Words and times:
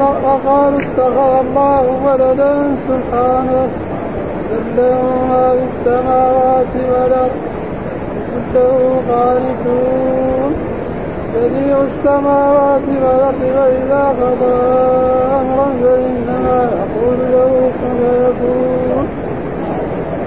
وقالوا 0.00 0.80
اتخذ 0.80 1.46
الله 1.46 1.84
ولدا 2.04 2.54
سبحانه 2.88 3.68
له 4.76 5.02
ما 5.30 5.46
في 5.56 5.64
السماوات 5.70 6.74
والأرض. 6.92 7.36
كله 8.52 9.02
قانتون 9.10 10.52
بديع 11.34 11.76
السماوات 11.90 12.86
والأرض 13.02 13.42
واذا 13.56 14.04
قضى 14.20 14.60
أمرا 15.40 15.68
فإنما 15.82 16.58
يقول 16.80 17.18
له 17.32 17.52
كن 17.80 17.98
فيكون. 18.00 19.06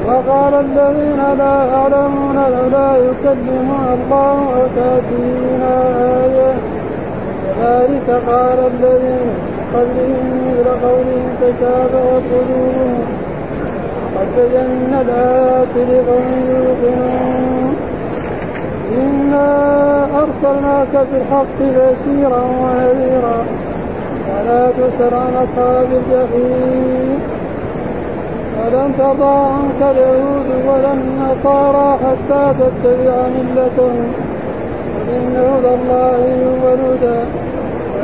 وقال 0.08 0.54
الذين 0.54 1.22
لا 1.38 1.56
يعلمون 1.64 2.36
لولا 2.36 2.90
يكلمنا 2.98 3.94
الله 3.94 4.38
أو 4.56 4.66
كذلك 7.64 8.22
قال 8.28 8.60
الذين 8.60 9.30
قبلهم 9.74 10.26
مثل 10.48 10.70
قولهم 10.86 11.28
تشابهت 11.42 12.24
قلوبهم 12.32 13.00
قد 14.16 14.28
بينا 14.36 15.02
الآيات 15.02 15.74
لقوم 15.76 16.28
يوقنون. 16.50 17.76
إنا 18.98 19.48
أرسلناك 20.24 21.08
بالحق 21.12 21.60
بشيرا 21.60 22.44
ونذيرا. 22.62 23.46
ولا 24.30 24.70
تسر 24.78 25.16
عن 25.16 25.34
أصحاب 25.44 25.88
الجحيم. 25.92 27.20
ولن 28.60 28.92
ترضى 28.98 29.36
عنك 29.36 29.96
اليهود 29.96 30.50
ولا 30.68 30.94
النصارى 30.94 31.98
حتى 32.04 32.54
تتبع 32.60 33.16
ملتهم. 33.38 34.14
إن 35.10 35.36
هدى 35.36 35.74
الله 35.76 36.22
هو 36.46 36.74
الهدى. 36.74 37.43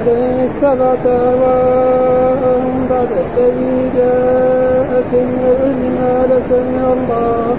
ولئن 0.08 0.50
اتبعت 0.50 1.05
أهواءهم 1.05 2.88
بعد 2.89 3.08
الذي 3.38 4.00
العلم 5.14 5.81
ما 6.02 6.25
لك 6.31 6.50
من 6.52 6.83
الله 6.94 7.56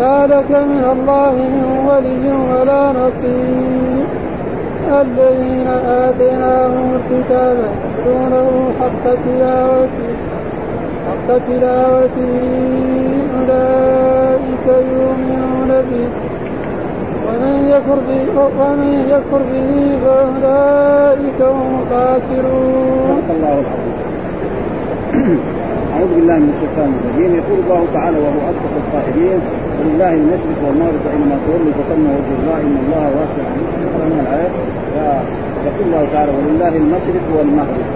ما 0.00 0.26
لك 0.26 0.50
من 0.50 0.84
الله 0.92 1.32
من 1.32 1.66
ولي 1.88 2.26
ولا 2.52 2.92
نصير 2.92 4.04
الذين 5.02 5.68
آتيناهم 5.86 6.98
الكتاب 7.00 7.56
يتلونه 7.58 8.72
حق 8.80 9.04
تلاوته 9.24 10.12
حق 11.08 11.28
تلاوته 11.48 12.34
أولئك 13.38 14.66
يؤمنون 14.66 15.68
به 15.90 16.31
ومن 17.32 17.68
يكفر 17.74 17.98
به 18.08 18.22
ومن 18.60 18.90
يكفر 19.12 19.42
به 19.52 19.70
فأولئك 20.02 21.40
هم 21.56 21.68
الخاسرون. 21.80 23.16
الله. 23.34 23.62
أعوذ 25.94 26.10
بالله 26.16 26.36
من 26.44 26.50
الشيطان 26.54 26.90
الرجيم. 26.98 27.32
يقول 27.40 27.58
الله 27.64 27.82
تعالى 27.96 28.18
وهو 28.24 28.40
أصدق 28.50 28.72
القائلين 28.82 29.40
ولله 29.78 30.12
المشرق 30.20 30.58
والمغرب 30.66 31.00
فإنما 31.06 31.36
تولوا 31.46 31.72
فثم 31.78 32.04
وجه 32.16 32.32
الله 32.40 32.58
إن 32.66 32.76
الله 32.84 33.04
واسع 33.16 33.44
الآيات. 34.24 34.54
يقول 35.66 35.84
الله 35.88 36.04
تعالى 36.12 36.30
ولله 36.36 36.72
المشرق 36.82 37.26
والمغرب 37.36 37.86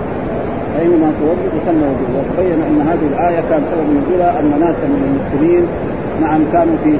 فإنما 0.72 1.08
تولوا 1.20 1.48
فثم 1.54 1.80
وجه 1.90 2.04
الله. 2.08 2.24
وبين 2.30 2.58
أن 2.68 2.78
هذه 2.90 3.06
الآية 3.12 3.40
كان 3.50 3.62
سبب 3.70 3.86
نزولها 3.96 4.30
أن 4.40 4.50
ناسا 4.64 4.86
من 4.94 5.02
المسلمين. 5.08 5.64
نعم 6.24 6.40
كانوا 6.52 6.76
في 6.84 6.90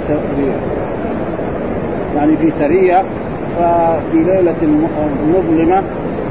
يعني 2.17 2.37
في 2.37 2.53
سرية 2.61 3.03
ففي 3.57 4.19
ليلة 4.25 4.63
مظلمة 5.35 5.83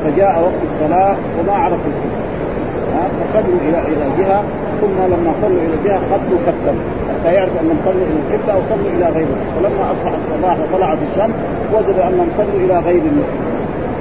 فجاء 0.03 0.41
وقت 0.41 0.61
الصلاة 0.73 1.15
وما 1.39 1.53
عرفوا 1.53 1.91
القبلة 1.91 2.25
فصلوا 3.33 3.59
إلى 3.69 3.79
إلى 3.79 4.05
جهة 4.19 4.43
ثم 4.81 4.97
لما 5.13 5.31
صلوا 5.41 5.57
إلى 5.57 5.77
جهة 5.85 5.99
خطوا 5.99 6.37
خطا 6.47 6.73
حتى 7.09 7.33
يعرفوا 7.33 7.59
أنهم 7.61 7.77
صلوا 7.85 8.05
إلى 8.07 8.19
القبلة 8.19 8.53
أو 8.53 8.59
صلوا 8.69 8.89
إلى 8.97 9.05
غيرها 9.05 9.45
فلما 9.55 9.91
أصبح 9.91 10.11
الصباح 10.21 10.57
وطلعت 10.59 10.97
الشمس 11.11 11.35
وجدوا 11.73 12.07
أنهم 12.07 12.27
صلوا 12.37 12.59
إلى 12.65 12.79
غير 12.79 13.01
القبله 13.01 13.55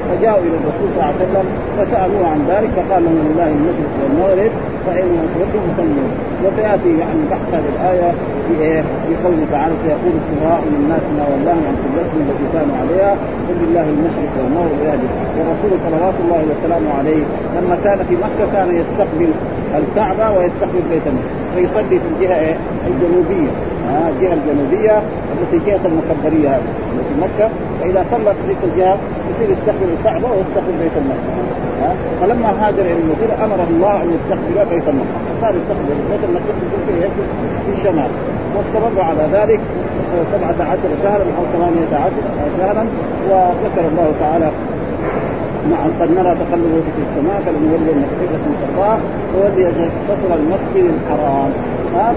فجاءوا 0.08 0.42
إلى 0.46 0.56
الرسول 0.60 0.88
صلى 0.94 1.00
الله 1.00 1.12
عليه 1.12 1.24
وسلم 1.24 1.46
فسألوه 1.78 2.26
عن 2.32 2.40
ذلك 2.52 2.70
فقال 2.76 3.02
لهم 3.04 3.18
لله 3.28 3.48
المشرق 3.58 3.92
والمغرب 4.02 4.52
فإنما 4.86 5.24
تولوا 5.34 5.62
فصلوا 5.68 6.08
وسيأتي 6.44 6.98
يعني 7.02 7.22
بحث 7.30 7.54
هذه 7.54 7.70
الآية 7.76 8.10
في 8.46 8.54
إيه؟ 8.64 8.80
في 9.06 9.12
قوله 9.24 9.44
تعالى 9.52 9.74
سيقول 9.84 10.14
السفهاء 10.20 10.60
من 10.68 10.76
الناس 10.82 11.04
ما 11.16 11.24
ولاهم 11.32 11.62
عن 11.68 11.76
قبلتهم 11.84 12.20
التي 12.28 12.46
كانوا 12.54 12.76
عليها 12.82 13.12
قل 13.46 13.56
لله 13.62 13.86
المشرق 13.94 14.32
والمغرب 14.38 14.78
يهدي 14.86 15.08
والرسول 15.36 15.72
صلوات 15.86 16.16
الله 16.24 16.40
وسلامه 16.50 16.90
عليه 16.98 17.22
لما 17.56 17.76
كان 17.84 17.98
في 18.08 18.14
مكة 18.26 18.44
كان 18.54 18.68
يستقبل 18.80 19.30
الكعبة 19.80 20.26
ويستقبل 20.36 20.82
بيت 20.92 21.06
المقدس 21.12 21.44
فيصلي 21.54 21.96
في 22.02 22.08
الجهة 22.12 22.38
إيه؟ 22.46 22.56
الجنوبية 22.90 23.50
آه 23.90 24.08
الجهة 24.12 24.34
الجنوبية 24.40 24.94
التي 25.34 25.58
جهه 25.66 25.80
المكبريه 25.90 26.48
هذه 26.48 27.02
في 27.08 27.14
مكة 27.24 27.46
فإذا 27.80 28.04
صلى 28.10 28.30
في 28.34 28.40
تلك 28.48 28.60
الجهة 28.72 28.96
يصير 29.30 29.48
يستقبل 29.56 29.88
الكعبة 29.96 30.28
ويستقبل 30.32 30.74
بيت 30.82 30.96
المقدس. 31.02 31.34
فلما 32.20 32.50
هاجر 32.60 32.84
إلى 32.90 33.00
المدينة 33.04 33.34
امره 33.44 33.66
الله 33.70 33.94
أن 34.02 34.08
يستقبل 34.16 34.56
بيت 34.72 34.86
المقدس. 34.92 35.24
فصار 35.30 35.52
يستقبل 35.60 35.94
بيت 36.10 36.22
المقدس 36.28 36.56
في 37.64 37.70
الشمال. 37.76 38.10
واستمر 38.56 39.00
على 39.10 39.24
ذلك 39.32 39.60
سبعة 40.32 40.58
عشر 40.70 40.90
شهرا 41.02 41.26
أو 41.38 41.44
ثمانية 41.54 41.92
عشر 42.04 42.22
شهرا. 42.58 42.84
وذكر 43.30 43.84
الله 43.90 44.08
تعالى 44.20 44.50
نعم 45.70 45.90
قد 46.00 46.10
نرى 46.10 46.32
تقلب 46.42 46.70
وجهك 46.74 46.94
في 46.96 47.02
السماء 47.06 47.38
فلنولي 47.46 47.92
انك 47.92 48.10
قبلة 48.20 48.44
ترضاه 48.62 48.98
وولي 49.34 49.90
شطر 50.08 50.30
المسجد 50.40 50.90
الحرام. 50.94 51.50
ها 51.96 52.12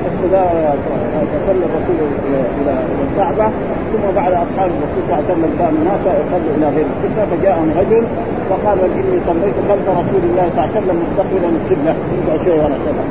فصلى 1.34 1.66
الرسول 1.70 1.98
إلى 2.28 2.40
إلى 2.62 2.74
الكعبه 3.12 3.48
ثم 3.92 4.16
بعد 4.16 4.32
اصحاب 4.32 4.70
الرسول 4.78 5.02
صلى 5.08 5.14
الله 5.14 5.24
عليه 5.24 5.34
وسلم 5.34 5.52
كانوا 5.60 5.82
ما 5.86 5.96
يصلوا 5.96 6.52
إلى 6.58 6.68
غير 6.76 6.86
القبله 6.94 7.26
فجاءهم 7.32 7.70
رجل 7.82 8.04
فقال 8.50 8.78
اني 8.80 9.20
صليت 9.28 9.58
خلف 9.70 9.86
رسول 9.90 10.22
الله 10.30 10.46
صلى 10.50 10.64
الله 10.64 10.70
عليه 10.76 10.80
وسلم 10.80 10.98
مستقبلا 11.06 11.50
القبله 11.58 11.96
شوي 12.44 12.60
ولا 12.60 12.78
سنه 12.86 13.04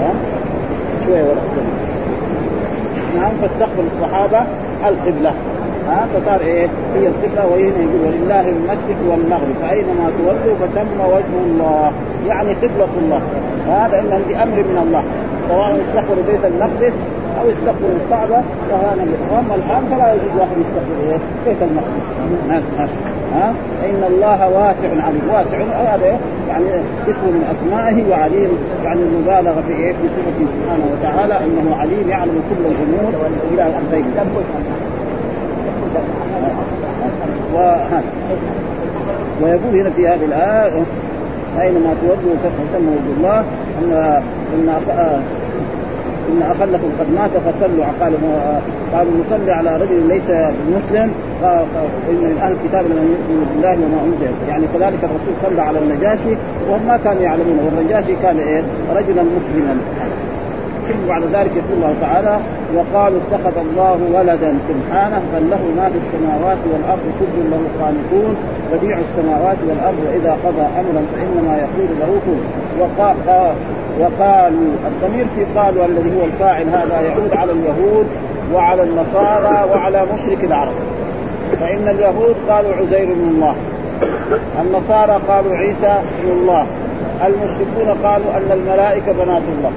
ها 0.00 0.12
سنه 1.06 1.74
نعم 3.16 3.32
فاستقبل 3.42 3.84
الصحابه 3.94 4.42
القبله 4.88 5.32
ها 5.88 6.06
فصار 6.14 6.40
إيه 6.40 6.68
هي 6.94 7.06
القبله 7.06 7.46
وهنا 7.46 7.80
يقول 7.84 8.00
ولله 8.06 8.48
المشرق 8.48 8.98
والمغرب 9.10 9.54
فاينما 9.62 10.10
تولوا 10.18 10.56
فثم 10.60 11.00
وجه 11.00 11.34
الله 11.46 11.92
يعني 12.28 12.52
قبلة 12.52 12.88
الله. 13.02 13.20
هذا 13.68 13.98
انهم 13.98 14.22
بامر 14.28 14.56
من 14.56 14.78
الله. 14.86 15.02
سواء 15.48 15.80
استقبلوا 15.80 16.24
بيت 16.26 16.44
المقدس 16.44 16.92
أو 17.40 17.50
استقبلوا 17.50 17.98
الكعبة 18.04 18.42
فهذا 18.70 19.02
أما 19.38 19.54
الآن 19.54 19.84
فلا 19.90 20.12
يجوز 20.14 20.34
واحد 20.38 20.56
يستقبل 20.64 21.10
إيه؟ 21.10 21.18
بيت 21.46 21.62
المقدس. 21.62 22.90
ها؟ 23.34 23.54
فان 23.82 24.02
الله 24.12 24.48
واسع 24.48 24.88
عليم. 25.06 25.22
واسع 25.34 25.56
هذا 25.56 26.18
يعني 26.48 26.64
اسم 27.08 27.26
من 27.26 27.44
أسمائه 27.54 28.10
وعليم. 28.10 28.50
يعني 28.84 29.00
المبالغة 29.02 29.62
في 29.68 29.72
إيه؟ 29.72 29.92
في 29.92 30.08
صفته 30.16 30.46
سبحانه 30.54 30.84
وتعالى 30.92 31.44
إنه 31.44 31.76
عليم 31.76 32.08
يعلم 32.08 32.42
كل 32.50 32.66
الأمور 32.66 33.12
إلى 33.52 33.62
أن 33.62 33.84
و... 37.54 37.74
ويقول 39.42 39.80
هنا 39.80 39.90
في 39.90 40.08
هذه 40.08 40.24
الآية 40.24 40.82
أينما 41.60 41.94
تودوا 42.00 42.34
فسموا 42.42 42.92
وجه 42.96 43.16
الله 43.16 43.38
أن 43.80 43.92
إن 44.54 44.68
إن 46.32 46.42
أخلكم 46.42 46.90
قد 47.00 47.08
مات 47.18 47.30
فصلوا. 47.46 47.84
قالوا 48.00 48.18
قالوا 48.94 49.12
نصلي 49.20 49.52
على 49.52 49.76
رجل 49.76 50.08
ليس 50.08 50.28
مسلم 50.76 51.08
إن 52.10 52.20
من 52.32 52.38
أهل 52.42 52.52
الكتاب 52.52 52.84
لمن 52.84 53.06
يؤمن 53.14 53.38
بالله 53.50 53.72
وما 53.84 54.00
أنزل. 54.06 54.32
يعني 54.48 54.64
كذلك 54.74 55.00
الرسول 55.04 55.34
صلى 55.44 55.62
على 55.62 55.78
النجاشي 55.78 56.34
وهم 56.68 56.86
ما 56.88 56.96
كانوا 57.04 57.22
يعلمون 57.22 57.58
والنجاشي 57.64 58.14
كان 58.22 58.38
إيه؟ 58.38 58.62
رجلا 58.96 59.22
مسلما. 59.36 59.74
ثم 60.88 61.08
بعد 61.08 61.22
ذلك 61.22 61.52
يقول 61.60 61.74
الله 61.76 61.94
تعالى 62.00 62.38
وقالوا 62.76 63.18
اتخذ 63.24 63.56
الله 63.66 63.98
ولدا 64.14 64.52
سبحانه 64.68 65.22
بل 65.34 65.50
له 65.50 65.62
ما 65.76 65.86
في 65.92 65.98
السماوات 66.04 66.60
والأرض 66.72 67.06
كل 67.20 67.36
له 67.50 67.62
قانتون 67.80 68.36
بديع 68.74 68.98
السماوات 68.98 69.56
والأرض 69.68 69.98
وإذا 70.06 70.32
قضى 70.44 70.66
أمرا 70.80 71.02
فإنما 71.14 71.56
يقول 71.56 71.88
له 72.00 72.20
كن. 72.26 72.38
وقالوا 74.00 74.70
الضمير 74.86 75.26
في 75.36 75.60
قالوا 75.60 75.84
الذي 75.84 76.20
هو 76.20 76.24
الفاعل 76.24 76.68
هذا 76.68 77.00
يعود 77.00 77.34
على 77.34 77.52
اليهود 77.52 78.06
وعلى 78.54 78.82
النصارى 78.82 79.70
وعلى 79.70 80.02
مشرك 80.14 80.44
العرب. 80.44 80.74
فإن 81.60 81.88
اليهود 81.88 82.36
قالوا 82.48 82.74
عزير 82.74 83.06
من 83.06 83.32
الله. 83.34 83.54
النصارى 84.62 85.20
قالوا 85.28 85.56
عيسى 85.56 85.94
من 86.24 86.30
الله. 86.30 86.66
المشركون 87.26 87.88
قالوا 88.04 88.36
أن 88.36 88.50
الملائكة 88.52 89.12
بنات 89.12 89.42
الله. 89.58 89.72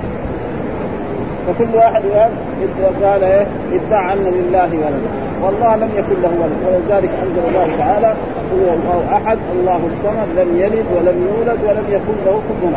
فكل 1.48 1.76
واحد 1.76 2.04
قال 3.04 3.24
إيه؟ 3.24 3.48
ادعى 3.74 4.14
ان 4.14 4.18
لله 4.18 4.70
ولدا 4.74 5.27
والله 5.44 5.75
لم 5.75 5.89
يكن 5.95 6.22
له 6.24 6.31
ولد. 6.42 6.57
ولذلك 6.66 7.10
أنزل 7.24 7.44
الله 7.50 7.68
تعالى 7.78 8.13
هو 8.54 8.74
الله 8.74 9.18
أحد 9.18 9.38
الله 9.60 9.80
الصمد 9.92 10.28
لم 10.39 10.50
يلد 10.57 10.86
ولم 10.95 11.28
يولد 11.28 11.60
ولم 11.68 11.86
يكن 11.89 12.16
له 12.25 12.42
كفوا 12.50 12.69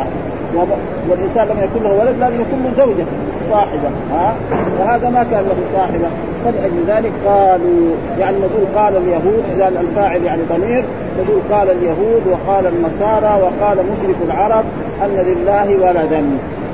والإنسان 1.09 1.47
لم 1.47 1.63
يكن 1.63 1.83
له 1.83 1.93
ولد 1.99 2.15
لازم 2.19 2.41
يكون 2.41 2.63
له 2.63 2.85
زوجة 2.85 3.05
صاحبة. 3.49 3.89
ها؟ 4.13 4.35
وهذا 4.79 5.09
ما 5.09 5.23
كان 5.31 5.43
له 5.43 5.57
صاحبة. 5.73 6.07
فلأجل 6.45 6.83
ذلك 6.87 7.11
قالوا 7.25 7.95
يعني 8.19 8.37
نقول 8.37 8.65
قال 8.75 8.97
اليهود 8.97 9.43
إذا 9.55 9.67
الفاعل 9.67 10.23
يعني 10.23 10.41
ضمير 10.49 10.83
نقول 11.19 11.41
قال 11.51 11.69
اليهود 11.69 12.21
وقال 12.31 12.65
النصارى 12.67 13.41
وقال 13.43 13.77
مشرك 13.77 14.15
العرب 14.25 14.65
أن 15.03 15.25
لله 15.27 15.75
ولدا. 15.87 16.25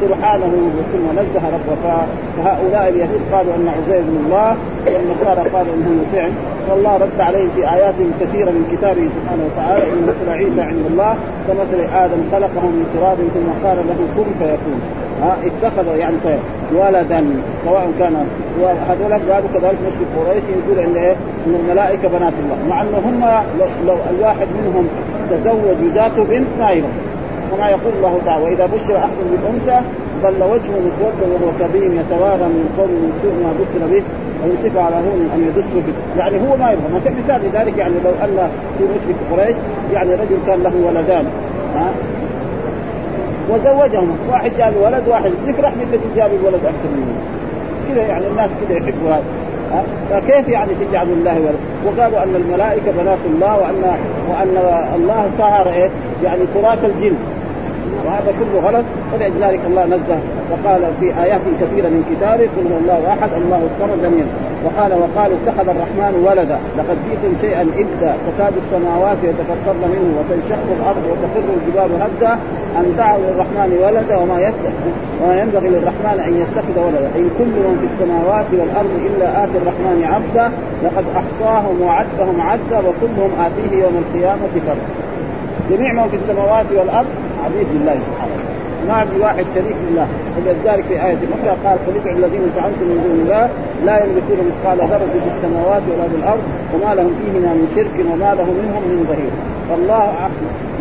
سبحانه 0.02 0.54
ثم 0.92 1.06
نزه 1.20 1.44
ربه 1.56 2.06
فهؤلاء 2.38 2.90
اليهود 2.90 3.22
قالوا 3.34 3.54
أن 3.56 3.68
عزيز 3.78 4.04
من 4.04 4.24
الله 4.26 4.56
والنصارى 4.86 5.50
قالوا 5.50 5.74
إنه 5.74 6.04
فعل 6.14 6.32
والله 6.70 6.94
رد 6.98 7.20
عليهم 7.20 7.50
في 7.56 7.62
آيات 7.76 7.94
كثيرة 8.22 8.52
من 8.58 8.64
كتابه 8.72 9.06
سبحانه 9.18 9.44
وتعالى 9.48 9.84
إن 9.94 10.02
مثل 10.10 10.26
عيسى 10.38 10.62
عند 10.62 10.86
الله 10.92 11.16
كمثل 11.48 11.80
آدم 12.04 12.22
خلقه 12.32 12.64
من 12.78 12.86
تراب 12.94 13.18
ثم 13.36 13.68
قال 13.68 13.78
له 13.78 14.00
كن 14.16 14.30
فيكون. 14.40 14.80
ها 15.22 15.38
اتخذ 15.48 15.98
يعني 15.98 16.16
ولدا 16.74 17.26
سواء 17.66 17.92
كان 18.00 18.16
هذول 18.90 19.14
قالوا 19.14 19.50
كذلك 19.54 19.78
مشرك 19.88 20.10
قريش 20.18 20.44
يقول 20.58 20.80
ان 20.86 20.96
إيه؟ 21.04 21.16
إن 21.48 21.56
الملائكة 21.62 22.08
بنات 22.08 22.34
الله. 22.44 22.58
مع 22.70 22.82
انه 22.82 22.98
هم 23.06 23.20
لو, 23.60 23.66
لو 23.88 23.98
الواحد 24.10 24.48
منهم 24.58 24.88
تزوج 25.32 25.94
ذاته 25.94 26.24
بنت 26.24 26.48
ما 26.60 26.72
يرى 26.72 26.88
كما 27.52 27.70
يقول 27.70 27.94
الله 27.98 28.22
تعالى 28.26 28.44
وإذا 28.44 28.66
بشر 28.66 28.98
أحد 28.98 29.18
بالانثى 29.32 29.80
ظل 30.24 30.44
وجهه 30.44 30.78
مسودا 30.88 31.26
وهو 31.34 31.52
كبير 31.60 31.84
يتوارى 31.84 32.48
من 32.56 32.66
قوم 32.78 32.90
من 32.90 33.12
سوء 33.22 33.36
ما 33.44 33.52
بشر 33.60 33.86
به 33.94 34.04
ويمسك 34.44 34.78
على 34.78 34.96
هون 34.96 35.30
أن 35.36 35.42
يدس 35.48 35.68
به. 35.76 35.94
يعني 36.18 36.38
هو 36.38 36.58
ما 36.58 36.72
يبغى 36.72 37.14
مثال 37.24 37.42
ذلك؟ 37.54 37.78
يعني 37.78 37.94
لو 38.04 38.12
أن 38.24 38.50
في 38.78 38.84
مشرك 38.84 39.16
قريش 39.32 39.56
يعني 39.94 40.12
رجل 40.14 40.38
كان 40.48 40.64
له 40.64 40.74
ولدان 40.88 41.26
ها؟ 41.76 41.90
وزوجهم. 43.50 44.18
واحد 44.32 44.52
جاب 44.58 44.74
ولد 44.82 45.04
واحد 45.08 45.32
يفرح 45.48 45.72
من 45.72 45.88
الذي 45.90 46.16
جاب 46.16 46.32
الولد 46.42 46.66
أكثر 46.66 46.90
منه. 46.96 47.16
كذا 47.90 48.02
يعني 48.08 48.28
الناس 48.28 48.50
كذا 48.62 48.78
يحبوا 48.78 49.10
هذا 49.10 49.24
فكيف 50.12 50.48
يعني 50.48 50.72
تجعل 50.90 51.08
الله 51.08 51.36
ولد؟ 51.40 51.60
وقالوا 51.86 52.24
أن 52.24 52.36
الملائكة 52.36 52.92
بنات 52.92 53.18
الله 53.26 53.56
وان 53.56 53.98
وأن 54.30 54.58
الله 54.96 55.30
سهر 55.38 55.68
إيه؟ 55.68 55.90
يعني 56.24 56.42
صراط 56.54 56.78
الجن. 56.84 57.16
وهذا 58.06 58.34
كله 58.39 58.68
غلط 58.68 58.86
فلذلك 59.12 59.60
الله 59.68 59.86
نزه 59.86 60.19
وقال 60.51 60.81
في 61.00 61.07
آيات 61.24 61.42
كثيرة 61.62 61.88
من 61.95 62.04
كتابه 62.12 62.48
قل 62.56 62.66
هو 62.72 62.78
الله 62.81 63.13
أحد 63.13 63.30
الله 63.42 63.62
الصمد 63.69 64.00
لم 64.06 64.13
يلد. 64.19 64.34
وقال 64.66 64.92
وقالوا 65.04 65.38
اتخذ 65.42 65.68
الرحمن 65.75 66.13
ولدا 66.25 66.60
لقد 66.78 66.98
جئتم 67.07 67.31
شيئا 67.44 67.62
إبدا 67.81 68.12
تكاد 68.28 68.54
السماوات 68.63 69.18
يتفطرن 69.30 69.84
منه 69.94 70.10
وتنشق 70.18 70.63
الأرض 70.78 71.04
وتخر 71.12 71.45
الجبال 71.57 71.92
هدا 72.04 72.34
أن 72.80 72.86
دعوا 72.98 73.24
للرحمن 73.28 73.69
ولدا 73.84 74.16
وما 74.22 74.38
وما 75.22 75.36
ينبغي 75.42 75.69
للرحمن 75.75 76.18
أن 76.28 76.33
يتخذ 76.42 76.75
ولدا. 76.86 77.10
إن 77.19 77.28
كل 77.40 77.54
من 77.68 77.75
في 77.81 77.88
السماوات 77.94 78.48
والأرض 78.60 78.94
إلا 79.07 79.28
آتي 79.44 79.57
الرحمن 79.62 80.00
عبدا 80.13 80.45
لقد 80.86 81.06
أحصاهم 81.22 81.75
وعدهم 81.81 82.38
عدا 82.50 82.80
وكلهم 82.88 83.31
آتيه 83.45 83.72
يوم 83.83 83.95
القيامة 84.04 84.54
فردا 84.68 84.88
جميع 85.72 85.94
من 85.94 86.10
في 86.10 86.16
السماوات 86.16 86.66
والأرض 86.78 87.07
عبيد 87.45 87.68
لله 87.75 87.98
سبحانه 88.07 88.38
ما 88.88 89.06
في 89.06 89.19
واحد 89.19 89.45
شريك 89.56 89.75
لله. 89.92 90.07
ولذلك 90.38 90.86
في 90.89 90.94
آية 90.94 91.22
أخرى 91.36 91.54
قال 91.63 91.78
قل 91.88 92.10
الذين 92.18 92.44
زعمتم 92.56 92.86
من 92.92 93.00
دون 93.06 93.18
الله 93.24 93.50
لا 93.86 93.95
يملكون 94.04 94.38
مثقال 94.50 94.78
ذرة 94.78 95.07
في 95.24 95.30
السماوات 95.36 95.84
ولا 95.92 96.07
في 96.12 96.16
الأرض 96.22 96.44
وما 96.74 96.95
لهم 96.95 97.13
فيهما 97.19 97.51
من 97.60 97.68
شرك 97.75 97.95
وما 98.12 98.31
له 98.39 98.48
منهم 98.62 98.84
من 98.92 99.00
ظهير 99.10 99.31
فالله 99.69 100.04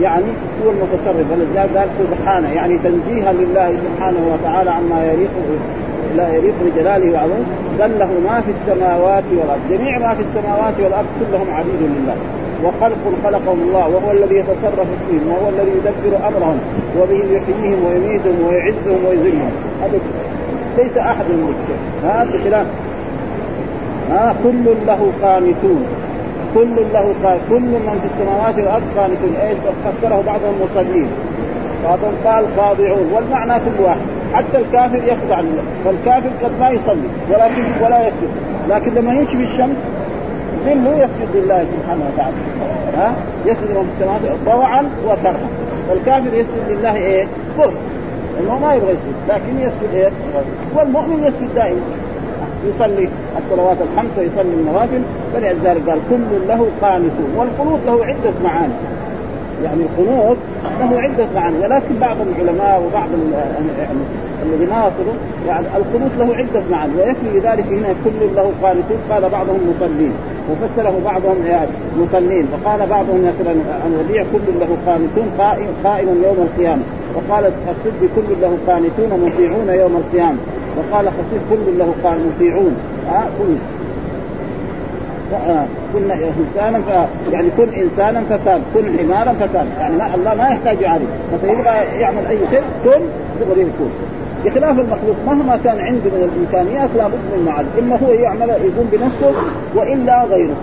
يعني 0.03 0.31
هو 0.61 0.71
المتصرف. 0.71 1.27
ولذلك 1.31 1.77
قال 1.77 1.89
سبحانه. 2.03 2.49
يعني 2.53 2.79
تنزيها 2.79 3.33
لله 3.33 3.69
سبحانه 3.87 4.23
وتعالى 4.33 4.71
عما 4.71 5.05
يليق 5.13 5.31
لا 6.17 6.29
يليق 6.37 6.55
بجلاله 6.65 7.13
وعظمه 7.13 7.47
بل 7.79 7.99
له 7.99 8.11
ما 8.29 8.41
في 8.41 8.51
السماوات 8.57 9.25
والأرض، 9.37 9.61
جميع 9.71 9.99
ما 9.99 10.15
في 10.15 10.23
السماوات 10.29 10.75
والأرض 10.83 11.07
كلهم 11.21 11.49
عبيد 11.59 11.81
لله، 11.81 12.17
وخلق 12.65 13.03
خلقهم 13.25 13.61
الله 13.63 13.89
وهو 13.89 14.11
الذي 14.11 14.35
يتصرف 14.35 14.87
فيهم 15.11 15.29
وهو 15.29 15.49
الذي 15.49 15.71
يدبر 15.71 16.29
أمرهم 16.29 16.59
وبه 17.01 17.23
يحييهم 17.37 17.85
ويميتهم 17.85 18.49
ويعزهم 18.49 19.05
ويذلهم. 19.09 19.51
هذا 19.83 19.99
ليس 20.79 20.97
أحد 20.97 21.25
يملك 21.31 21.57
شيء 21.67 22.11
هذا 22.11 22.31
بخلاف 22.35 22.67
ها 24.11 24.35
كل 24.43 24.65
له 24.87 25.13
قانتون. 25.23 25.87
كل 26.55 26.77
له 26.93 27.15
قانتون 27.25 27.41
كل 27.49 27.61
من 27.61 28.01
في 28.03 28.09
السماوات 28.15 28.57
والأرض 28.59 28.83
قانتون. 28.97 29.35
إيش؟ 29.43 29.59
فسره 29.85 30.23
بعضهم 30.27 30.55
مصلين. 30.63 31.09
بعضهم 31.85 32.15
قال 32.25 32.45
خاضعون. 32.57 33.11
والمعنى 33.13 33.53
كل 33.53 33.85
واحد. 33.85 34.01
حتى 34.35 34.59
الكافر 34.59 34.97
يخضع 34.97 35.41
لله. 35.41 35.63
فالكافر 35.85 36.31
قد 36.45 36.51
ما 36.61 36.71
يصلي 36.71 37.09
ولكن 37.31 37.65
ولا 37.85 38.09
يسجد. 38.09 38.31
لكن 38.71 38.95
لما 38.95 39.15
يمشي 39.15 39.37
بالشمس 39.37 39.77
ذله 40.67 40.97
يسجد 40.97 41.31
لله 41.35 41.67
سبحانه 41.73 42.05
وتعالى. 42.13 42.37
ها؟ 42.97 43.15
يسجد 43.47 43.71
من 43.71 43.91
السماوات 43.95 44.21
طوعا 44.47 44.83
وكرها. 45.07 45.49
والكافر 45.91 46.35
يسجد 46.35 46.65
لله 46.71 46.97
إيه؟ 46.97 47.27
كره 47.57 47.73
انه 48.41 48.59
ما 48.59 48.75
يبغى 48.75 48.91
يسجد 48.91 49.17
لكن 49.29 49.59
يسجد 49.61 49.95
إيه؟ 49.95 50.11
والمؤمن 50.75 51.25
يسجد 51.25 51.55
دائما. 51.55 51.81
يصلي 52.69 53.09
الصلوات 53.39 53.77
الخمس 53.81 54.11
ويصلي 54.19 54.55
النوافل. 54.61 55.03
فلذلك 55.35 55.89
قال 55.89 55.99
كل 56.11 56.49
له 56.49 56.67
قانتون. 56.83 57.31
والقنوت 57.37 57.81
له 57.87 58.05
عدة 58.05 58.35
معاني. 58.45 58.73
يعني 59.65 59.81
القنوت 59.83 60.37
له 60.81 61.01
عدة 61.01 61.27
معاني. 61.35 61.59
ولكن 61.59 61.95
بعض 62.01 62.17
العلماء 62.21 62.83
وبعض 62.87 63.09
يعني 63.79 63.99
الذي 64.47 64.67
ما 64.67 64.87
وصلوا 64.87 65.15
يعني 65.47 65.67
القنوت 65.77 66.11
له 66.19 66.37
عدة 66.37 66.63
معاني. 66.71 66.93
ويكفي 66.97 67.39
لذلك 67.39 67.67
هنا 67.67 67.89
كل 68.05 68.37
له 68.37 68.53
قانتون. 68.63 68.99
قال 69.11 69.31
بعضهم 69.31 69.75
مصلين. 69.77 70.13
وفسره 70.51 71.01
بعضهم 71.05 71.37
مصلين. 72.01 72.47
وقال 72.53 72.87
بعضهم 72.87 73.21
مثلا 73.31 73.55
الوديع 73.87 74.23
كل 74.23 74.59
له 74.61 74.77
قانتون 74.87 75.29
قائم 75.39 75.69
قائما 75.85 76.13
يوم 76.27 76.49
القيامة. 76.49 76.83
وقال 77.15 77.45
الصد 77.45 78.01
كل 78.17 78.35
له 78.43 78.57
قانتون 78.67 79.11
مطيعون 79.27 79.69
يوم 79.69 79.97
القيامة. 79.97 80.39
وقال 80.77 81.07
خصيص 81.07 81.43
كل 81.51 81.79
له 81.79 81.95
قال 82.05 82.19
مطيعون. 82.35 82.77
ها 83.11 83.19
آه 83.19 83.29
كل. 83.39 83.55
كن 85.95 86.11
انسانا 86.11 86.79
ف... 86.79 87.09
يعني 87.33 87.49
كن 87.57 87.69
انسانا 87.83 88.21
فكان 88.31 88.61
كن 88.75 88.99
حمارا 88.99 89.33
فكان. 89.33 89.67
يعني 89.79 89.97
ما 89.97 90.15
الله 90.15 90.35
ما 90.35 90.49
يحتاج 90.49 90.85
عليه 90.85 91.07
فيبغى 91.43 92.01
يعمل 92.01 92.27
أي 92.27 92.39
شيء 92.51 92.63
كن 92.85 93.01
دغري 93.41 93.61
يكون. 93.61 93.91
بخلاف 94.45 94.79
المخلوق 94.79 95.17
مهما 95.27 95.59
كان 95.65 95.79
عنده 95.79 96.11
من 96.11 96.31
الإمكانيات 96.33 96.91
لابد 96.97 97.13
من 97.13 97.45
معلم 97.47 97.69
اما 97.79 97.99
هو 98.07 98.13
يعمل 98.13 98.49
يقوم 98.49 98.89
بنفسه 98.93 99.33
وإلا 99.75 100.25
غيره. 100.25 100.57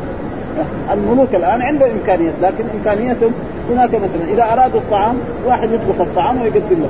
الملوك 0.94 1.36
الآن 1.36 1.62
عنده 1.62 1.86
إمكانيات 1.92 2.34
لكن 2.42 2.63
إمكانياتهم 2.77 3.32
هناك 3.70 3.89
مثلا. 3.89 4.34
إذا 4.34 4.53
أرادوا 4.53 4.80
الطعام 4.80 5.15
واحد 5.48 5.70
يطبخ 5.72 6.01
الطعام 6.01 6.42
ويقدم 6.42 6.80
له. 6.82 6.89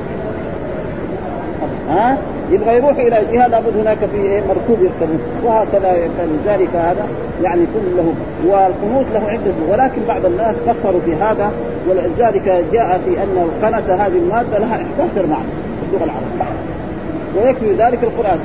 ها؟ 1.90 2.18
يبغى 2.52 2.75
يروح 2.75 2.98
إلى 2.98 3.22
جهه 3.32 3.48
لابد 3.48 3.78
هناك 3.82 3.98
في 3.98 4.18
إيه؟ 4.18 4.42
مركوب 4.42 4.78
يركبون. 4.84 5.20
وهكذا 5.44 6.10
فلذلك 6.18 6.70
هذا. 6.75 7.08
يعني 7.44 7.62
كل 7.62 7.98
له 7.98 8.13
والقنوت 8.46 9.06
له 9.13 9.30
عدة. 9.30 9.54
ولكن 9.72 10.02
بعض 10.08 10.25
الناس 10.25 10.56
قصروا 10.68 11.02
في 11.06 11.16
هذا 11.16 11.52
ولذلك 11.90 12.63
جاء 12.74 13.02
في 13.06 13.24
أن 13.24 13.48
القنة 13.48 13.96
هذه 13.96 14.18
المادة 14.18 14.60
لها 14.60 14.75
11 14.75 15.28
معنى 15.28 15.44
في 15.80 15.96
اللغة 15.96 16.04
العربية. 16.04 16.62
ويكفي 17.36 17.74
ذلك 17.74 18.00
القرآن. 18.04 18.40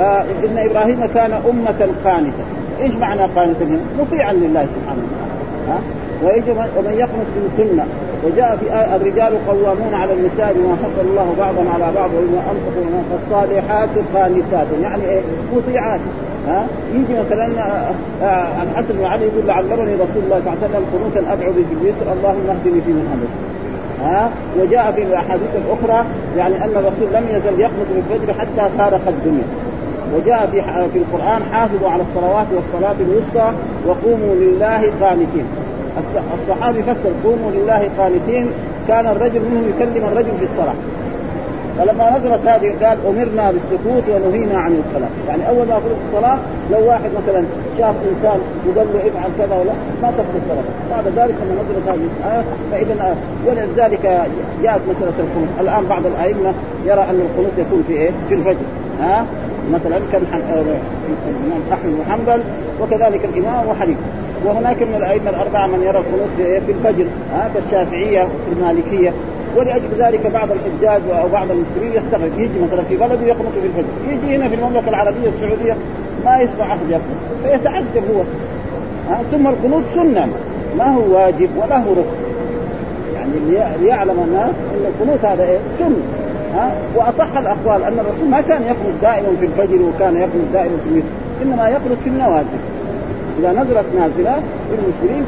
آه 0.00 0.24
إن 0.44 0.58
إبراهيم 0.58 1.00
كان 1.14 1.32
أمة 1.32 1.88
قانتة. 2.04 2.44
إيش 2.80 2.94
معنى 2.94 3.20
قانتا 3.20 3.64
هنا؟ 3.64 3.78
مطيعا 4.00 4.32
لله 4.32 4.66
سبحانه 4.74 5.02
وتعالى. 5.06 5.38
ها؟ 5.68 5.78
ويجب 6.24 6.56
ومن 6.76 6.94
يقنط 6.98 7.30
من 7.36 7.48
سنه 7.56 7.84
وجاء 8.24 8.56
في 8.56 8.96
الرجال 8.96 9.32
قوامون 9.48 9.94
على 9.94 10.12
النساء 10.12 10.52
بما 10.56 10.76
فضل 10.76 11.08
الله 11.10 11.34
بعضهم 11.38 11.68
على 11.74 11.92
بعض 11.94 12.10
وبما 12.10 12.42
أنفقوا 12.52 13.02
فالصالحات 13.10 13.88
قانتات. 14.14 14.66
يعني 14.82 15.04
إيه؟ 15.04 15.20
مطيعات. 15.56 16.00
ها؟ 16.48 16.66
يجي 16.94 17.20
مثلا 17.20 17.46
آه، 17.46 18.24
آه، 18.24 18.62
الحسن 18.62 18.94
بن 18.98 19.04
علي 19.04 19.24
يقول 19.24 19.46
لعلمني 19.46 19.94
رسول 19.94 20.22
الله 20.24 20.40
صلى 20.44 20.52
الله 20.52 20.56
عليه 20.62 20.68
وسلم 20.68 20.84
قنوتا 20.92 21.32
ادعو 21.32 21.52
به 21.52 21.62
اللهم 22.12 22.46
اهدني 22.50 22.80
في 22.82 22.92
من 22.92 23.06
هديت 23.12 23.57
ها 24.04 24.30
وجاء 24.60 24.92
في 24.92 25.02
الاحاديث 25.02 25.48
الاخرى 25.56 26.04
يعني 26.36 26.56
أن 26.64 26.70
الرسول 26.70 27.08
لم 27.12 27.26
يزل 27.30 27.60
يقنط 27.60 27.88
بالفجر 27.94 28.40
حتى 28.40 28.70
فارق 28.78 29.08
الدنيا. 29.08 29.44
وجاء 30.16 30.48
في 30.52 30.62
في 30.92 30.98
القرآن 30.98 31.42
حافظوا 31.52 31.90
على 31.90 32.02
الصلوات 32.02 32.46
والصلاة 32.54 32.96
الوسطى 33.00 33.52
وقوموا 33.86 34.34
لله 34.34 34.92
قانتين. 35.00 35.44
الصحابي 36.40 36.82
فسر 36.82 37.10
قوموا 37.24 37.50
لله 37.50 37.88
قانتين. 37.98 38.50
كان 38.88 39.06
الرجل 39.06 39.40
منهم 39.40 39.72
يكلم 39.76 40.04
الرجل 40.12 40.30
في 40.38 40.44
الصلاة. 40.44 40.74
فلما 41.78 42.18
نزلت 42.18 42.48
هذه 42.48 42.74
قال 42.84 42.98
أمرنا 43.08 43.52
بالسكوت 43.52 44.04
ونهينا 44.08 44.58
عن 44.58 44.72
الكلام 44.72 45.10
يعني 45.28 45.48
أول 45.48 45.66
ما 45.66 45.74
فرض 45.74 45.96
الصلاة 46.08 46.38
لو 46.72 46.88
واحد 46.88 47.10
مثلا 47.22 47.44
شاف 47.78 47.94
إنسان 48.10 48.40
وقال 48.66 48.86
له 48.94 49.00
افعل 49.00 49.30
كذا 49.38 49.54
ولا 49.60 49.72
ما 50.02 50.10
تفرض 50.10 50.40
الصلاة. 50.42 50.64
بعد 50.90 51.04
ذلك 51.06 51.34
لما 51.42 51.62
نزلت 51.62 51.88
هذه 51.88 52.08
الآية 52.20 52.44
فإذا 52.72 53.16
ولذلك 53.46 54.26
جاءت 54.62 54.80
مسألة 54.90 55.12
القنوت 55.18 55.48
الآن 55.60 55.84
بعض 55.86 56.06
الأئمة 56.06 56.52
يرى 56.86 57.00
أن 57.10 57.20
القنوت 57.20 57.52
يكون 57.58 57.84
في 57.86 57.92
إيه؟ 57.92 58.10
في 58.28 58.34
الفجر. 58.34 58.66
ها؟ 59.00 59.24
مثلا 59.72 59.98
كالامام 60.12 60.78
أحمد 61.72 61.92
بن 61.92 62.12
حنبل 62.12 62.42
وكذلك 62.82 63.20
الإمام 63.24 63.54
أبو 63.64 63.74
حنيفة. 63.80 64.00
وهناك 64.46 64.82
من 64.82 64.94
الأئمة 64.94 65.30
الأربعة 65.30 65.66
من 65.66 65.82
يرى 65.82 65.98
القنوت 65.98 66.30
في, 66.36 66.60
في 66.60 66.72
الفجر. 66.72 67.06
ها؟ 67.34 67.50
كالشافعية 67.54 68.28
والمالكيه 68.48 69.12
ولأجل 69.58 69.88
ذلك 69.98 70.26
بعض 70.26 70.48
الحجاج 70.50 71.02
أو 71.20 71.28
بعض 71.28 71.46
المسلمين 71.50 71.92
يستغرب. 71.92 72.32
يجي 72.38 72.58
مثلا 72.66 72.82
في 72.82 72.96
بلده 72.96 73.26
يقنط 73.26 73.52
في 73.60 73.66
الفجر 73.66 73.84
يجي 74.08 74.36
هنا 74.36 74.48
في 74.48 74.54
المملكة 74.54 74.88
العربية 74.88 75.28
السعودية 75.28 75.76
ما 76.24 76.40
يسمع 76.40 76.66
أحد 76.66 76.78
يقنط 76.90 77.02
فيتعجب 77.44 78.04
هو. 78.14 78.22
ها 79.10 79.20
ثم 79.32 79.46
القنوت 79.46 79.82
سنة. 79.94 80.28
ما 80.78 80.94
هو 80.94 81.16
واجب 81.16 81.48
ولا 81.56 81.76
هو 81.76 81.92
ركن. 81.92 82.18
يعني 83.14 83.32
ليعلم 83.82 84.24
الناس 84.26 84.54
أن 84.74 84.84
القنوت 84.86 85.24
هذا 85.24 85.42
إيه؟ 85.42 85.58
سنة. 85.78 86.02
ها 86.54 86.72
وأصح 86.96 87.38
الأقوال 87.38 87.84
أن 87.84 87.98
الرسول 87.98 88.28
ما 88.30 88.40
كان 88.40 88.62
يقنط 88.62 89.02
دائما 89.02 89.28
في 89.40 89.46
الفجر 89.46 89.82
وكان 89.82 90.16
يقنط 90.16 90.52
دائما 90.52 90.76
في 90.84 90.90
الوتر 90.90 91.08
إنما 91.42 91.68
يقنط 91.68 91.98
في 92.04 92.10
النوازل. 92.10 92.58
إذا 93.38 93.52
نزلت 93.52 93.84
نازلة 93.98 94.42
للمسلمين 94.70 95.24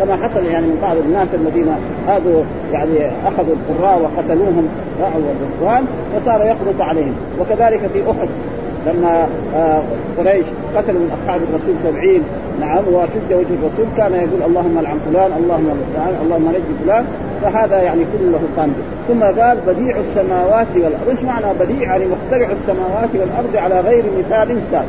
كما 0.00 0.16
حصل 0.16 0.46
يعني 0.46 0.66
من 0.66 0.78
بعض 0.82 0.96
الناس 0.96 1.28
الذين 1.34 1.66
هذو 2.08 2.42
يعني 2.72 3.10
أخذوا 3.26 3.54
القراء 3.54 4.00
وقتلوهم 4.02 4.68
والرضوان 5.00 5.86
فصار 6.16 6.40
يقنط 6.40 6.80
عليهم. 6.80 7.14
وكذلك 7.40 7.80
في 7.92 8.02
أحد 8.10 8.28
لما 8.86 9.26
آه، 9.56 9.82
قريش 10.18 10.46
قتلوا 10.76 11.00
من 11.00 11.10
أصحاب 11.22 11.40
الرسول 11.42 11.74
سبعين 11.82 12.22
نعم 12.60 12.84
وشد 12.92 13.32
وجه 13.32 13.54
الرسول 13.62 13.86
كان 13.96 14.12
يقول 14.14 14.42
اللهم 14.46 14.78
العن 14.78 14.98
فلان 15.06 15.30
اللهم 15.38 15.70
فلان 15.94 16.14
اللهم 16.22 16.48
نجي 16.48 16.84
فلان 16.84 17.04
فهذا 17.42 17.82
يعني 17.82 18.04
كله 18.18 18.40
كان 18.56 18.72
ثم 19.08 19.22
قال 19.40 19.58
بديع 19.66 19.96
السماوات 19.96 20.66
والأرض 20.74 21.08
إيش 21.08 21.22
معنى 21.22 21.46
بديع؟ 21.60 21.82
يعني 21.82 22.04
مخترع 22.04 22.48
السماوات 22.50 23.08
والأرض 23.14 23.56
على 23.56 23.80
غير 23.80 24.04
مثال 24.18 24.56
سابق 24.70 24.84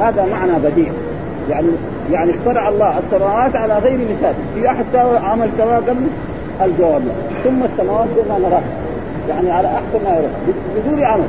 هذا 0.00 0.26
معنى 0.30 0.52
بديع. 0.64 0.92
يعني 1.50 1.68
يعني 2.12 2.30
اخترع 2.30 2.68
الله 2.68 2.98
السماوات 2.98 3.56
على 3.56 3.78
غير 3.78 3.98
مثال. 3.98 4.34
في 4.54 4.70
أحد 4.70 4.84
سوى 4.92 5.18
عمل 5.18 5.48
سواء 5.56 5.80
قبل؟ 5.80 6.06
الجواب 6.64 7.02
ثم 7.44 7.64
السماوات 7.64 8.08
ما 8.28 8.38
نراها 8.38 8.62
يعني 9.28 9.50
على 9.50 9.68
احسن 9.68 10.04
ما 10.04 10.16
يرى 10.16 10.28
بدون 10.76 11.04
عمل. 11.04 11.28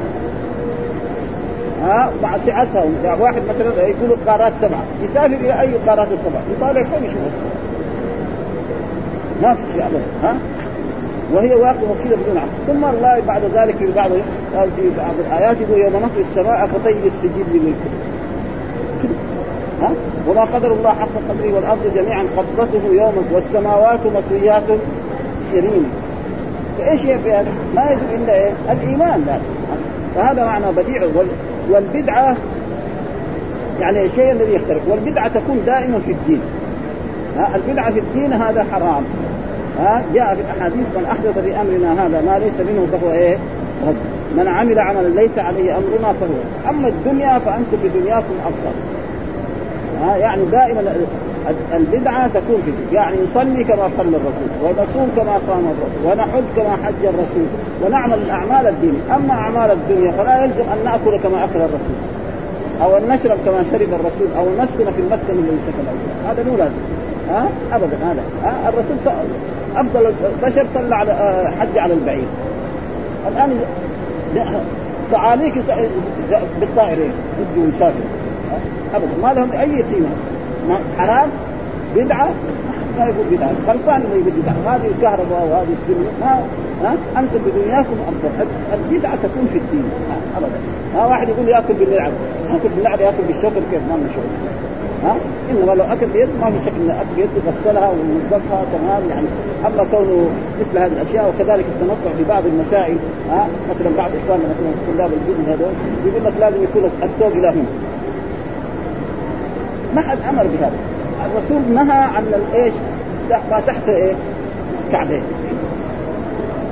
ها؟ 1.84 2.12
مع 2.24 2.38
سعتها 2.46 2.86
يعني 3.04 3.22
واحد 3.22 3.42
مثلا 3.50 3.88
يقول 3.88 4.12
القارات 4.12 4.54
سبعة. 4.62 4.84
يسافر 5.04 5.26
إلى 5.26 5.62
أي 5.62 5.74
قارات 5.88 6.08
السبعة؟ 6.08 6.42
يطالع 6.58 6.84
فوق 6.84 7.00
يشوف 7.00 7.18
ما 9.42 9.56
في 9.56 9.62
شيء 9.74 9.86
ابدا. 9.86 10.02
ها؟ 10.24 10.36
وهي 11.34 11.56
واقفه 11.56 11.96
كذا 12.04 12.16
بدون 12.16 12.38
عمل. 12.38 12.50
ثم 12.68 12.86
الله 12.86 13.22
بعد 13.28 13.42
ذلك 13.56 13.76
في 13.76 13.92
بعض 13.96 14.10
في 14.52 14.90
بعض 14.98 15.14
الآيات 15.28 15.58
يقول 15.62 15.82
يوم 15.82 15.94
نطوي 15.96 16.24
السماء 16.30 16.68
فطي 16.68 16.92
السجل 16.92 17.54
للكتب 17.54 18.11
ها 19.82 19.92
وما 20.28 20.42
قدر 20.42 20.72
الله 20.72 20.90
حق 20.90 21.08
قدره 21.30 21.56
والأرض 21.56 21.92
جميعا 21.96 22.26
قبضته 22.38 22.94
يوم 22.94 23.26
والسماوات 23.32 24.00
مطويات 24.06 24.64
يمينه 25.54 25.90
فإيش 26.78 27.02
في 27.02 27.34
هذا؟ 27.34 27.52
ما 27.76 27.92
يجب 27.92 28.24
إلا 28.24 28.34
إيه؟ 28.34 28.52
الإيمان 28.72 29.24
لا. 29.28 29.38
فهذا 30.16 30.46
معنى 30.46 30.66
بديع 30.78 31.04
والبدعة 31.70 32.36
يعني 33.80 34.06
الشيء 34.06 34.32
الذي 34.32 34.54
يختلف. 34.54 34.80
والبدعة 34.88 35.28
تكون 35.28 35.64
دائما 35.66 36.00
في 36.06 36.12
الدين. 36.12 36.42
ها؟ 37.38 37.56
البدعة 37.56 37.92
في 37.92 38.00
الدين 38.00 38.34
هذا 38.34 38.66
حرام. 38.72 39.04
ها؟ 39.80 40.04
جاء 40.14 40.36
في 40.36 40.42
الأحاديث 40.42 40.86
من 40.96 41.06
أحدث 41.12 41.40
في 41.40 41.62
أمرنا 41.62 42.06
هذا 42.06 42.22
ما 42.22 42.40
ليس 42.40 42.68
منه 42.68 42.88
فهو 42.92 43.12
إيه؟ 43.12 43.38
رد. 43.88 43.96
من 44.38 44.48
عمل 44.48 44.80
عملا 44.80 45.08
ليس 45.08 45.38
عليه 45.38 45.78
أمرنا 45.78 46.14
فهو. 46.14 46.70
أما 46.70 46.88
الدنيا 46.88 47.40
فأنتم 47.40 47.78
بدنياكم 47.84 48.34
ابصر 48.46 48.76
ها 50.02 50.18
يعني 50.18 50.46
دائما 50.46 50.96
البدعة 51.74 52.28
تكون 52.28 52.62
في 52.66 52.96
يعني 52.96 53.18
نصلي 53.24 53.64
كما 53.64 53.90
صلى 53.98 54.18
الرسول 54.18 54.50
ونصوم 54.64 55.12
كما 55.16 55.40
صام 55.48 55.60
الرسول 55.60 56.06
ونحج 56.06 56.44
كما 56.56 56.78
حج 56.86 57.06
الرسول 57.06 57.46
ونعمل 57.86 58.14
الاعمال 58.14 58.68
الدين. 58.68 59.02
أما 59.16 59.34
أعمال 59.34 59.72
الدنيا 59.72 60.12
فلا 60.12 60.44
يلزم 60.44 60.64
أن 60.74 60.86
نأكل 60.86 61.18
كما 61.24 61.44
أكل 61.44 61.60
الرسول 61.60 61.98
أو 62.84 62.98
أن 62.98 63.10
نشرب 63.10 63.38
كما 63.46 63.64
شرب 63.72 63.90
الرسول 63.94 64.28
أو 64.38 64.46
نسكن 64.64 64.92
في 64.92 65.02
المسكن 65.02 65.34
الذي 65.34 65.60
سكن 65.68 66.30
هذا 66.30 66.44
مو 66.44 66.58
لازم. 66.58 66.72
ها؟ 67.30 67.48
ابدا 67.74 67.98
هذا. 68.04 68.24
ها؟ 68.44 68.70
الرسول 68.70 69.14
أفضل 69.76 70.14
البشر 70.26 70.66
صلى 70.74 70.96
على 70.96 71.12
آه، 71.12 71.48
حج 71.60 71.78
على 71.78 71.94
البعير. 71.94 72.28
الآن 73.28 73.60
صعاليك 75.12 75.54
بالطائرين 76.60 77.12
يجوا 77.56 77.68
يسافر 77.76 78.21
ابدا. 78.96 79.16
ما 79.24 79.34
لهم 79.34 79.52
أي 79.52 79.82
قيمة. 79.82 80.10
حرام 80.98 81.30
بدعة 81.96 82.30
ما 83.00 83.06
يقول 83.06 83.26
بدعة. 83.32 83.52
غلطان 83.68 84.02
اللي 84.02 84.20
يقول 84.20 84.42
بدعة. 84.42 84.76
هذه 84.76 84.88
الكهرباء 84.98 85.48
وهذه 85.52 85.74
الدنيا. 85.82 86.12
ما 86.22 86.44
ها؟ 86.84 86.94
أنتم 87.20 87.40
بدنياكم 87.46 87.96
أفضل. 88.08 88.48
البدعة 88.74 89.16
تكون 89.16 89.48
في 89.52 89.58
الدين. 89.58 89.84
ابدا. 90.38 90.60
ها؟ 90.96 91.06
واحد 91.08 91.30
يقول 91.30 91.48
يأكل 91.50 91.74
باللعب. 91.74 92.12
يأكل 92.54 92.70
باللعب 92.76 93.00
يأكل 93.00 93.24
بالشوكة 93.28 93.62
كيف؟ 93.72 93.82
ما 93.90 93.96
من 93.96 94.10
شغل 94.16 94.52
ها؟ 95.04 95.16
انما 95.52 95.72
لو 95.72 95.84
أكل 95.84 96.06
بيد 96.14 96.30
ما 96.42 96.52
في 96.52 96.58
شك 96.66 96.74
ان 96.82 96.90
أكل 96.90 97.14
بيد 97.16 97.30
يغسلها 97.38 97.90
وينظفها 97.90 98.60
تمام 98.74 99.02
يعني. 99.10 99.28
أما 99.68 99.86
كونه 99.92 100.30
مثل 100.60 100.78
هذه 100.84 100.92
الأشياء 100.92 101.24
وكذلك 101.30 101.66
التنطع 101.74 102.12
في 102.18 102.24
بعض 102.30 102.44
المسائل 102.46 102.98
ها؟ 103.32 103.48
مثلا 103.70 103.90
بعض 103.98 104.12
إخواننا 104.24 104.46
مثلا 104.54 104.72
طلاب 104.88 105.12
الجن 105.18 105.52
هذول 105.52 105.74
يقول 106.06 106.24
لك 106.26 106.34
لازم 106.40 106.64
يكون 106.64 106.84
الثوب 107.04 107.32
إلى 107.32 107.48
هنا. 107.48 107.66
ما 109.96 110.02
حد 110.02 110.18
أمر 110.30 110.44
بهذا. 110.44 110.72
الرسول 111.26 111.62
نهى 111.76 111.98
عن 111.98 112.24
الإيش؟ 112.28 112.74
ما 113.52 113.62
تحت 113.68 113.90
إيه؟ 113.90 114.14
كعبين 114.92 115.22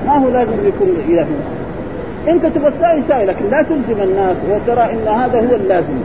ما 0.07 0.17
هو 0.17 0.29
لازم 0.29 0.51
يكون 0.67 0.87
إلى 1.07 1.21
هنا. 1.21 2.33
إنت 2.33 2.45
تبغى 2.45 2.71
تساوي 2.71 3.01
ساوي 3.07 3.25
لكن 3.25 3.45
لا 3.51 3.61
تلزم 3.61 4.01
الناس 4.01 4.37
وترى 4.49 4.83
إن 4.83 5.07
هذا 5.07 5.39
هو 5.39 5.55
اللازم. 5.55 5.99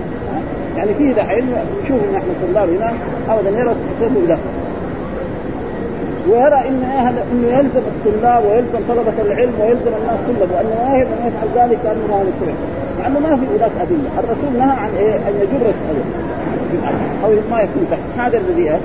يعني 0.76 0.94
فيه 0.94 1.12
دحين 1.12 1.44
نشوف 1.84 1.98
إن 2.10 2.14
إحنا 2.14 2.28
طلاب 2.52 2.68
هنا 2.68 2.92
ابدا 3.28 3.50
يرى 3.50 3.70
التصوف 3.70 4.28
له. 4.28 4.38
ويرى 6.28 6.68
إن 6.68 6.84
إنه 7.32 7.48
يلزم 7.48 7.82
الطلاب 7.86 8.44
ويلزم 8.44 8.78
طلبة 8.88 9.12
العلم 9.26 9.52
ويلزم 9.60 9.92
الناس 10.00 10.18
كلهم 10.26 10.50
وانه 10.54 10.88
ما 10.88 10.96
يجب 10.96 11.08
أن 11.08 11.26
يفعل 11.26 11.68
ذلك 11.68 11.78
كأنه 11.84 12.06
ما 12.08 12.14
هو 12.14 12.22
مع 12.98 13.06
إنه 13.06 13.18
ما 13.20 13.36
في 13.36 13.42
هناك 13.58 13.70
أدلة، 13.80 14.10
الرسول 14.18 14.58
نهى 14.58 14.76
عن 14.78 14.90
إيه؟ 14.98 15.14
أن 15.14 15.34
يجر 15.40 15.66
السير 15.74 16.04
في 16.74 16.80
الأرض 16.80 17.24
أو 17.24 17.30
ما 17.50 17.60
يكون 17.62 17.86
تحت، 17.90 18.26
هذا 18.26 18.38
الذي 18.38 18.78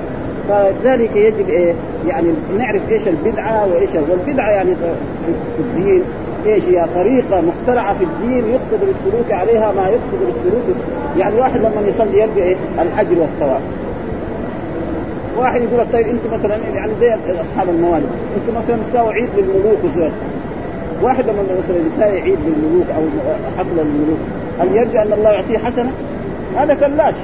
فذلك 0.48 1.16
يجب 1.16 1.48
إيه؟ 1.48 1.74
يعني 2.08 2.28
نعرف 2.58 2.80
إيش 2.90 3.02
البدعة 3.08 3.66
وإيش 3.66 3.90
والبدعة 4.10 4.50
يعني 4.50 4.74
في 5.56 5.60
الدين. 5.60 6.02
إيش 6.46 6.64
هي؟ 6.64 6.84
طريقة 6.94 7.40
مخترعة 7.40 7.98
في 7.98 8.04
الدين 8.04 8.44
يقصد 8.46 8.80
بالسلوك 8.86 9.32
عليها 9.32 9.72
ما 9.72 9.82
يقصد 9.82 10.20
بالسلوك. 10.26 10.76
يعني 11.18 11.40
واحد 11.40 11.60
لما 11.60 11.88
يصلي 11.88 12.20
يلقى 12.20 12.42
إيه؟ 12.42 12.56
الاجر 12.82 13.20
والثواب. 13.20 13.60
واحد 15.38 15.60
يقول 15.62 15.78
لك 15.78 15.86
طيب 15.92 16.06
انت 16.06 16.34
مثلا 16.34 16.56
يعني 16.74 16.92
زي 17.00 17.14
أصحاب 17.14 17.68
الموالد. 17.68 18.06
انت 18.36 18.56
مثلا 18.56 18.76
تساوي 18.90 19.14
عيد 19.14 19.28
للملوك 19.36 19.78
وزوج 19.84 20.12
واحد 21.02 21.24
لما 21.24 21.42
مثلا 21.42 21.76
يساوي 21.94 22.20
عيد 22.20 22.38
للملوك 22.46 22.86
أو 22.96 23.02
حفله 23.58 23.82
للملوك. 23.82 24.18
هل 24.60 24.76
يرجى 24.76 25.02
أن 25.02 25.12
الله 25.12 25.30
يعطيه 25.30 25.58
حسنة؟ 25.58 25.90
هذا 26.56 26.74
كلاش 26.74 27.14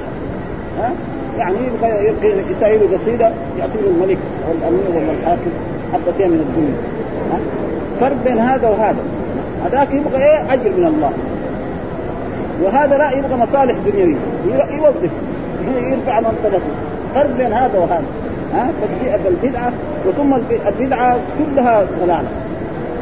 ها؟ 0.77 0.91
يعني 1.37 1.55
يبغى 1.55 2.07
يبغى 2.07 2.43
يساوي 2.51 2.77
له 2.77 2.97
قصيده 2.97 3.31
يعطيه 3.59 3.87
الملك 3.87 4.17
أو 4.47 4.51
الامير 4.51 4.89
ولا 4.89 5.11
الحاكم 5.19 5.51
حبتين 5.93 6.29
من 6.31 6.39
الدنيا 6.39 6.97
ها؟ 7.31 7.39
فرق 7.99 8.23
بين 8.23 8.37
هذا 8.37 8.69
وهذا. 8.69 8.97
هذاك 9.65 9.93
يبغى 9.93 10.23
إيه؟ 10.23 10.53
أجر 10.53 10.69
من 10.77 10.85
الله. 10.95 11.11
وهذا 12.63 12.97
لا 12.97 13.11
يبغى 13.11 13.35
مصالح 13.35 13.75
دنيوية. 13.85 14.15
يوظف. 14.47 15.11
يرفع 15.91 16.19
منطقته. 16.19 16.61
فرق 17.15 17.37
بين 17.37 17.53
هذا 17.53 17.79
وهذا 17.79 18.05
ها؟ 18.53 18.69
البدعة 19.27 19.71
وثم 20.07 20.33
البدعة 20.33 21.17
كلها 21.37 21.85
ضلالة. 21.99 22.29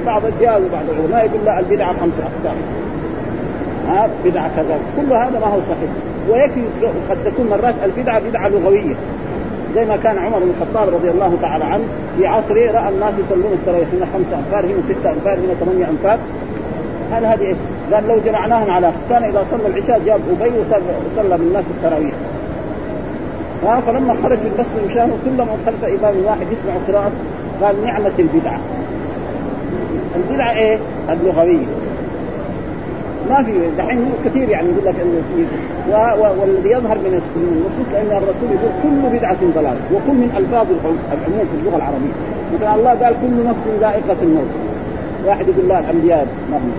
بعض 0.06 0.22
الجهل 0.26 0.62
وبعض 0.64 0.84
العلماء 0.90 1.26
يقول 1.26 1.46
لا 1.46 1.60
البدعة 1.60 1.94
خمسة 1.94 2.24
أقسام. 2.24 2.56
ها؟ 3.88 4.10
بدعة 4.26 4.50
كذا. 4.56 4.80
كل 4.98 5.14
هذا 5.14 5.40
ما 5.40 5.48
هو 5.48 5.60
صحيح. 5.60 6.15
ويكفي 6.30 6.62
قد 7.10 7.18
تكون 7.26 7.48
مرات 7.50 7.76
البدعة 7.86 8.22
بدعة 8.30 8.48
لغوية. 8.48 8.96
زي 9.76 9.86
ما 9.86 9.98
كان 10.04 10.18
عمر 10.18 10.40
بن 10.40 10.52
الخطاب 10.58 10.94
رضي 10.94 11.10
الله 11.10 11.38
تعالى 11.42 11.64
عنه 11.64 11.84
في 12.18 12.28
عصره 12.28 12.72
رأى 12.72 12.90
الناس 12.90 13.14
يصلون 13.26 13.54
التراويح 13.54 13.88
هنا 13.94 14.06
خمسه 14.14 14.38
أنفار 14.40 14.66
هنا 14.66 14.82
ستة 14.90 15.12
أنفار 15.12 15.34
هنا 15.34 15.54
ثمانية 15.60 15.86
أنفار. 15.90 16.18
هل 17.12 17.26
هذه 17.26 17.42
إيه؟ 17.42 17.56
قال 17.94 18.08
لو 18.08 18.18
جمعناهم 18.26 18.72
على 18.72 18.92
كان 19.10 19.24
إذا 19.24 19.46
صلى 19.52 19.68
العشاء 19.68 20.02
جاب 20.06 20.20
أبي 20.42 20.52
وصلى 20.60 21.38
بالناس 21.38 21.64
التراويح. 21.78 22.14
فلما 23.88 24.16
خرج 24.24 24.38
من 24.38 24.52
المسجد 24.58 24.92
وشافوا 24.92 25.18
كلهم 25.26 25.58
خلف 25.66 25.84
إمام 25.84 26.14
واحد 26.26 26.42
يسمع 26.42 26.74
قراءة 26.88 27.12
قال 27.62 27.86
نعمة 27.86 28.12
البدعة. 28.20 28.60
البدعة 30.16 30.58
إيه؟ 30.58 30.78
اللغوية. 31.10 31.66
ما 33.30 33.44
في 33.44 33.52
دحين 33.78 34.06
كثير 34.26 34.50
يعني 34.50 34.68
يقول 34.68 34.86
لك 34.86 34.96
إنه 35.04 35.22
في 35.36 35.46
والذي 36.42 36.70
يظهر 36.70 36.98
من 36.98 37.22
النصوص 37.38 37.96
إن 37.96 38.18
الرسول 38.18 38.50
يقول 38.52 38.72
كل 38.84 39.18
بدعة 39.18 39.38
ضلال 39.56 39.78
وكل 39.94 40.14
من 40.14 40.30
ألفاظ 40.38 40.68
العموم 41.14 41.46
في 41.52 41.58
اللغة 41.60 41.78
العربية. 41.78 42.16
مثلا 42.54 42.76
الله 42.76 42.90
قال 42.90 43.14
كل 43.22 43.50
نفس 43.50 43.64
ذائقة 43.82 44.16
الموت. 44.22 44.52
واحد 45.26 45.46
يقول 45.48 45.70
لا 45.70 45.80
الأنبياء 45.80 46.28
ما 46.52 46.58
هم 46.58 46.72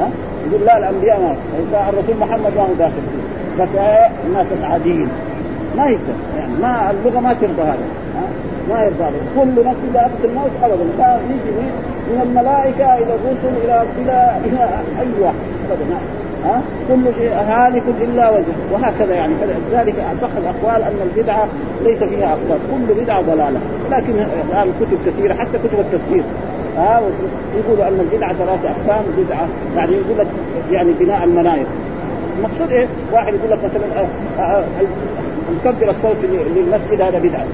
ها؟ 0.00 0.08
يقول 0.50 0.66
لا 0.66 0.78
الأنبياء 0.78 1.20
ما 1.20 1.88
الرسول 1.88 2.16
محمد 2.20 2.52
ما 2.56 2.62
هو 2.62 2.74
داخل. 2.78 3.02
بس 3.60 3.68
الناس 4.26 4.46
العاديين. 4.60 5.08
ما 5.76 5.86
يقدر. 5.86 6.16
يعني 6.38 6.52
ما 6.62 6.90
اللغة 6.90 7.20
ما 7.20 7.32
ترضى 7.32 7.62
هذا. 7.62 7.86
ما 8.70 8.84
يرضى 8.84 9.10
كل 9.36 9.66
نفس 9.68 9.78
ذائقة 9.94 10.24
الموت 10.24 10.50
ابدا. 10.62 10.84
لا 10.98 11.18
يجي. 11.30 11.68
من 12.10 12.20
الملائكة 12.26 12.94
إلى 12.94 13.12
الرسل 13.18 13.52
إلى 13.64 13.84
إلى 14.00 14.36
إلى 14.44 14.64
أي 15.00 15.22
واحد. 15.22 15.34
ابدا 15.72 15.96
ها؟ 16.44 16.62
كل 16.88 17.04
شيء 17.18 17.32
هالك 17.32 17.82
إلا 18.00 18.30
وجهه 18.30 18.58
وهكذا 18.72 19.14
يعني. 19.14 19.34
فلذلك 19.40 19.94
أصح 19.98 20.28
الأقوال 20.36 20.82
أن 20.82 21.10
البدعة 21.10 21.46
ليس 21.84 21.98
فيها 21.98 22.28
اقوال 22.28 22.58
كل 22.70 23.02
بدعة 23.02 23.20
ضلالة. 23.22 23.60
لكن 23.90 24.12
الآن 24.50 24.72
كتب 24.80 24.98
كثيرة 25.06 25.34
حتى 25.34 25.58
كتب 25.58 25.78
التفسير. 25.80 26.22
ها؟ 26.76 27.00
يقولوا 27.58 27.88
أن 27.88 28.00
البدعة 28.00 28.32
ثلاث 28.32 28.60
أقسام. 28.64 29.04
بدعة 29.18 29.46
يعني 29.76 29.92
يقول 29.92 30.18
لك 30.18 30.26
يعني 30.72 30.90
بناء 31.00 31.24
المناير 31.24 31.66
المقصود 32.38 32.72
إيه؟ 32.72 32.86
واحد 33.12 33.34
يقول 33.34 33.50
لك 33.50 33.58
مثلا 33.64 34.02
آه، 34.38 34.42
آه، 34.42 34.64
مكبر 35.56 35.90
الصوت 35.90 36.16
للمسجد 36.56 37.00
هذا 37.00 37.18
بدعة. 37.18 37.44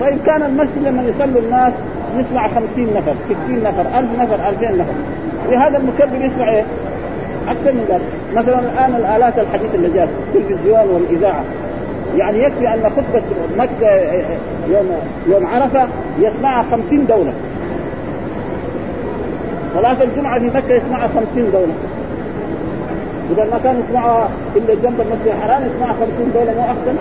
طيب 0.00 0.18
كان 0.26 0.42
المسجد 0.42 0.82
لما 0.86 1.02
يصلوا 1.02 1.40
الناس 1.42 1.72
يسمع 2.20 2.48
خمسين 2.48 2.88
نفر 2.96 3.14
ستين 3.24 3.62
نفر 3.62 3.98
ألف 3.98 4.10
نفر 4.20 4.48
ألفين 4.48 4.78
نفر. 4.78 4.94
لهذا 5.50 5.76
المكبر 5.78 6.24
يسمع 6.24 6.50
إيه؟ 6.50 6.64
أكثر 7.48 7.72
من 7.72 7.86
ذلك. 7.88 8.36
مثلا 8.36 8.58
الآن 8.58 8.94
الآلات 8.94 9.38
الحديثه 9.38 9.74
اللي 9.74 9.88
جات 9.94 10.08
التلفزيون 10.34 10.88
والإذاعة. 10.88 11.44
يعني 12.16 12.42
يكفي 12.42 12.68
أن 12.68 12.90
خطبة 12.96 13.22
مكة 13.58 13.90
يوم 14.70 14.86
يوم 15.28 15.46
عرفة 15.46 15.88
يسمعها 16.20 16.64
خمسين 16.70 17.06
دولة. 17.06 17.32
صلاة 19.74 19.96
الجمعة 20.02 20.38
في 20.38 20.46
مكة 20.46 20.74
يسمعها 20.74 21.08
خمسين 21.08 21.50
دولة. 21.52 21.74
إذا 23.32 23.44
ما 23.44 23.58
كان 23.64 23.82
يسمعها 23.88 24.28
إلا 24.56 24.74
جنب 24.74 25.00
المسجد 25.00 25.26
الحرام 25.26 25.62
يسمعها 25.62 25.92
خمسين 25.92 26.32
دولة 26.34 26.54
مو 26.54 26.62
أحسن؟ 26.62 26.96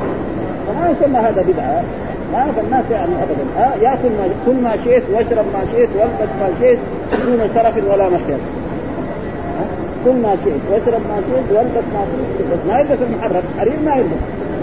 فما 0.68 0.90
يسمى 0.92 1.20
هذا 1.20 1.46
بدعة. 1.48 1.84
ما 2.34 2.62
الناس 2.64 2.86
يعني 2.92 3.12
ابدا. 3.24 3.46
ها 3.58 3.76
يأكل 3.82 4.10
ما 4.10 4.26
كل 4.46 4.64
ما 4.64 4.78
شئت 4.84 5.04
واشرب 5.14 5.46
ما 5.54 5.62
شئت 5.72 5.90
والبس 6.00 6.32
ما 6.42 6.50
شئت 6.60 6.80
دون 7.26 7.50
سرف 7.56 7.76
ولا 7.92 8.10
محيط. 8.10 8.42
كل 10.06 10.12
ما 10.12 10.36
شئت 10.44 10.62
واشرب 10.72 11.02
ما 11.10 11.18
شئت 11.28 11.58
والبس 11.58 11.88
ما 11.94 12.02
شئت 12.12 12.48
بس 12.52 12.60
ما 12.72 12.80
يلبس 12.80 12.98
المحرم 13.10 13.44
حرير 13.60 13.80
ما 13.86 13.96
يلبس. 13.96 14.22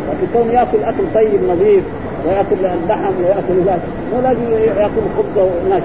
لكن 0.08 0.26
كون 0.32 0.50
يأكل 0.50 0.84
أكل 0.84 1.04
طيب 1.14 1.40
نظيف 1.50 1.84
ويأكل 2.26 2.56
اللحم 2.82 3.12
ويأكل 3.20 3.60
ذلك 3.66 3.82
مو 4.14 4.20
لازم 4.20 4.40
يأكل 4.80 5.02
خبزه 5.16 5.50
وناشف 5.66 5.84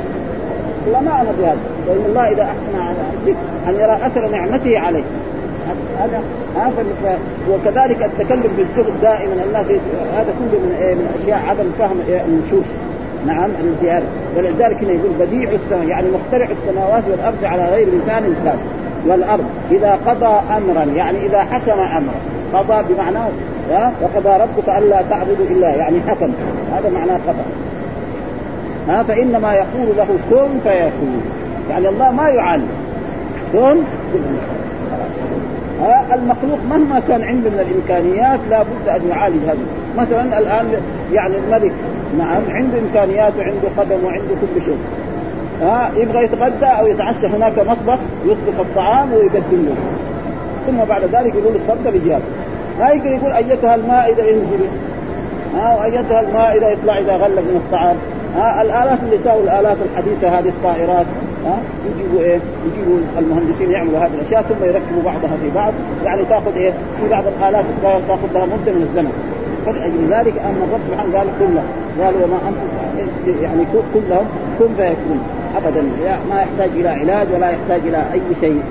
لا 0.91 1.01
ما 1.01 1.22
أنا 1.22 1.31
بهذا 1.39 1.57
وان 1.88 2.05
الله 2.10 2.31
إذا 2.31 2.43
أحسن 2.43 2.96
أن 3.67 3.75
يرى 3.75 3.98
أثر 4.07 4.27
نعمته 4.27 4.79
عليه. 4.79 5.03
هذا 6.00 6.21
هذا 6.55 6.86
وكذلك 7.51 8.03
التكلم 8.03 8.51
بالزهد 8.57 9.01
دائما. 9.01 9.33
الناس 9.33 9.65
هذا 10.15 10.33
كله 10.39 10.59
من 10.59 10.75
إيه؟ 10.81 10.96
من 10.96 11.20
أشياء 11.22 11.39
عدم 11.50 11.72
فهم 11.79 11.98
إيه؟ 12.09 12.22
النصوص. 12.22 12.65
نعم 13.27 13.50
هذا 13.83 14.03
ولذلك 14.37 14.83
هنا 14.83 14.92
يقول 14.92 15.11
بديع 15.20 15.50
السماء 15.50 15.87
يعني 15.87 16.07
مخترع 16.07 16.48
السماوات 16.51 17.03
والأرض 17.11 17.44
على 17.44 17.65
غير 17.65 17.87
لسان 17.87 18.24
إنسان. 18.24 18.57
والأرض 19.07 19.46
إذا 19.72 20.00
قضى 20.07 20.42
امرا 20.57 20.83
يعني 20.96 21.25
إذا 21.25 21.44
حكم 21.44 21.79
امرا. 21.79 22.20
قضى 22.53 22.94
بمعنى 22.94 23.20
وقضى 24.01 24.44
ربك 24.44 24.77
ألا 24.77 25.01
تعبدوا 25.09 25.46
إلا 25.50 25.75
يعني 25.75 25.98
حكم. 26.07 26.29
هذا 26.75 26.89
معناه 26.89 27.20
قضى. 27.27 27.44
ها؟ 28.87 29.03
فإنما 29.03 29.53
يقول 29.53 29.87
له 29.98 30.07
كن 30.29 30.59
فيكون. 30.63 31.22
يعني 31.70 31.89
الله 31.89 32.11
ما 32.11 32.29
يعلم. 32.29 32.68
كن؟ 33.53 33.77
المخلوق 36.13 36.59
مهما 36.70 37.01
كان 37.07 37.22
عنده 37.22 37.50
من 37.50 37.59
الإمكانيات 37.59 38.40
لابد 38.50 38.87
أن 38.90 39.09
يعالج 39.09 39.44
هذا. 39.48 39.57
مثلا 39.98 40.40
الآن 40.40 40.66
يعني 41.13 41.33
الملك 41.37 41.74
نعم 42.18 42.42
عنده 42.50 42.77
إمكانيات 42.79 43.33
وعنده 43.40 43.70
خدم 43.77 44.05
وعنده 44.05 44.33
كل 44.55 44.61
شيء. 44.61 44.77
ها 45.61 45.90
يبغى 45.96 46.24
يتغدى 46.24 46.66
أو 46.66 46.87
يتعشى 46.87 47.27
هناك 47.27 47.59
مطبخ 47.59 48.00
يطبخ 48.25 48.59
الطعام 48.59 49.13
ويقدم 49.13 49.66
له. 49.66 49.75
ثم 50.68 50.85
بعد 50.90 51.01
ذلك 51.03 51.35
يقول 51.35 51.53
تفضل 51.68 52.01
اجاب 52.05 52.22
ما 52.79 52.90
يقدر 52.90 53.11
يقول 53.11 53.31
أيتها 53.31 53.75
المائده 53.75 54.24
انزلي 54.24 54.68
ها 55.55 55.77
وأيتها 55.79 56.22
المائده 56.22 56.70
يطلع 56.70 57.00
إذا 57.00 57.18
غلب 57.18 57.40
من 57.40 57.61
الطعام؟ 57.66 57.96
ها 58.37 58.61
الآلات 58.61 59.00
اللي 59.03 59.18
ساووا 59.24 59.44
الآلات 59.44 59.77
الحديثة 59.92 60.40
هذه 60.40 60.50
الطائرات. 60.50 61.05
ها 61.45 61.59
يجيبوا 61.89 62.21
إيه؟ 62.21 62.39
يجيبوا 62.67 62.97
المهندسين 63.17 63.71
يعملوا 63.71 64.00
هذه 64.00 64.11
الأشياء 64.21 64.41
ثم 64.41 64.65
يركبوا 64.65 65.03
بعضها 65.05 65.37
في 65.41 65.50
بعض 65.55 65.73
يعني 66.05 66.21
تأخذ 66.29 66.55
إيه؟ 66.57 66.71
في 66.71 67.09
بعض 67.09 67.23
الالات 67.27 67.65
تأخذ 67.83 68.33
لها 68.33 68.45
مدة 68.45 68.71
من 68.71 68.87
الزمن 68.89 69.11
فلأجل 69.65 70.01
ذلك 70.09 70.37
أن 70.37 70.55
الرب 70.67 70.79
سبحانه 70.89 71.17
قال 71.17 71.27
كله 71.39 71.63
قال 72.03 72.15
وما 72.23 72.37
أنتم 72.47 73.43
يعني 73.43 73.63
كلهم 73.93 74.25
كن 74.59 74.67
فيكون 74.77 75.19
ابدا 75.57 75.81
ما 76.29 76.41
يحتاج 76.41 76.69
إلى 76.79 76.89
علاج 76.89 77.27
ولا 77.33 77.50
يحتاج 77.50 77.81
إلى 77.87 77.97
أي 78.13 78.21
شيء 78.41 78.61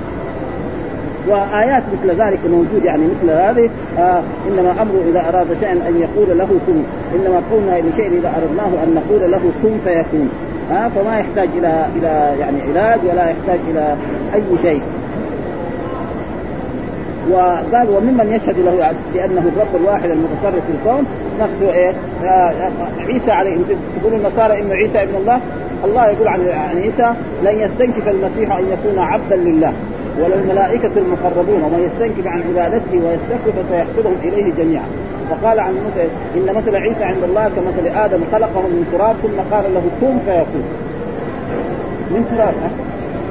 وآيات 1.28 1.82
مثل 1.92 2.20
ذلك 2.20 2.38
موجود 2.50 2.84
يعني 2.84 3.02
مثل 3.06 3.30
هذه 3.30 3.70
آه 3.98 4.22
إنما 4.48 4.82
أمره 4.82 5.04
إذا 5.10 5.28
أراد 5.28 5.46
شيئا 5.60 5.72
أن 5.72 6.00
يقول 6.00 6.38
له 6.38 6.48
كن 6.66 6.82
إنما 7.14 7.42
قولنا 7.50 7.88
لشيء 7.88 8.06
إذا 8.06 8.32
أردناه 8.36 8.84
أن 8.84 8.94
نقول 8.94 9.30
له 9.30 9.40
كن 9.62 9.78
فيكون 9.84 10.30
ها 10.70 10.88
فما 10.88 11.18
يحتاج 11.18 11.48
إلى 11.58 11.86
إلى 11.96 12.40
يعني 12.40 12.62
علاج 12.62 12.98
ولا 13.04 13.30
يحتاج 13.30 13.58
إلى 13.70 13.96
أي 14.34 14.42
شيء. 14.62 14.82
وقال 17.30 17.88
وممن 17.90 18.32
يشهد 18.32 18.58
له 18.58 18.92
بأنه 19.14 19.40
الرب 19.56 19.82
الواحد 19.82 20.10
المتصرف 20.10 20.64
في 20.66 20.72
الكون 20.78 21.06
نفسه 21.40 21.72
إيه؟ 21.72 21.92
عيسى 23.06 23.30
عليه. 23.30 23.56
تقول 24.00 24.14
النصارى 24.14 24.60
إنه 24.60 24.74
عيسى 24.74 25.02
ابن 25.02 25.14
الله؟ 25.14 25.40
الله 25.84 26.06
يقول 26.06 26.28
عن 26.28 26.40
عيسى 26.76 27.12
لن 27.44 27.60
يستنكف 27.60 28.08
المسيح 28.08 28.56
أن 28.56 28.64
يكون 28.72 28.98
عبدا 28.98 29.36
لله 29.36 29.72
ولا 30.18 30.34
الملائكة 30.34 30.90
المقربون 30.96 31.62
ومن 31.62 31.90
يستنكف 31.90 32.26
عن 32.26 32.42
عبادته 32.48 32.92
ويستكبر 32.92 33.52
فسيحشرهم 33.62 34.14
إليه 34.22 34.52
جميعا. 34.58 34.84
وقال 35.30 35.60
عن 35.60 35.74
موسى 35.74 36.08
إن 36.36 36.56
مثل 36.56 36.76
عيسى 36.76 37.04
عند 37.04 37.22
الله 37.22 37.48
كمثل 37.48 37.96
آدم 37.96 38.20
خلقه 38.32 38.60
من 38.60 38.88
تراب 38.92 39.16
ثم 39.22 39.54
قال 39.54 39.64
له 39.74 39.82
كن 40.00 40.18
فيكون. 40.26 40.64
من 42.10 42.36
تراب 42.36 42.54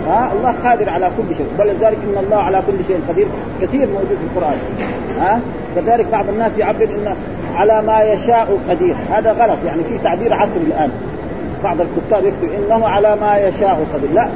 ها؟ 0.08 0.32
الله 0.34 0.56
قادر 0.64 0.90
على 0.90 1.10
كل 1.18 1.36
شيء. 1.36 1.48
بل 1.60 1.68
ذلك 1.68 1.98
إن 1.98 2.24
الله 2.26 2.38
على 2.38 2.62
كل 2.68 2.86
شيء 2.88 3.00
قدير. 3.10 3.28
كثير 3.62 3.88
موجود 3.88 4.18
في 4.18 4.38
القرآن 4.38 4.58
ها؟ 5.20 5.40
كذلك 5.76 6.06
بعض 6.12 6.30
الناس 6.30 6.58
يعبر 6.58 6.84
إن 6.84 7.16
على 7.56 7.82
ما 7.82 8.02
يشاء 8.02 8.58
قدير. 8.70 8.96
هذا 9.12 9.32
غلط 9.32 9.60
يعني 9.66 9.84
في 9.84 9.98
تعبير 10.04 10.34
عصري 10.34 10.64
الآن. 10.68 10.90
بعض 11.64 11.78
الكتاب 11.82 12.26
يكتب 12.26 12.50
إنه 12.64 12.88
على 12.88 13.16
ما 13.22 13.38
يشاء 13.38 13.86
قدير. 13.94 14.10
لا 14.14 14.30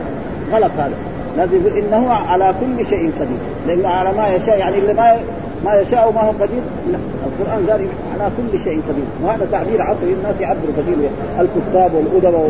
غلط 0.52 0.72
هذا. 0.78 0.94
لازم 1.38 1.60
إنه 1.78 2.14
على 2.14 2.54
كل 2.60 2.86
شيء 2.86 3.12
قدير. 3.20 3.40
لأنه 3.68 3.90
على 3.90 4.10
ما 4.18 4.30
يشاء 4.36 4.60
يعني 4.60 4.78
اللي 4.78 4.94
ما 4.94 5.18
ما 5.66 5.76
يشاء 5.76 6.12
ما 6.12 6.22
هو 6.22 6.32
قدير. 6.32 6.62
لا 6.92 6.98
القرآن 7.28 7.70
قال 7.70 7.88
على 8.14 8.32
كل 8.38 8.60
شيء 8.64 8.82
قدير. 8.90 9.06
وهذا 9.24 9.48
تعبير 9.52 9.82
عصري 9.82 10.14
الناس 10.14 10.36
يعبروا 10.42 10.74
كثير 10.78 11.10
الكتاب 11.40 11.92
والادباء 11.94 12.50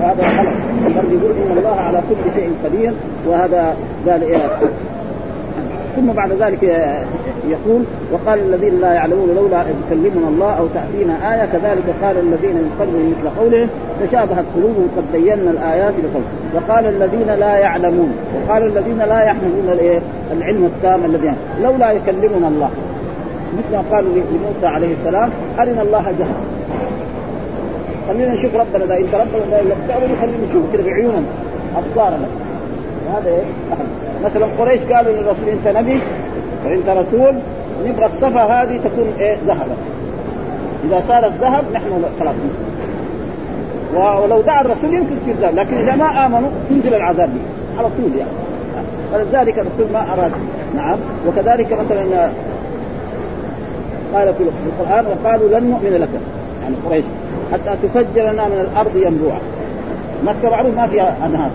وهذا 0.00 0.44
بل 0.86 1.12
يقول 1.12 1.32
إن 1.36 1.58
الله 1.58 1.76
على 1.80 2.02
كل 2.08 2.40
شيء 2.40 2.50
قدير 2.64 2.92
وهذا 3.26 3.76
قال 4.08 4.22
إيه 4.22 4.36
ثم 5.96 6.12
بعد 6.12 6.32
ذلك 6.32 6.62
يقول 7.48 7.82
وقال 8.12 8.38
الذين 8.38 8.80
لا 8.80 8.92
يعلمون 8.92 9.28
لولا 9.36 9.64
يكلمنا 9.86 10.28
الله 10.28 10.58
أو 10.58 10.66
تأتينا 10.74 11.34
آية 11.34 11.48
كذلك 11.52 11.84
قال 12.02 12.16
الذين 12.18 12.54
من 12.54 13.14
مثل 13.20 13.40
قولهم 13.40 13.68
تشابهت 14.02 14.44
قلوبهم 14.54 14.88
قد 14.96 15.04
بينا 15.12 15.50
الآيات 15.50 15.94
لقوم 16.04 16.24
وقال 16.54 16.86
الذين 16.86 17.26
لا 17.40 17.58
يعلمون 17.58 18.12
وقال 18.34 18.62
الذين 18.62 18.98
لا 18.98 19.24
يحملون 19.24 19.78
العلم 20.32 20.64
التام 20.64 21.04
الذي 21.04 21.32
لولا 21.62 21.92
يكلمنا 21.92 22.48
الله 22.48 22.70
مثل 23.58 23.76
ما 23.76 23.96
قالوا 23.96 24.10
لموسى 24.14 24.66
عليه 24.66 24.94
السلام 25.00 25.30
أرنا 25.58 25.82
الله 25.82 26.02
جهرا 26.18 26.44
خلينا 28.08 28.34
نشوف 28.34 28.54
ربنا 28.54 28.84
إذا 28.84 28.96
انت 28.96 29.14
ربنا 29.14 29.60
اذا 29.60 29.76
تعبد 29.88 30.08
خلينا 30.20 30.46
نشوف 30.50 30.72
كده 30.72 30.82
بعيوننا 30.82 31.22
ابصارنا 31.76 32.26
هذا 33.12 33.28
إيه 33.28 33.42
مثلا 34.24 34.46
قريش 34.58 34.80
قالوا 34.80 35.12
للرسول 35.12 35.48
أنت 35.48 35.76
نبي 35.76 35.98
وأنت 36.66 36.88
رسول 36.88 37.34
نبغى 37.86 38.06
الصفا 38.06 38.44
هذه 38.44 38.80
تكون 38.84 39.12
إيه؟ 39.20 39.36
ذهبا 39.46 39.74
إذا 40.84 41.02
صارت 41.08 41.32
ذهب 41.40 41.64
نحن 41.74 42.04
خلاص. 42.20 42.34
ولو 44.22 44.40
دعا 44.40 44.60
الرسول 44.60 44.94
يمكن 44.94 45.16
يصير 45.22 45.34
ذلك 45.42 45.54
لكن 45.54 45.76
إذا 45.76 45.94
ما 45.94 46.26
آمنوا 46.26 46.50
ينزل 46.70 46.94
العذاب. 46.94 47.28
به 47.28 47.78
على 47.78 47.88
طول 47.88 48.10
يعني. 48.18 48.30
فلذلك 49.12 49.58
الرسول 49.58 49.92
ما 49.92 50.06
أراد. 50.12 50.32
نعم. 50.76 50.98
وكذلك 51.28 51.72
مثلا 51.72 52.30
قال 54.14 54.34
في 54.34 54.44
القرآن 54.66 55.04
وقالوا 55.06 55.48
لن 55.48 55.70
نؤمن 55.70 55.98
لك. 56.00 56.08
يعني 56.62 56.74
قريش 56.88 57.04
حتى 57.52 57.76
تفجر 57.82 58.32
لنا 58.32 58.44
من 58.44 58.68
الأرض 58.70 58.96
ينبوعا. 58.96 59.38
مكة 60.26 60.50
معروف 60.50 60.76
ما 60.76 60.86
فيها 60.86 61.16
أنهار. 61.26 61.50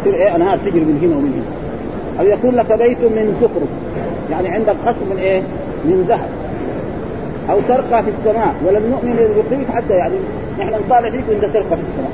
تصير 0.00 0.14
إيه 0.14 0.36
انهار 0.36 0.58
تجري 0.58 0.80
من 0.80 0.98
هنا 1.02 1.16
ومن 1.16 1.32
هنا. 1.32 1.60
أو 2.20 2.38
يكون 2.38 2.54
لك 2.54 2.78
بيت 2.78 2.98
من 2.98 3.36
زخرف. 3.42 3.68
يعني 4.30 4.48
عندك 4.48 4.74
قصر 4.86 5.04
من 5.10 5.18
إيه؟ 5.18 5.40
من 5.84 6.04
ذهب. 6.08 6.28
أو 7.50 7.58
ترقى 7.68 8.02
في 8.02 8.10
السماء. 8.10 8.54
ولم 8.66 8.82
نؤمن 8.90 9.16
لرقيك 9.16 9.76
حتى 9.76 9.94
يعني 9.94 10.14
نحن 10.58 10.74
نطالع 10.86 11.10
فيك 11.10 11.24
وإنت 11.28 11.44
ترقى 11.44 11.76
في 11.76 11.82
السماء. 11.88 12.12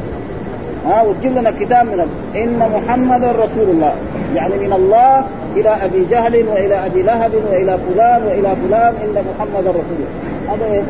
ها 0.86 1.02
وتجيب 1.02 1.38
لنا 1.38 1.52
كتاب 1.60 1.86
من 1.86 2.06
إن 2.36 2.58
محمدا 2.58 3.32
رسول 3.32 3.68
الله. 3.70 3.94
يعني 4.34 4.54
من 4.54 4.72
الله 4.72 5.24
إلى 5.56 5.68
أبي 5.68 6.06
جهل 6.10 6.44
وإلى 6.48 6.86
أبي 6.86 7.02
لهب 7.02 7.32
وإلى 7.50 7.78
فلان 7.88 8.22
وإلى 8.22 8.56
فلان 8.68 8.94
إن 9.04 9.24
محمدا 9.28 9.70
رسول 9.70 9.98
الله. 9.98 10.54
هذا 10.54 10.64
إيه؟ 10.74 10.82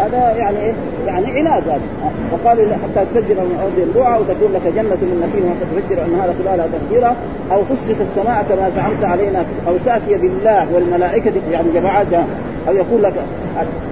هذا 0.00 0.34
يعني 0.36 0.58
إيه؟ 0.58 0.72
يعني 1.06 1.26
عناد 1.38 1.68
هذا. 1.68 1.80
وقال 2.32 2.58
حتى 2.58 3.06
تفجر 3.14 3.34
من 3.34 3.58
ارض 3.62 3.78
ينبوعا 3.78 4.18
وتكون 4.18 4.52
لك 4.54 4.66
جنة 4.76 5.00
من 5.02 5.18
نخيل. 5.24 5.44
وتفجر 5.50 6.04
انهار 6.04 6.34
خلالها 6.38 6.66
تفجيرا 6.66 7.16
أو 7.52 7.60
تسقط 7.62 7.98
السماء 8.00 8.44
كما 8.48 8.70
زعمت 8.76 9.04
علينا. 9.04 9.44
أو 9.68 9.74
تأتي 9.86 10.14
بالله 10.14 10.66
والملائكة 10.74 11.32
يعني 11.52 11.68
جماعات 11.74 12.06
أو 12.68 12.74
يقول 12.74 13.02
لك 13.02 13.12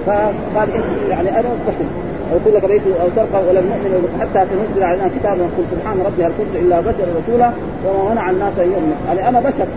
فقال 0.05 0.69
يعني 1.09 1.29
أنا 1.29 1.39
اتصل 1.39 1.87
أو 2.31 2.37
يقول 2.37 2.53
لك 2.55 2.65
بيت 2.65 2.81
أو 3.01 3.07
ترقى 3.15 3.39
ولم 3.49 3.65
نؤمن. 3.71 4.17
حتى 4.21 4.45
تنزل 4.49 4.83
علينا 4.83 5.09
كتابا. 5.19 5.43
قل 5.57 5.63
سبحان 5.71 5.97
ربي 6.05 6.25
هل 6.25 6.31
كنت 6.37 6.55
إلا 6.55 6.79
بشر 6.79 7.05
رسولا. 7.19 7.51
وما 7.85 8.11
منع 8.11 8.29
الناس 8.29 8.53
أن 8.59 8.71
يؤمنوا. 8.71 8.97
يعني 9.07 9.29
أنا 9.29 9.39
بشر. 9.39 9.67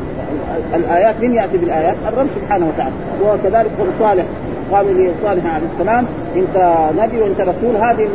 الآيات 0.74 1.14
من 1.22 1.34
يأتي 1.34 1.56
بالآيات؟ 1.56 1.94
الرب 2.08 2.26
سبحانه 2.36 2.66
وتعالى. 2.68 2.94
وكذلك 3.24 3.70
قول 3.78 3.88
صالح. 3.98 4.24
قالوا 4.72 4.92
لصالح 4.92 5.54
عليه 5.54 5.66
السلام 5.74 6.06
أنت 6.36 6.74
نبي 6.98 7.20
وأنت 7.22 7.40
رسول 7.40 7.76
هذه 7.76 8.08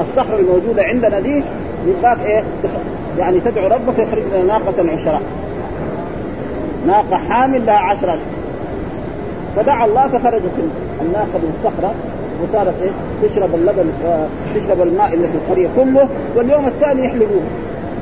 الصخرة 0.00 0.38
الموجودة 0.38 0.82
عندنا 0.82 1.20
دي 1.20 1.42
يبقاك 1.86 2.18
إيه؟ 2.26 2.42
يعني 3.18 3.40
تدعو 3.40 3.66
ربك 3.66 3.98
يخرج 3.98 4.22
لنا 4.34 4.44
ناقة 4.44 4.92
عشراء 4.92 5.22
ناقة 6.86 7.16
حامل 7.16 7.66
لها 7.66 7.74
عشرة. 7.74 8.16
فدعا 9.56 9.86
الله 9.86 10.08
فخرجت 10.08 10.50
الناقة 11.02 11.34
من 11.34 11.54
الصخرة 11.58 11.94
وصارت 12.42 12.74
إيه؟ 12.82 12.90
تشرب 13.28 13.54
اللبن 13.54 13.92
تشرب 14.54 14.82
الماء 14.82 15.14
اللي 15.14 15.28
في 15.28 15.34
القرية 15.34 15.68
كله 15.76 16.08
واليوم 16.36 16.66
الثاني 16.66 17.04
يحلبوه 17.04 17.42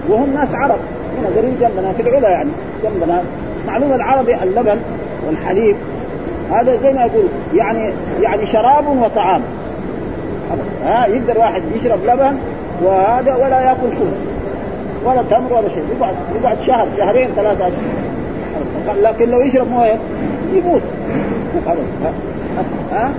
وهم 0.08 0.34
ناس 0.34 0.48
عرب. 0.52 0.78
هنا 1.18 1.28
قريب 1.36 1.54
جنبنا 1.60 1.92
في 1.92 2.02
العلا 2.02 2.28
يعني. 2.28 2.50
جنبنا. 2.84 3.22
معلوم 3.66 3.92
العربي 3.92 4.34
اللبن 4.34 4.78
والحليب. 5.26 5.76
هذا 6.54 6.76
زي 6.82 6.92
ما 6.92 7.04
يقول 7.04 7.24
يعني 7.54 7.92
يعني 8.22 8.46
شراب 8.46 8.84
وطعام. 9.02 9.42
ها 10.84 11.06
يقدر 11.06 11.38
واحد 11.38 11.62
يشرب 11.76 11.98
لبن 12.04 12.36
وهذا 12.82 13.34
ولا 13.34 13.60
يأكل 13.60 13.96
خبز 13.96 14.34
ولا 15.04 15.22
تمر 15.30 15.52
ولا 15.52 15.68
شيء 15.68 15.84
يقعد 15.98 16.14
يقعد 16.42 16.60
شهر 16.60 16.88
شهرين 16.96 17.28
ثلاثة 17.36 17.66
اشهر 17.66 19.02
لكن 19.02 19.30
لو 19.30 19.40
يشرب 19.40 19.70
موية 19.70 19.98
يموت. 20.54 20.82
ها؟ 22.92 23.10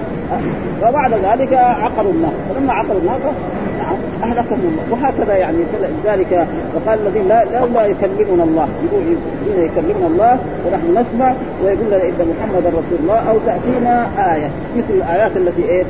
وبعد 0.83 1.13
ذلك 1.13 1.53
عقروا 1.53 2.11
النار 2.11 2.33
فلما 2.49 2.73
عقروا 2.73 2.99
النار 2.99 3.19
نعم 3.77 3.95
أهلكهم 4.23 4.59
الله. 4.59 4.83
وهكذا 4.91 5.37
يعني 5.37 5.57
ذلك. 6.05 6.47
وقال 6.75 6.99
الذين 7.07 7.27
لا 7.27 7.45
لا 7.45 7.85
يكلمنا 7.85 8.43
الله. 8.43 8.67
يقول 8.85 9.01
الذين 9.01 9.65
يكلمنا 9.65 10.07
الله 10.07 10.37
ونحن 10.65 10.91
نسمع 10.91 11.33
ويقول 11.63 11.87
لنا 11.87 12.03
إن 12.03 12.33
محمدا 12.37 12.69
رسول 12.69 12.99
الله 13.03 13.19
أو 13.29 13.37
تأتينا 13.45 14.07
آية. 14.33 14.49
مثل 14.77 14.93
الآيات 14.93 15.31
التي 15.37 15.63
إيه؟ 15.69 15.83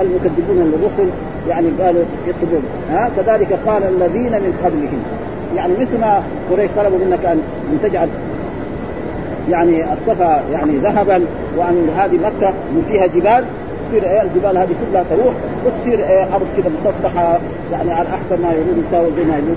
المكذبون 0.00 0.72
للرسل 0.72 1.10
يعني 1.48 1.68
قالوا 1.80 2.04
يكتبون 2.28 2.62
ها؟ 2.90 3.10
كذلك 3.16 3.58
قال 3.66 3.82
الذين 3.82 4.32
من 4.32 4.58
قبلهم. 4.64 5.02
يعني 5.56 5.72
مثل 5.72 6.00
ما 6.00 6.22
قريش 6.50 6.70
طلبوا 6.76 6.98
منك 6.98 7.24
أن 7.24 7.40
تجعل 7.82 8.08
يعني 9.50 9.84
الصفا 9.92 10.42
يعني 10.52 10.76
ذهبا 10.76 11.20
وأن 11.56 11.88
هذه 11.96 12.18
مكة 12.24 12.52
فيها 12.88 13.06
جبال 13.06 13.44
تصير 13.88 14.04
إيه؟ 14.04 14.22
الجبال 14.22 14.58
هذه 14.58 14.74
كلها 14.90 15.04
تروح 15.10 15.34
وتصير 15.66 15.98
إيه؟ 15.98 16.22
أرض 16.22 16.46
كذا 16.56 16.70
مسطحة 16.80 17.38
يعني 17.72 17.92
على 17.92 18.08
أحسن 18.08 18.42
ما 18.42 18.52
يقولون 18.52 18.84
يساوي 18.88 19.10
زي 19.16 19.24
ما 19.24 19.34
يقولون 19.36 19.56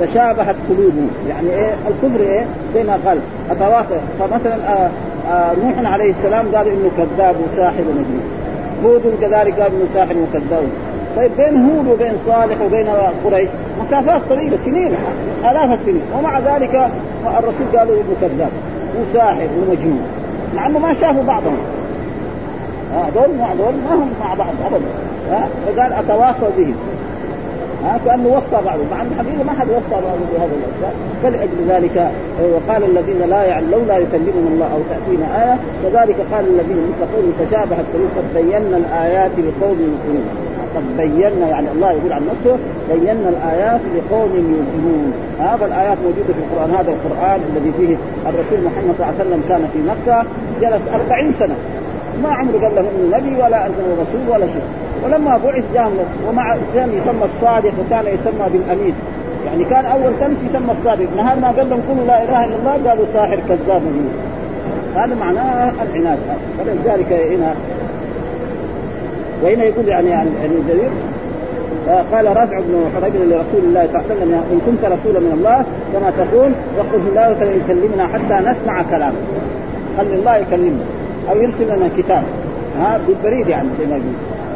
تشابهت 0.00 0.56
قلوبهم. 0.68 1.10
يعني 1.28 1.50
إيه؟ 1.50 1.74
الكفر 1.88 2.20
إيه؟ 2.20 2.44
زي 2.74 2.82
ما 2.82 2.98
قال. 3.06 3.18
أتواصل. 3.50 4.00
فمثلا 4.18 4.54
آه 4.54 4.90
آه 5.32 5.52
نوح 5.64 5.92
عليه 5.92 6.10
السلام 6.10 6.46
قالوا 6.54 6.72
إنه 6.72 6.90
كذاب 6.96 7.34
وساحر 7.44 7.82
ومجنون. 7.88 8.22
هود 8.84 9.02
كذلك 9.20 9.60
قال 9.60 9.72
إنه 9.72 9.86
ساحر 9.94 10.14
وكذاب. 10.16 10.64
طيب 11.16 11.30
بين 11.36 11.70
هود 11.70 11.86
وبين 11.88 12.12
صالح 12.26 12.60
وبين 12.66 12.86
قريش 13.24 13.48
مسافات 13.86 14.20
طويله 14.28 14.56
سنين 14.64 14.92
آلاف 15.50 15.80
السنين. 15.80 16.02
ومع 16.18 16.38
ذلك 16.38 16.90
الرسول 17.38 17.66
قالوا 17.76 17.94
إنه 17.94 18.16
كذاب 18.20 18.50
وساحر 19.02 19.48
ومجنون 19.58 20.02
مع 20.56 20.66
إنه 20.66 20.78
ما 20.78 20.94
شافوا 20.94 21.22
بعضهم. 21.22 21.58
هذول 22.94 23.38
مع 23.38 23.52
هذول 23.52 23.74
ما 23.88 23.94
هم 23.94 24.10
مع 24.20 24.34
بعض 24.34 24.54
ابدا. 24.66 24.90
فقال 25.66 25.92
اتواصل 25.92 26.50
بهم. 26.58 26.74
ها؟ 27.84 27.98
كأنه 28.04 28.28
وصى 28.28 28.64
بعضهم. 28.64 28.86
مع 28.90 29.02
إن 29.02 29.10
الحقيقة 29.12 29.44
ما 29.44 29.52
حد 29.60 29.68
وصى 29.68 29.90
بعضهم 29.90 30.26
بهذه 30.32 30.50
الاشياء 30.60 30.94
فلأجل 31.22 31.58
ذلك 31.68 32.10
وقال 32.54 32.84
الذين 32.84 33.30
لا 33.30 33.42
يعلم 33.44 33.70
لولا 33.70 33.98
يكلمنا 33.98 34.48
الله 34.52 34.66
أو 34.66 34.80
تأتينا 34.90 35.26
آية 35.42 35.56
كذلك 35.82 36.16
قال 36.32 36.44
الذين 36.44 36.92
قول 37.14 37.46
تشابهت 37.46 37.86
قد 38.16 38.24
بينا 38.34 38.76
الآيات 38.76 39.30
لقوم 39.30 39.78
يؤمنون. 39.80 40.49
قد 40.76 40.96
بينا 40.96 41.48
يعني 41.48 41.66
الله 41.74 41.90
يقول 41.90 42.12
عن 42.12 42.22
نفسه 42.32 42.56
بينا 42.92 43.28
الآيات 43.28 43.80
لقوم 43.96 44.30
يؤمنون. 44.34 45.12
هذا 45.40 45.66
الآيات 45.66 45.98
موجودة 46.04 46.32
في 46.36 46.40
القرآن 46.44 46.70
هذا 46.70 46.92
القرآن 46.92 47.40
الذي 47.50 47.72
فيه 47.78 47.96
الرسول 48.30 48.58
محمد 48.64 48.94
صلى 48.98 49.06
الله 49.06 49.14
عليه 49.18 49.24
وسلم 49.24 49.42
كان 49.48 49.62
في 49.72 49.78
مكة 49.90 50.24
جلس 50.60 50.82
أربعين 50.94 51.32
سنة. 51.32 51.54
ما 52.22 52.28
عمره 52.28 52.58
قال 52.62 52.74
له 52.74 52.80
إنه 52.80 53.16
نبي 53.16 53.42
ولا 53.42 53.66
إنه 53.66 53.96
رسول 54.02 54.28
ولا 54.28 54.46
شيء. 54.46 54.62
ولما 55.04 55.40
بعث 55.44 55.64
جاء 55.74 55.90
ومع 56.28 56.56
كان 56.74 56.88
يسمى 56.88 57.24
الصادق 57.24 57.72
وكان 57.80 58.04
يسمى 58.06 58.46
بالأمين. 58.52 58.94
يعني 59.46 59.64
كان 59.64 59.84
أول 59.84 60.12
كنس 60.20 60.38
يسمى 60.50 60.72
الصادق. 60.78 61.06
نهار 61.16 61.36
ما 61.38 61.48
قال 61.48 61.70
لهم 61.70 61.80
قولوا 61.88 62.04
لا 62.04 62.22
إله 62.22 62.44
إلا 62.44 62.56
الله 62.56 62.90
قالوا 62.90 63.04
ساحر 63.12 63.38
كذاب 63.48 63.82
هذا 64.96 65.14
معناه 65.20 65.72
العناد. 65.82 66.18
فلذلك 66.58 67.12
هنا 67.12 67.54
وهنا 69.42 69.64
يقول 69.64 69.88
يعني 69.88 70.12
عن 70.12 70.26
ابن 70.44 70.68
جرير 70.68 70.90
آه 71.88 72.04
قال 72.12 72.26
رافع 72.26 72.58
بن 72.58 72.90
حريج 72.94 73.12
لرسول 73.16 73.62
الله 73.64 73.86
صلى 73.86 74.00
الله 74.00 74.04
عليه 74.10 74.14
وسلم 74.14 74.32
إن 74.32 74.60
كنت 74.66 74.84
رسولا 74.84 75.20
من 75.20 75.32
الله 75.38 75.64
كما 75.92 76.10
تقول 76.18 76.52
وقل 76.78 77.08
الله 77.08 77.52
يكلمنا 77.52 78.06
حتى 78.06 78.50
نسمع 78.50 78.82
كلامه 78.90 79.20
خلي 79.98 80.14
الله 80.14 80.36
يكلمنا 80.36 80.84
أو 81.30 81.36
يرسل 81.36 81.64
لنا 81.64 81.88
كتاب. 81.98 82.22
ها 82.80 83.00
بالبريد 83.06 83.48
يعني 83.48 83.68
زي 83.80 83.86
ما 83.86 83.96
يقول. 83.96 84.14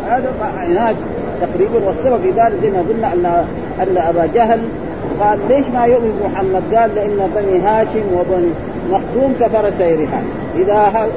هذا 0.08 0.32
عناد 0.58 0.96
تقريبا 1.40 1.86
والسبب 1.86 2.22
في 2.22 2.30
ذلك 2.30 2.54
زي 2.62 2.70
ما 2.70 2.84
قلنا 2.88 3.12
ان 3.12 3.44
أن 3.82 3.96
أبا 3.96 4.28
جهل 4.34 4.60
قال 5.20 5.38
ليش 5.48 5.66
ما 5.74 5.84
يؤمن 5.84 6.20
محمد؟ 6.24 6.74
قال 6.74 6.94
لأن 6.94 7.30
بني 7.36 7.60
هاشم 7.60 8.04
وبني 8.14 8.50
مخزوم 8.90 9.34
كفر 9.40 9.70
سيرها. 9.78 10.22
إذا 10.56 11.08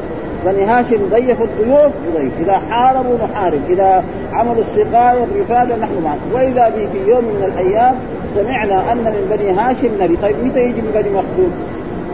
بني 0.45 0.63
هاشم 0.65 0.97
ضيفوا 1.11 1.45
الضيوف 1.45 1.91
نضيف 2.15 2.31
إذا 2.41 2.61
حاربوا 2.69 3.17
نحارب. 3.23 3.59
إذا 3.69 4.03
عملوا 4.33 4.63
السقايه 4.71 5.23
الرفاده 5.23 5.75
نحن 5.75 6.03
معهم 6.03 6.33
وإذا 6.33 6.69
به 6.69 6.87
في 6.93 7.09
يوم 7.09 7.23
من 7.23 7.53
الأيام 7.53 7.95
سمعنا 8.35 8.91
أن 8.91 8.97
من 8.97 9.37
بني 9.37 9.51
هاشم 9.51 9.89
نبي. 10.01 10.17
طيب 10.21 10.35
متى 10.43 10.59
يجي 10.59 10.81
من 10.81 10.91
بني 10.95 11.09
مخزوم؟ 11.09 11.51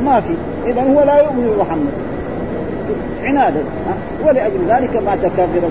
ما 0.05 0.21
في. 0.21 0.33
اذا 0.71 0.81
هو 0.81 1.03
لا 1.03 1.17
يؤمن 1.17 1.55
بمحمد. 1.57 1.93
عنادا. 3.23 3.63
ولأجل 4.27 4.59
ذلك 4.69 5.03
مات 5.05 5.21
كافرا. 5.37 5.69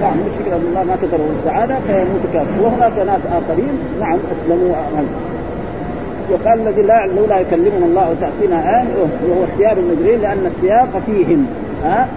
نعم 0.00 0.16
مشكلة 0.30 0.56
ان 0.56 0.64
الله 0.68 0.84
ما 0.84 0.96
كتبه 1.02 1.24
السعادة 1.38 1.74
فيموت 1.86 2.22
كافر 2.32 2.62
وهناك 2.62 2.92
ناس 3.06 3.20
آخرين. 3.26 3.78
نعم 4.00 4.18
أسلموا. 4.32 4.74
وقال 6.32 6.68
الذي 6.68 6.82
لا 6.82 7.06
لولا 7.16 7.40
يكلمنا 7.40 7.86
الله 7.86 8.10
وتأتينا 8.10 8.80
آن 8.80 8.86
وهو 9.28 9.44
اختيار 9.44 9.76
المجرين 9.76 10.20
لأن 10.20 10.52
السياق 10.56 10.88
فيهم. 11.06 11.46
ها؟ 11.84 12.08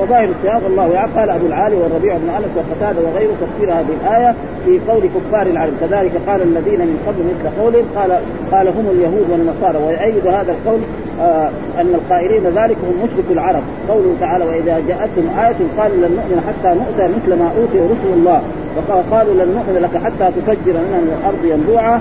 وظاهر 0.00 0.28
السياق 0.38 0.62
الله 0.66 0.86
يعلم 0.94 1.10
قال 1.16 1.30
أبو 1.30 1.46
العالي 1.46 1.76
والربيع 1.76 2.16
بن 2.16 2.28
أنس 2.28 2.50
وقتادة 2.56 3.00
وغيره 3.08 3.32
تفسير 3.40 3.72
هذه 3.72 3.94
الآية 4.02 4.34
في 4.64 4.80
قول 4.88 5.02
كفار 5.14 5.46
العرب. 5.46 5.72
كذلك 5.80 6.12
قال 6.26 6.42
الذين 6.42 6.80
من 6.80 6.98
قبل 7.06 7.22
مثل 7.30 7.62
قولهم 7.62 7.84
قال 7.96 8.10
قال 8.52 8.68
هم 8.68 8.86
اليهود 8.90 9.26
والنصارى. 9.30 9.78
ويؤيد 9.86 10.26
هذا 10.26 10.52
القول 10.52 10.80
آه 11.20 11.50
أن 11.80 11.94
القائلين 11.94 12.42
ذلك 12.42 12.76
هم 12.88 13.04
مشرك 13.04 13.24
العرب. 13.30 13.62
قوله 13.88 14.14
تعالى 14.20 14.44
وإذا 14.44 14.82
جاءتهم 14.88 15.26
آية 15.38 15.60
قالوا 15.78 15.96
لن 15.96 16.12
نؤمن 16.18 16.38
حتى 16.48 16.74
نؤتى 16.74 17.14
مثل 17.16 17.38
ما 17.38 17.50
أوتي 17.58 17.78
رسل 17.78 18.12
الله. 18.14 18.42
وقالوا 18.76 19.34
لن 19.34 19.48
نؤمن 19.56 19.76
لك 19.84 19.94
حتى 20.04 20.26
تفجر 20.36 20.74
لنا 20.78 20.98
من 21.04 21.12
الأرض 21.18 21.42
ينبوعا 21.52 22.00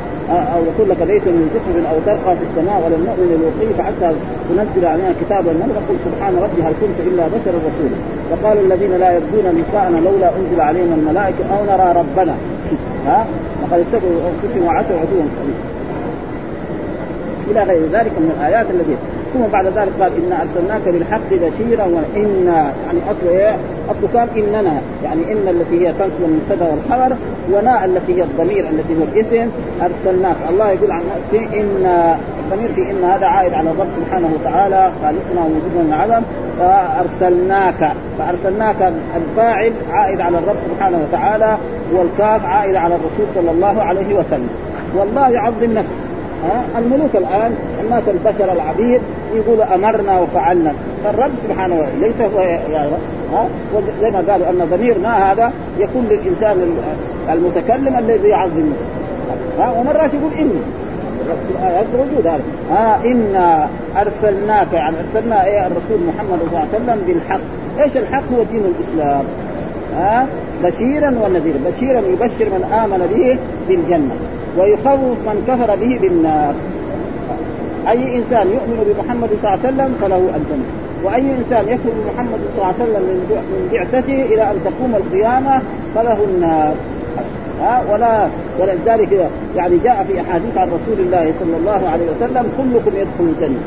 أو 0.53 0.59
يكون 0.69 0.87
لك 0.91 1.01
بيت 1.11 1.25
من 1.37 1.45
زخرف 1.53 1.75
أو 1.91 1.97
ترقى 2.05 2.31
في 2.37 2.43
السماء 2.49 2.77
ولن 2.83 3.01
نؤمن 3.07 3.27
للوقيف 3.33 3.77
حتى 3.87 4.07
تنزل 4.49 4.85
علينا 4.93 5.13
كتابا 5.21 5.51
من 5.59 5.69
قل 5.87 5.97
سبحان 6.07 6.33
ربي 6.45 6.61
هل 6.67 6.73
كنت 6.81 6.97
إلا 7.07 7.23
بشرا 7.33 7.59
رسولا 7.67 7.97
وقال 8.31 8.57
الذين 8.65 8.93
لا 9.03 9.09
يرجون 9.15 9.45
لقاءنا 9.59 9.97
لولا 10.07 10.29
أنزل 10.39 10.59
علينا 10.61 10.95
الملائكة 10.99 11.43
أو 11.53 11.61
نرى 11.71 11.87
ربنا. 12.01 12.35
ها؟ 13.07 13.25
وقد 13.61 13.79
استكبروا 13.85 14.21
أنفسهم 14.31 14.63
وعتوا 14.67 14.97
عتوا. 15.01 15.27
إلى 17.51 17.63
غير 17.63 17.81
ذلك 17.95 18.11
من 18.23 18.29
الآيات 18.37 18.65
التي 18.69 18.95
ثم 19.33 19.39
بعد 19.53 19.65
ذلك 19.65 19.91
قال 19.99 20.11
إنا 20.25 20.41
أرسلناك 20.41 20.81
بالحق 20.85 21.29
بشيرا 21.31 21.83
وإنا 21.83 22.71
يعني 22.85 22.99
أصل 23.11 23.27
إيه؟ 23.29 23.55
أصل 23.89 24.07
كان 24.13 24.27
إننا 24.37 24.81
يعني 25.03 25.31
إن 25.31 25.47
التي 25.47 25.87
هي 25.87 25.93
تنصب 25.93 26.23
المبتدا 26.25 26.71
والخبر 26.71 27.15
وناء 27.51 27.85
التي 27.85 28.15
هي 28.17 28.23
الضمير 28.23 28.65
التي 28.69 28.93
هو 28.93 29.03
الاسم 29.13 29.49
أرسلناك. 29.81 30.35
الله 30.49 30.71
يقول 30.71 30.91
عن 30.91 31.01
نفسه 31.01 31.59
ان 31.59 32.15
الضمير 32.39 32.73
في 32.73 32.91
إن 32.91 33.03
هذا 33.03 33.25
عائد 33.25 33.53
على 33.53 33.69
الرب 33.69 33.87
سبحانه 33.97 34.29
وتعالى 34.39 34.91
خالقنا 35.01 35.41
وموجودنا 35.41 35.83
من 35.83 35.93
العدم 35.93 36.23
فأرسلناك 36.59 37.91
فأرسلناك 38.19 38.93
الفاعل 39.15 39.71
عائد 39.91 40.21
على 40.21 40.37
الرب 40.37 40.55
سبحانه 40.69 40.97
وتعالى 41.07 41.57
والكاف 41.93 42.45
عائد 42.45 42.75
على 42.75 42.95
الرسول 42.95 43.25
صلى 43.35 43.51
الله 43.51 43.83
عليه 43.83 44.13
وسلم. 44.13 44.49
والله 44.95 45.29
يعظم 45.29 45.73
نفسه. 45.73 46.06
ها؟ 46.45 46.79
الملوك 46.79 47.15
الآن 47.15 47.55
الناس 47.83 48.03
البشر 48.07 48.53
العبيد 48.53 49.01
يقولوا 49.35 49.75
أمرنا 49.75 50.19
وفعلنا. 50.19 50.73
فالرب 51.03 51.31
سبحانه 51.47 51.75
وتعالى 51.75 51.99
ليس 52.01 52.21
هو 52.21 52.39
ها؟ 53.33 53.47
زي 54.01 54.11
ما 54.11 54.23
قالوا 54.29 54.49
أن 54.49 54.67
ضمير 54.71 54.99
ما 54.99 55.31
هذا 55.31 55.51
يكون 55.79 56.07
للإنسان 56.09 56.77
المتكلم 57.29 57.97
الذي 57.99 58.27
يعظم. 58.27 58.71
ها؟ 59.59 59.71
ومرات 59.71 60.13
يقول 60.13 60.33
إني. 60.39 60.61
الايات 61.59 61.85
موجود 61.97 62.27
هذا. 62.27 62.41
ها؟ 62.71 62.99
إنا 63.05 63.67
أرسلناك 63.97 64.73
يعني 64.73 64.95
أرسلنا 64.99 65.45
إيه 65.45 65.67
الرسول 65.67 65.99
محمد 66.07 66.39
صلى 66.39 66.47
الله 66.47 66.59
عليه 66.59 66.83
وسلم 66.83 67.03
بالحق. 67.07 67.39
إيش 67.83 67.97
الحق؟ 67.97 68.23
هو 68.37 68.43
دين 68.51 68.61
الإسلام. 68.65 69.23
ها؟ 69.95 70.27
بشيرا 70.63 71.15
ونذيرا. 71.23 71.57
بشيرا 71.65 71.99
يبشر 71.99 72.45
من 72.45 72.63
آمن 72.83 73.07
به 73.15 73.37
بالجنة. 73.67 74.15
ويخوف 74.57 75.17
من 75.27 75.43
كفر 75.47 75.75
به 75.75 75.99
بالنار. 76.01 76.53
أي 77.89 78.17
إنسان 78.17 78.47
يؤمن 78.47 78.79
بمحمد 78.87 79.29
صلى 79.29 79.53
الله 79.53 79.59
عليه 79.63 79.69
وسلم 79.69 79.95
فله 80.01 80.17
الجنة. 80.37 80.67
وأي 81.03 81.21
إنسان 81.39 81.63
يكفر 81.67 81.89
بمحمد 81.99 82.39
صلى 82.39 82.55
الله 82.55 82.65
عليه 82.65 82.83
وسلم 82.83 83.03
من 83.03 83.69
بعثته 83.73 84.19
إلى 84.33 84.43
أن 84.51 84.57
تقوم 84.65 84.95
القيامة 84.95 85.61
فله 85.95 86.17
النار. 86.23 86.73
ها؟ 87.61 87.83
ولا 87.91 88.27
ولذلك 88.59 89.29
يعني 89.55 89.77
جاء 89.83 90.05
في 90.07 90.21
أحاديث 90.21 90.57
عن 90.57 90.67
رسول 90.67 90.99
الله 91.05 91.33
صلى 91.39 91.57
الله 91.57 91.89
عليه 91.89 92.05
وسلم 92.05 92.51
كلكم 92.57 92.97
يدخل 92.97 93.33
الجنة. 93.33 93.61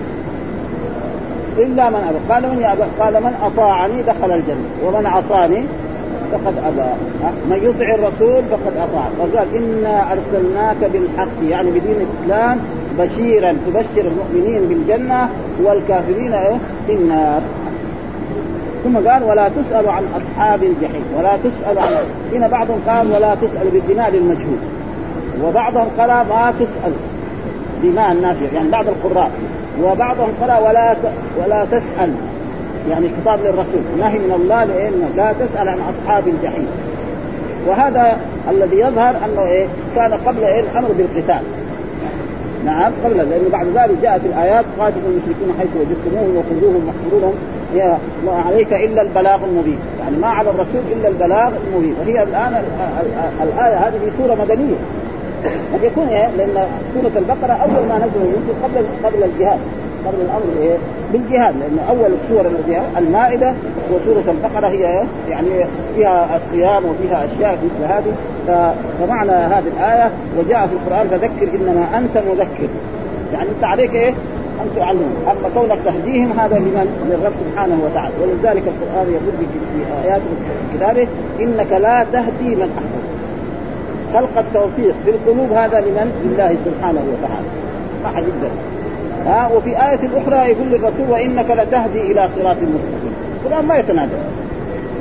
إلا 1.59 1.91
من 1.91 2.03
ابى 2.09 2.19
قال 2.35 2.43
من 2.43 2.63
يأبى 2.63 2.83
قال 3.01 3.15
من 3.15 3.35
أطاعني 3.43 4.03
دخل 4.03 4.31
الجنة 4.33 4.69
ومن 4.87 5.07
عصاني 5.07 5.65
فقد 6.33 6.55
أبى. 6.67 6.91
من 7.51 7.57
يطع 7.63 7.95
الرسول 7.95 8.43
فقد 8.51 8.73
أطاع. 8.77 9.09
وقال 9.19 9.49
انا 9.57 10.13
أرسلناك 10.13 10.77
بالحق 10.93 11.51
يعني 11.51 11.71
بدين 11.71 11.97
الإسلام 12.07 12.59
بشيرا 12.99 13.57
تبشر 13.67 14.09
المؤمنين 14.09 14.63
بالجنة 14.69 15.29
والكافرين 15.63 16.35
في 16.87 16.93
النار. 16.93 17.41
ثم 18.85 19.09
قال 19.09 19.23
ولا 19.23 19.49
تسأل 19.49 19.89
عن 19.89 20.03
أصحاب 20.17 20.63
الجحيم 20.63 21.05
ولا 21.19 21.37
تسأل 21.37 21.79
عن 21.79 21.93
هنا 22.33 22.49
بعضهم 22.49 22.81
قال 22.89 23.13
ولا 23.13 23.35
تسأل 23.35 23.71
بالبناء 23.73 24.11
للمجهول 24.11 24.59
وبعضهم 25.45 25.87
قال 25.99 26.09
ما 26.09 26.53
تسأل. 26.61 26.93
بماء 27.83 28.13
النافع 28.13 28.47
يعني 28.55 28.69
بعض 28.71 28.85
القراء. 28.89 29.31
وبعضهم 29.83 30.29
قال 30.41 30.63
ولا 30.63 30.97
ولا 31.39 31.65
تسأل. 31.65 32.13
يعني 32.91 33.09
خطاب 33.21 33.39
للرسول. 33.41 33.83
نهي 33.99 34.19
من 34.19 34.33
الله 34.37 34.65
لأن 34.65 35.11
لا 35.17 35.33
تسأل 35.33 35.69
عن 35.69 35.79
أصحاب 35.79 36.29
الجحيم. 36.29 36.69
وهذا 37.67 38.17
الذي 38.51 38.77
يظهر 38.77 39.15
أنه 39.25 39.43
إيه؟ 39.43 39.67
كان 39.97 40.15
قبل 40.15 40.45
إيه؟ 40.45 40.61
الأمر 40.61 40.89
بالقتال. 40.99 41.43
نعم 42.65 42.93
قبل 43.05 43.17
لأنه 43.17 43.49
بعد 43.53 43.67
ذلك 43.67 43.97
جاءت 44.03 44.21
الآيات 44.25 44.65
قاتلوا 44.79 45.11
المشركين 45.11 45.55
حيث 45.59 45.69
وجدتموهم 45.77 46.37
وخذوهم 46.37 47.35
هي 47.75 47.97
ما 48.27 48.33
عليك 48.47 48.73
إلا 48.73 49.03
البلاغ 49.03 49.45
المبين. 49.45 49.79
يعني 50.01 50.17
ما 50.17 50.29
على 50.29 50.51
الرسول 50.51 50.83
إلا 50.93 51.09
البلاغ 51.09 51.51
المبين. 51.67 51.95
وهي 52.01 52.23
الآن 52.23 52.63
الآية 53.43 53.77
هذه 53.77 53.93
في 54.05 54.11
سورة 54.19 54.35
مدنية. 54.35 54.77
قد 55.75 55.85
يكون 55.85 56.09
إيه؟ 56.09 56.29
لأن 56.39 56.67
سورة 56.95 57.13
البقرة 57.17 57.53
أول 57.53 57.89
ما 57.89 57.99
نزل 57.99 58.35
قبل 58.65 58.85
قبل 59.05 59.25
الجهاد. 59.25 59.59
قبل 60.07 60.21
الأمر 60.21 60.43
بايه؟ 60.59 60.77
بالجهاد 61.13 61.55
لأن 61.61 61.79
أول 61.89 62.11
السور 62.23 62.41
التي 62.41 62.81
المائدة 62.99 63.53
وسورة 63.91 64.25
البقرة 64.29 64.67
هي 64.67 65.03
يعني 65.31 65.49
فيها 65.97 66.37
الصيام 66.37 66.83
وفيها 66.85 67.25
أشياء 67.25 67.59
مثل 67.65 67.93
هذه 67.93 68.15
فمعنى 68.99 69.33
هذه 69.33 69.69
الآية 69.79 70.11
وجاء 70.39 70.67
في 70.67 70.73
القرآن 70.73 71.09
فذكر 71.09 71.55
إنما 71.55 71.99
أنت 71.99 72.25
مذكر 72.31 72.69
يعني 73.33 73.49
أنت 73.49 73.65
عليك 73.65 73.95
إيه؟ 73.95 74.15
أن 74.61 74.67
تعلمهم 74.77 75.17
أما 75.27 75.49
كونك 75.55 75.79
تهديهم 75.85 76.33
هذا 76.39 76.59
لمن؟ 76.59 77.07
للرب 77.11 77.33
سبحانه 77.51 77.79
وتعالى 77.85 78.15
ولذلك 78.23 78.63
القرآن 78.67 79.13
يقول 79.13 79.33
في 79.75 80.09
آيات 80.09 80.21
كتابه 80.75 81.07
إنك 81.41 81.73
لا 81.73 82.07
تهدي 82.13 82.57
من 82.57 82.71
أحببت 82.79 83.11
خلق 84.15 84.39
التوفيق 84.39 84.95
في 85.05 85.11
القلوب 85.11 85.53
هذا 85.53 85.81
لمن؟ 85.81 86.13
لله 86.25 86.57
سبحانه 86.65 87.01
وتعالى 87.13 87.47
ما 88.05 88.09
حد 88.09 88.23
يقدر 88.23 88.51
ها 89.27 89.51
وفي 89.57 89.71
آية 89.71 90.09
أخرى 90.17 90.51
يقول 90.51 90.69
للرسول 90.71 91.11
وإنك 91.11 91.51
لتهدي 91.51 92.01
إلى 92.13 92.29
صراط 92.37 92.57
مستقيم. 92.57 93.15
القرآن 93.45 93.65
ما 93.67 93.77
يتنادى 93.79 94.13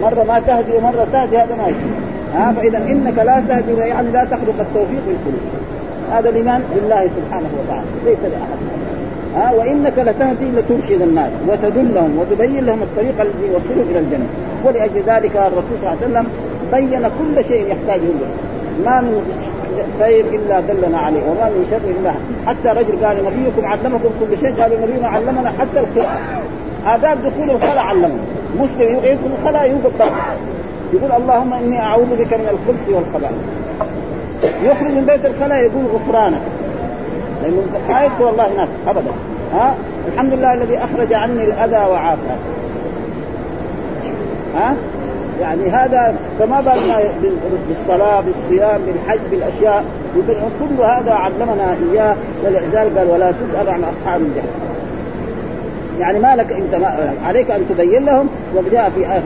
مرة 0.02 0.24
ما 0.24 0.40
تهدي 0.48 0.72
ومرة 0.78 1.08
تهدي 1.14 1.38
هذا 1.38 1.56
ما 1.56 1.64
يصير 1.64 1.96
ها 2.36 2.54
فإذا 2.58 2.78
إنك 2.78 3.18
لا 3.18 3.44
تهدي 3.50 3.72
يعني 3.72 4.12
لا 4.12 4.26
تخلق 4.26 4.60
التوفيق 4.60 5.02
للقلوب. 5.08 5.46
هذا 6.12 6.32
لمن؟ 6.32 6.62
لله 6.76 7.10
سبحانه 7.18 7.50
وتعالى 7.60 7.88
ليس 8.06 8.20
لأحد. 8.24 8.60
ها 9.36 9.52
وإنك 9.52 9.94
لتهدي 9.98 10.46
لترشد 10.58 11.02
الناس 11.02 11.32
وتدلهم 11.48 12.18
وتبين 12.20 12.66
لهم 12.66 12.82
الطريق 12.82 13.22
الذي 13.22 13.48
يوصلهم 13.54 13.88
إلى 13.92 14.00
الجنة. 14.00 14.26
ولأجل 14.66 15.02
ذلك 15.08 15.36
الرسول 15.36 15.76
صلى 15.82 15.94
الله 15.94 15.98
عليه 16.02 16.08
وسلم 16.08 16.28
بين 16.74 17.10
كل 17.20 17.46
شيء 17.46 17.68
يحتاجه 17.68 18.12
ما 18.86 19.02
من 19.02 19.49
خير 20.00 20.26
إلا 20.26 20.60
دلنا 20.60 20.98
عليه 20.98 21.20
وما 21.30 21.50
من 21.50 21.68
شر 21.72 21.90
إلا 22.00 22.12
حتى 22.48 22.80
رجل 22.80 23.06
قال 23.06 23.18
نبيكم 23.26 23.66
علمكم 23.66 24.10
كل 24.20 24.38
شيء 24.42 24.62
قال 24.62 24.72
نبينا 24.82 25.08
علمنا 25.08 25.50
حتى 25.60 25.80
الخلاء. 25.80 26.22
آداب 26.88 27.18
دخول 27.26 27.50
الخلاء 27.52 27.78
علمنا. 27.78 28.24
مسلم 28.60 28.88
يدخل 29.04 29.30
الخلاء 29.40 29.70
يوقف 29.70 30.12
يقول 30.94 31.12
اللهم 31.22 31.54
إني 31.54 31.82
أعوذ 31.82 32.16
بك 32.20 32.34
من 32.34 32.48
الخبث 32.52 32.90
والخبائث 32.90 33.36
يخرج 34.64 34.92
من 34.92 35.06
بيت 35.06 35.26
الخلاء 35.26 35.60
يقول 35.60 35.86
غفرانك. 35.94 36.42
لأنه 37.44 37.62
ما 37.90 38.04
يذكر 38.04 38.30
الله 38.30 38.48
هناك 38.48 38.68
ابدا. 38.88 39.12
ها؟ 39.54 39.76
الحمد 40.14 40.34
لله 40.34 40.54
الذي 40.54 40.78
أخرج 40.78 41.14
عني 41.14 41.44
الأذى 41.44 41.92
وعافى. 41.92 42.36
ها؟ 44.56 44.76
يعني 45.42 45.70
هذا 45.70 46.16
فما 46.40 46.62
بالنا 46.62 47.00
بالصلاة 47.70 48.22
بالصيام 48.22 48.82
بالحج 48.88 49.20
بالأشياء. 49.32 49.84
كل 50.60 50.84
هذا 50.84 51.12
علمنا 51.14 51.76
إياه 51.92 52.16
ولذلك 52.46 52.98
قال 52.98 53.08
ولا 53.10 53.32
تسأل 53.32 53.70
عن 53.70 53.84
أصحاب 53.84 54.22
الجحيم. 54.22 54.70
يعني 56.00 56.20
ما 56.20 56.36
لك 56.36 56.52
أنت 56.52 56.76
ما 56.76 57.14
عليك 57.26 57.52
أن 57.52 57.66
تبين 57.70 58.06
لهم 58.06 58.30
وجاء 58.56 58.92
في 58.96 59.00
آية 59.00 59.22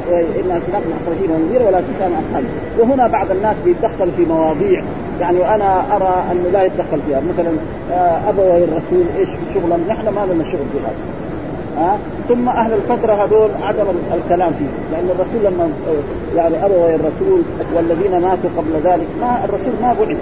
انا 0.46 0.60
سنقنا 0.68 0.96
مخرجين 1.02 1.32
ونذير 1.32 1.62
ولا 1.62 1.82
تسأل 1.82 2.14
عن 2.14 2.24
أصحاب 2.30 2.44
وهنا 2.80 3.08
بعض 3.08 3.32
الناس 3.32 3.56
بيتدخل 3.66 4.12
في 4.18 4.26
مواضيع. 4.26 4.84
يعني 5.22 5.40
وأنا 5.40 5.96
أرى 5.96 6.24
أنه 6.32 6.50
لا 6.54 6.64
يتدخل 6.64 7.00
فيها. 7.08 7.22
مثلا 7.34 7.52
آه، 7.92 8.30
أبوي 8.30 8.64
الرسول 8.64 9.06
إيش 9.18 9.30
شغلهم 9.54 9.86
نحن 9.90 10.06
ما 10.06 10.34
لنا 10.34 10.44
شغل 10.44 10.66
في 10.74 10.80
هذا. 10.80 11.23
ها؟ 11.78 11.98
ثم 12.30 12.50
أهل 12.50 12.74
الفترة 12.74 13.14
هذول 13.14 13.50
عدم 13.64 13.86
الكلام 14.14 14.52
فيه. 14.60 14.96
لأن 14.96 15.10
الرسول 15.10 15.54
لما 15.54 15.70
يعني 16.36 16.66
أبوي 16.66 16.96
الرسول 16.96 17.42
والذين 17.76 18.12
ماتوا 18.12 18.50
قبل 18.58 18.74
ذلك 18.84 19.08
ما 19.22 19.46
الرسول 19.46 19.74
ما 19.82 19.94
بعث. 20.00 20.18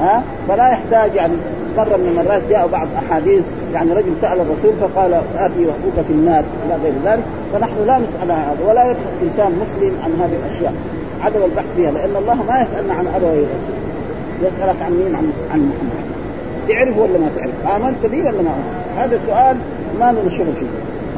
ها؟ 0.00 0.22
فلا 0.48 0.68
يحتاج 0.68 1.14
يعني 1.14 1.32
مرة 1.76 1.96
من 1.96 2.08
المرات 2.08 2.42
جاء 2.50 2.68
بعض 2.72 2.88
أحاديث 2.98 3.42
يعني 3.74 3.92
رجل 3.92 4.12
سأل 4.20 4.40
الرسول 4.40 4.72
فقال 4.80 5.14
أبي 5.38 5.66
وأبوك 5.66 6.06
في 6.06 6.12
النار 6.12 6.44
إلى 6.66 6.76
غير 6.82 6.92
ذلك 7.04 7.24
فنحن 7.52 7.86
لا 7.86 7.98
نسأل 7.98 8.30
عن 8.30 8.30
هذا 8.30 8.68
ولا 8.68 8.84
يبحث 8.84 9.12
انسان 9.22 9.52
مسلم 9.62 9.92
عن 10.04 10.10
هذه 10.20 10.36
الأشياء 10.46 10.74
عدم 11.24 11.44
البحث 11.44 11.76
فيها 11.76 11.90
لأن 11.90 12.16
الله 12.16 12.34
ما 12.34 12.60
يسألنا 12.60 12.94
عن 12.94 13.06
أبوي 13.06 13.38
الرسول. 13.38 13.76
يسألك 14.42 14.82
عن 14.82 14.92
مين؟ 14.92 15.14
عن 15.14 15.32
عن 15.52 15.60
محمد. 15.70 16.04
تعرف 16.68 16.98
ولا 16.98 17.18
ما 17.18 17.28
تعرف؟ 17.36 17.76
آمنت 17.76 18.06
به 18.12 18.18
ولا 18.18 18.42
ما 18.42 18.54
آمنت؟ 18.54 18.98
هذا 18.98 19.16
السؤال 19.16 19.56
ما 20.00 20.12
له 20.12 20.36
شغل 20.36 20.46
فيه. 20.60 20.66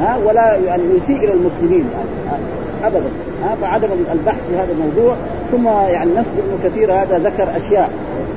ها 0.00 0.18
ولا 0.26 0.56
يعني 0.56 0.82
يسيء 0.96 1.16
إلى 1.16 1.32
المسلمين. 1.32 1.84
يعني 2.26 2.42
ابدا. 2.84 3.10
ها 3.44 3.56
فعدم 3.62 3.88
البحث 4.12 4.40
في 4.48 4.56
هذا 4.56 4.72
الموضوع. 4.72 5.16
ثم 5.52 5.66
يعني 5.66 6.10
نفس 6.16 6.28
ابن 6.38 6.68
كثير 6.70 6.92
هذا 6.92 7.18
ذكر 7.18 7.56
أشياء. 7.56 7.90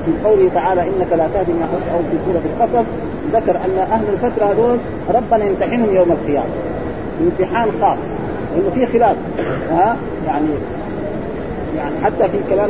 في 0.06 0.12
قوله 0.28 0.50
تعالى 0.54 0.82
إنك 0.82 1.12
لا 1.12 1.28
تهدي 1.34 1.52
من 1.52 1.62
احببت 1.64 1.90
أو 1.94 2.00
في 2.12 2.18
سورة 2.26 2.42
القصص 2.46 2.88
ذكر 3.34 3.56
أن 3.56 3.88
أهل 3.92 4.06
الفترة 4.14 4.46
هذول 4.46 4.78
ربنا 5.10 5.46
يمتحنهم 5.46 5.96
يوم 5.96 6.12
القيامة. 6.12 6.50
امتحان 7.22 7.68
خاص. 7.82 7.98
لأنه 8.56 8.70
في 8.76 8.86
خلاف. 8.86 9.16
ها 9.72 9.98
يعني 10.28 10.48
يعني 11.78 11.96
حتى 12.04 12.30
في 12.30 12.38
كلام 12.50 12.70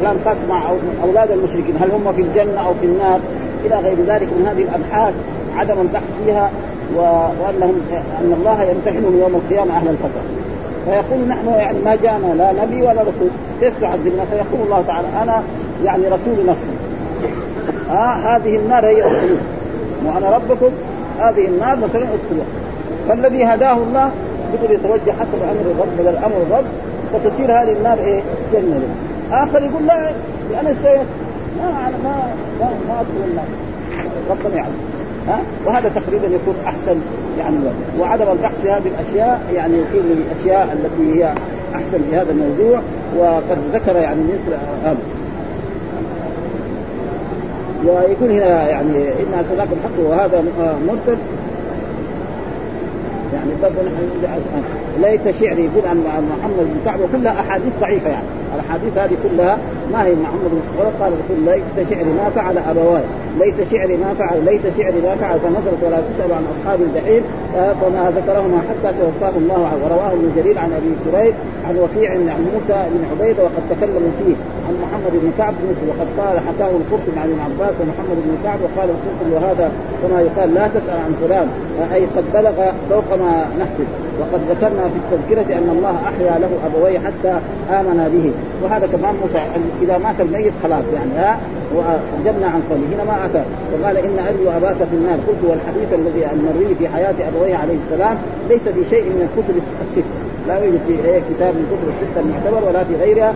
كلام 0.00 0.16
خاص 0.24 0.36
مع 0.48 0.62
أولاد 1.04 1.30
المشركين. 1.30 1.74
هل 1.80 1.90
هم 1.90 2.12
في 2.12 2.22
الجنة 2.22 2.66
أو 2.66 2.74
في 2.80 2.86
النار؟ 2.86 3.20
إلى 3.64 3.76
غير 3.76 3.96
ذلك 4.06 4.28
من 4.28 4.46
هذه 4.46 4.62
الأبحاث. 4.62 5.14
عدم 5.56 5.80
البحث 5.80 6.02
فيها 6.24 6.50
وانهم 6.96 7.80
أن 8.20 8.32
الله 8.38 8.62
يمتحنهم 8.62 9.18
يوم 9.20 9.34
القيامة 9.34 9.76
أهل 9.76 9.88
الفترة 9.88 10.22
فيقول 10.84 11.28
نحن 11.28 11.48
يعني 11.48 11.78
ما 11.84 11.96
جاءنا 12.02 12.34
لا 12.34 12.64
نبي 12.64 12.82
ولا 12.82 13.00
رسول. 13.00 13.28
كيف 13.60 13.80
تعذبنا؟ 13.80 14.24
فيقول 14.30 14.64
الله 14.64 14.84
تعالى 14.86 15.08
أنا 15.22 15.42
يعني 15.84 16.06
رسول 16.06 16.46
نفسي. 16.48 16.74
آه 17.90 18.14
هذه 18.14 18.56
النار 18.56 18.86
هي 18.86 19.04
الخلود 19.04 19.40
وأنا 20.06 20.36
ربكم 20.36 20.70
هذه 21.20 21.46
النار 21.46 21.76
مثلا 21.76 22.02
ادخلوها 22.02 22.46
فالذي 23.08 23.44
هداه 23.44 23.72
الله 23.72 24.10
يقول 24.54 24.74
يتوجه 24.74 25.12
حسب 25.12 25.42
أمر 25.42 25.70
الرب 25.70 25.88
بدل 25.98 26.16
أمر 26.16 26.36
الرب. 26.50 26.64
فتصير 27.12 27.52
هذه 27.62 27.72
النار 27.72 27.98
إيه؟ 27.98 28.20
جنة. 28.52 28.80
آخر 29.32 29.62
يقول 29.62 29.86
لا 29.86 30.10
أنا 30.60 30.74
سويت 30.82 31.06
ما 31.62 31.70
ما 32.04 32.14
ما, 32.60 32.68
ما 32.88 33.00
ادخل 33.00 33.30
النار 33.30 33.44
ربنا 34.30 34.56
يعلم. 34.56 34.93
ها؟ 35.28 35.38
وهذا 35.66 35.88
تقريبا 35.88 36.26
يكون 36.26 36.54
أحسن 36.66 36.96
يعني 37.38 37.56
وعدم 38.00 38.26
البحث 38.32 38.60
في 38.62 38.70
هذه 38.70 38.88
الأشياء 38.98 39.40
يعني 39.54 39.74
يكون 39.74 40.00
من 40.00 40.24
الأشياء 40.26 40.72
التي 40.72 41.18
هي 41.18 41.34
أحسن 41.74 41.98
في 42.10 42.16
هذا 42.16 42.32
الموضوع 42.32 42.80
وقد 43.18 43.58
ذكر 43.72 43.96
يعني 43.96 44.22
مثل 44.22 44.56
هذا. 44.84 44.96
ويكون 47.86 48.30
هنا 48.30 48.68
يعني 48.68 48.98
إن 48.98 49.38
أرسلناكم 49.38 49.72
الحق 49.72 50.08
وهذا 50.08 50.44
مرسل 50.88 51.18
يعني 53.34 53.50
برضه 53.62 53.74
ليت 55.02 55.36
شعري 55.40 55.64
يقول 55.64 55.86
عن 55.86 56.28
محمد 56.38 56.58
بن 56.58 56.80
كعب 56.84 57.00
وكلها 57.00 57.40
أحاديث 57.40 57.72
ضعيفة 57.80 58.10
يعني. 58.10 58.26
الأحاديث 58.54 58.98
هذه 58.98 59.16
كلها 59.22 59.58
ما 59.92 60.04
هي 60.04 60.12
محمد 60.12 60.50
بن 60.50 60.60
قال 61.00 61.12
رسول 61.12 61.36
الله 61.38 61.54
ليت 61.54 61.88
شعري 61.90 62.12
ما 62.20 62.30
فعل 62.34 62.58
أبواي 62.58 63.02
ليت 63.40 63.54
شعري 63.70 63.96
ما 63.96 64.14
فعل 64.18 64.44
ليت 64.44 64.62
شعري 64.76 65.00
ما 65.06 65.14
فعل 65.20 65.40
فنظرت 65.40 65.80
ولا 65.82 65.96
تسال 65.96 66.32
عن 66.32 66.44
أصحاب 66.54 66.78
الجحيم 66.86 67.22
فما 67.54 68.12
ذكرهما 68.16 68.58
حتى 68.68 68.94
توفاه 69.00 69.34
الله 69.36 69.70
ورواه 69.84 70.12
ابن 70.12 70.30
جرير 70.36 70.58
عن 70.58 70.70
أبي 70.78 70.92
كريب 71.04 71.34
عن 71.68 71.74
وكيع 71.82 72.10
عن 72.10 72.42
موسى 72.52 72.78
بن 72.92 73.02
عبيده 73.10 73.42
وقد 73.42 73.62
تكلموا 73.70 74.12
فيه 74.18 74.34
عن 74.66 74.74
محمد 74.84 75.12
بن 75.22 75.30
كعب 75.38 75.54
وقد 75.88 76.08
قال 76.18 76.36
حكاه 76.48 76.70
القرطبي 76.80 77.18
عن 77.22 77.28
ابن 77.30 77.40
عباس 77.40 77.74
ومحمد 77.80 78.16
بن 78.26 78.34
كعب 78.44 78.58
وقال 78.64 78.88
القرطبي 78.94 79.32
وهذا 79.34 79.72
كما 80.02 80.20
يقال 80.20 80.54
لا 80.54 80.68
تسأل 80.68 80.98
عن 81.06 81.12
فلان 81.22 81.48
أي 81.94 82.06
قد 82.16 82.24
بلغ 82.34 82.56
فوق 82.90 83.18
ما 83.22 83.46
نحسب 83.60 83.88
وقد 84.20 84.40
ذكرنا 84.50 84.84
في 84.92 84.98
التذكرة 85.02 85.58
أن 85.58 85.68
الله 85.76 85.96
أحيا 86.08 86.38
له 86.38 86.50
أبويه 86.66 86.98
حتى 86.98 87.38
آمن 87.70 87.98
به. 88.12 88.32
وهذا 88.62 88.86
كمان 88.86 89.14
موسى 89.22 89.38
إذا 89.82 89.98
مات 89.98 90.14
الميت 90.20 90.52
خلاص 90.62 90.84
يعني 90.94 91.12
ها؟ 91.16 91.38
وجبنا 91.76 92.46
عن 92.46 92.60
قوله 92.70 92.86
هنا 92.94 93.04
ما 93.04 93.26
أتى. 93.26 93.42
وقال 93.72 93.96
إن 93.96 94.18
أبي 94.28 94.42
وأباك 94.46 94.76
في 94.90 94.96
النار. 94.98 95.18
قلت 95.28 95.42
والحديث 95.48 95.88
الذي 96.00 96.22
المروي 96.32 96.74
في 96.78 96.88
حياة 96.88 97.14
أبويه 97.28 97.56
عليه 97.62 97.76
السلام 97.84 98.16
ليس 98.48 98.62
في 98.74 98.82
شيء 98.90 99.04
من 99.04 99.20
الكتب 99.26 99.54
الستة 99.86 100.18
لا 100.48 100.58
يوجد 100.64 100.80
في 100.86 100.94
أي 101.08 101.20
كتاب 101.30 101.52
من 101.58 101.66
كتب 101.72 101.88
الستة 101.94 102.20
المعتبر 102.24 102.68
ولا 102.68 102.84
في 102.84 102.94
غيرها 103.04 103.34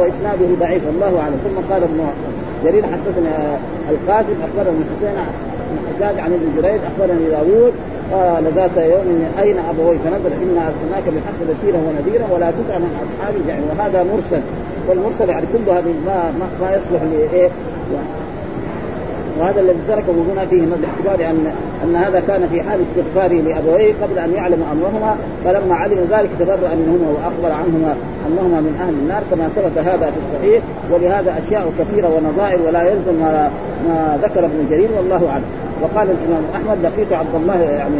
وإسناده 0.00 0.48
ضعيف 0.60 0.82
الله 0.94 1.12
أعلم. 1.22 1.38
ثم 1.44 1.56
قال 1.72 1.82
ابن 1.82 2.00
جرير 2.64 2.82
حدثنا 2.82 3.32
القاسم 3.90 4.36
أخبرنا 4.46 4.78
الحسين 4.84 5.16
الحجاج 5.74 6.20
عن 6.24 6.32
ابن 6.32 6.48
جريج 6.56 6.80
أخبرني 6.90 7.30
داوود 7.30 7.72
قال 8.12 8.44
ذات 8.54 8.76
يوم 8.76 9.24
أين 9.42 9.56
أبويك؟ 9.70 10.00
فنزل 10.04 10.32
إنا 10.42 10.62
أرسلناك 10.68 11.04
بالحق 11.06 11.40
بشيرا 11.48 11.78
ونذيرا 11.86 12.26
ولا 12.34 12.50
تسأل 12.50 12.82
عن 12.82 12.94
اصحاب 13.06 13.34
يعني 13.48 13.62
وهذا 13.70 14.02
مرسل. 14.12 14.42
والمرسل 14.88 15.28
يعني 15.28 15.46
كل 15.52 15.70
هذه 15.70 15.94
ما 16.06 16.32
ما, 16.38 16.46
ما 16.60 16.76
يصلح 16.76 17.02
لايه 17.02 17.48
وهذا 19.40 19.60
الذي 19.60 19.78
تركه 19.88 20.12
هنا 20.32 20.46
فيه 20.50 20.60
باعتبار 20.60 21.30
ان 21.30 21.52
أن 21.84 21.96
هذا 21.96 22.20
كان 22.20 22.48
في 22.52 22.62
حال 22.62 22.80
استغفاره 22.80 23.34
لأبويه 23.34 23.94
قبل 24.02 24.18
أن 24.18 24.32
يعلم 24.32 24.62
أمرهما 24.72 25.16
فلما 25.44 25.74
علم 25.74 26.08
ذلك 26.10 26.30
تبرأ 26.38 26.74
منهما 26.74 27.08
وأخبر 27.10 27.54
عنهما 27.54 27.96
أنهما 28.28 28.60
من 28.60 28.80
أهل 28.80 28.94
النار 28.94 29.22
كما 29.30 29.48
ثبت 29.48 29.78
هذا 29.78 30.10
في 30.10 30.18
الصحيح. 30.24 30.62
ولهذا 30.92 31.42
أشياء 31.46 31.72
كثيرة 31.78 32.08
ونظائر 32.08 32.58
ولا 32.66 32.82
يلزم 32.82 33.14
ما, 33.20 33.50
ما 33.88 34.18
ذكر 34.22 34.44
ابن 34.44 34.66
جرير 34.70 34.88
والله 34.96 35.28
أعلم. 35.28 35.44
وقال 35.82 36.08
الإمام 36.10 36.44
أحمد 36.54 36.78
لقيت 36.86 37.12
عبد 37.12 37.34
الله 37.34 37.60
يعني 37.60 37.96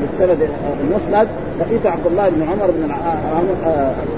بالسند 0.00 0.48
المسند 0.84 1.28
لقيت 1.60 1.86
عبد 1.86 2.06
الله 2.06 2.28
بن 2.28 2.42
عمر 2.42 2.70
بن 2.70 2.90
عبد 2.90 3.48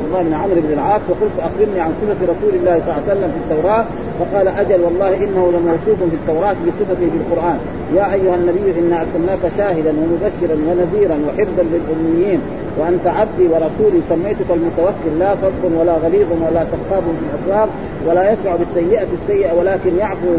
الله 0.06 0.22
بن 0.22 0.34
عمرو 0.34 0.60
بن 0.66 0.72
العاص 0.72 1.00
وقلت 1.08 1.36
أخبرني 1.40 1.80
عن 1.80 1.92
صفه 2.00 2.32
رسول 2.32 2.54
الله 2.54 2.80
صلى 2.80 2.90
الله 2.90 3.02
عليه 3.02 3.12
وسلم 3.12 3.30
في 3.34 3.40
التوراة 3.44 3.84
فقال 4.18 4.48
أجل 4.48 4.80
والله 4.84 5.08
إنه 5.08 5.52
لموصوف 5.54 5.98
في 6.10 6.16
التوراة 6.20 6.56
بصفته 6.66 7.06
في 7.12 7.18
القرآن. 7.22 7.58
يا 7.96 8.12
أيها 8.12 8.34
النبي 8.34 8.80
انا 8.80 9.00
أرسلناك 9.02 9.52
شاهدا 9.56 9.92
ومبشرا 10.00 10.56
ونذيرا 10.68 11.16
وحفظا 11.26 11.62
للأميين 11.72 12.40
وأنت 12.78 13.06
عبدي 13.06 13.44
ورسولي 13.52 14.00
سميتك 14.08 14.50
المتوكل 14.50 15.12
لا 15.18 15.34
فظ 15.34 15.64
ولا 15.80 15.92
غليظ 15.92 16.26
ولا 16.42 16.64
سخاب 16.64 17.02
في 17.02 17.22
الاسواق 17.26 17.68
ولا 18.06 18.32
يدفع 18.32 18.56
بالسيئة 18.56 19.06
السيئة 19.22 19.52
ولكن 19.58 19.96
يعفو 19.98 20.34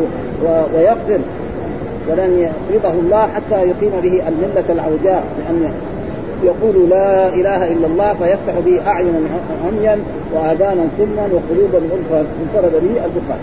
ويغفر. 0.76 1.20
ولن 2.10 2.50
يقبضه 2.72 3.00
الله 3.00 3.28
حتى 3.36 3.56
يقيم 3.56 3.92
به 4.04 4.22
الملة 4.28 4.68
العوجاء 4.70 5.24
لأن 5.40 5.74
يقول 6.44 6.90
لا 6.90 7.28
إله 7.28 7.72
إلا 7.72 7.88
الله 7.88 8.14
فيفتح 8.14 8.60
به 8.66 8.88
أعينا 8.88 9.20
عميا 9.68 9.98
وآذانا 10.34 10.84
سما 10.98 11.30
وقلوبا 11.34 11.78
غلفا. 11.78 12.26
انفرد 12.42 12.72
به 12.72 13.06
البخاري. 13.06 13.42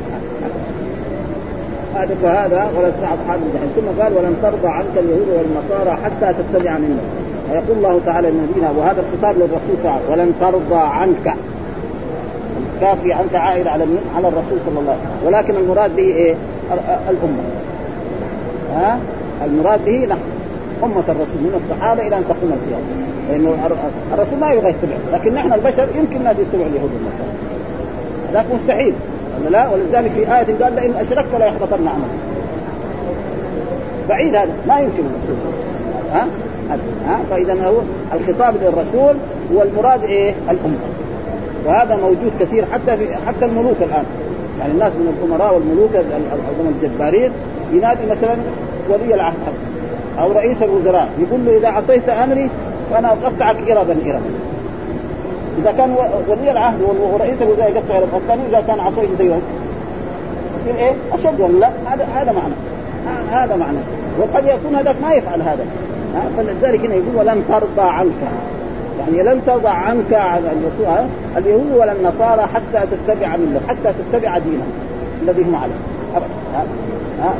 هذا 1.94 2.14
فهذا 2.22 2.70
ولا 2.76 2.90
تسمع 2.90 3.14
أصحاب 3.14 3.38
الجحيم 3.46 3.70
ثم 3.76 4.02
قال 4.02 4.12
ولن 4.12 4.36
ترضى 4.42 4.68
عنك 4.68 4.94
اليهود 4.96 5.28
والنصارى 5.28 5.98
حتى 6.04 6.34
تتبع 6.38 6.78
منك 6.78 7.00
ويقول 7.50 7.76
الله 7.76 8.00
تعالى 8.06 8.30
لنبينا 8.30 8.70
وهذا 8.78 9.02
الخطاب 9.02 9.36
للرسول 9.36 9.76
صلى 9.82 9.90
الله 9.90 9.92
عليه 9.92 10.04
وسلم. 10.04 10.20
ولن 10.20 10.32
ترضى 10.40 10.80
عنك. 10.80 11.34
كافي 12.80 13.12
عنك 13.12 13.34
عائد 13.34 13.66
على 13.66 13.84
على 14.16 14.28
الرسول 14.28 14.58
صلى 14.66 14.80
الله 14.80 14.92
عليه 14.92 15.02
وسلم. 15.02 15.26
ولكن 15.26 15.56
المراد 15.56 15.96
به 15.96 16.02
إيه؟ 16.02 16.34
الأمة. 17.10 17.57
ها؟ 18.74 18.98
المراد 19.44 19.84
به 19.84 20.06
نحن 20.06 20.20
أمة 20.84 21.04
الرسول 21.08 21.40
من 21.40 21.60
الصحابة 21.64 22.06
إلى 22.06 22.16
أن 22.16 22.24
تقوم 22.28 22.52
القيامة 22.52 23.08
لأنه 23.30 23.66
الرسول 24.14 24.38
ما 24.38 24.52
يبغى 24.52 24.70
يتبع 24.70 24.96
لكن 25.12 25.34
نحن 25.34 25.52
البشر 25.52 25.86
يمكن 25.96 26.16
الناس 26.16 26.36
يتبعوا 26.38 26.66
اليهود 26.66 26.90
والنصارى. 26.94 27.32
ذاك 28.32 28.46
مستحيل 28.54 28.94
ولا 29.40 29.48
لا؟ 29.50 29.68
ولذلك 29.68 30.10
في 30.10 30.20
آية 30.20 30.64
قال 30.64 30.74
لئن 30.74 30.94
أشركت 30.94 31.34
لا 31.38 31.46
يحبطن 31.46 31.88
عملك. 31.88 32.18
بعيد 34.08 34.34
هذا 34.34 34.52
ما 34.68 34.80
يمكن 34.80 35.02
ها؟ 36.12 36.26
ها؟ 37.06 37.18
فإذا 37.30 37.66
هو 37.66 37.76
الخطاب 38.14 38.54
للرسول 38.62 39.14
والمراد 39.52 40.04
إيه؟ 40.04 40.34
الأمة. 40.50 40.78
وهذا 41.66 41.96
موجود 41.96 42.32
كثير 42.40 42.64
حتى 42.72 42.96
في 42.96 43.14
حتى 43.26 43.44
الملوك 43.44 43.76
الآن. 43.80 44.04
يعني 44.60 44.72
الناس 44.72 44.92
من 44.92 45.14
الأمراء 45.18 45.54
والملوك 45.54 45.90
الجبارين 46.82 47.30
ينادي 47.72 48.06
مثلا 48.10 48.36
ولي 48.88 49.14
العهد 49.14 49.34
أو 50.20 50.32
رئيس 50.32 50.62
الوزراء 50.62 51.08
يقول 51.18 51.46
له 51.46 51.58
إذا 51.58 51.68
عصيت 51.68 52.08
أمري 52.08 52.50
فأنا 52.90 53.08
أقطعك 53.08 53.70
اربا 53.70 53.96
اربا 54.06 54.20
إذا 55.58 55.72
كان 55.72 55.96
ولي 56.28 56.50
العهد 56.50 56.80
ورئيس 57.12 57.42
الوزراء 57.42 57.70
يقطع 57.70 57.98
اربا 57.98 58.16
الثاني 58.16 58.42
إذا 58.48 58.62
كان 58.66 58.80
عصيت 58.80 59.10
زيهم 59.18 59.42
يصير 60.68 60.84
إيه؟ 60.84 60.92
أشد 61.12 61.40
ولا؟ 61.40 61.58
لا؟ 61.58 61.70
هذا 61.86 62.08
هذا 62.14 62.32
معنى. 62.32 62.54
هذا 63.30 63.56
معنى. 63.56 63.78
وقد 64.18 64.44
يكون 64.46 64.76
هذاك 64.76 64.96
ما 65.02 65.12
يفعل 65.12 65.42
هذا. 65.42 65.64
فلذلك 66.36 66.80
هنا 66.80 66.94
يقول 66.94 67.16
ولن 67.16 67.44
ترضى 67.48 67.88
عنك. 67.88 68.12
يعني 69.00 69.22
لن 69.22 69.40
ترضى 69.46 69.68
عنك 69.68 70.20
اليهود 71.36 71.72
ولا 71.78 71.92
النصارى 71.92 72.42
حتى 72.42 72.86
تتبع 72.86 73.36
منهم 73.36 73.60
حتى 73.68 73.92
تتبع 74.12 74.38
دينهم 74.38 74.72
الذي 75.22 75.42
هم 75.42 75.56
عليه. 75.56 75.74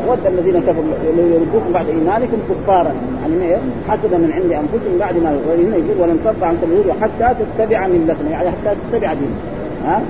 ود 0.09 0.26
الذين 0.26 0.61
كفروا 0.61 0.85
يردوكم 1.18 1.72
بعد 1.74 1.87
إيمانكم 1.89 2.39
كفارا. 2.51 2.93
يعني؟ 3.22 3.57
حسب 3.89 4.12
من 4.12 4.31
عند 4.35 4.53
أنفسهم 4.53 4.99
بعد 4.99 5.14
ما 5.14 5.39
وهنا 5.49 5.76
يقول 5.76 6.01
ولن 6.01 6.18
ترضى 6.24 6.47
عنك 6.47 6.59
اليهود 6.62 6.91
حتى 7.03 7.35
تتبع 7.41 7.87
ملتنا 7.87 8.31
يعني 8.31 8.49
حتى 8.49 8.76
تتبع 8.93 9.12
ديننا 9.14 9.37
ها؟ 9.85 10.01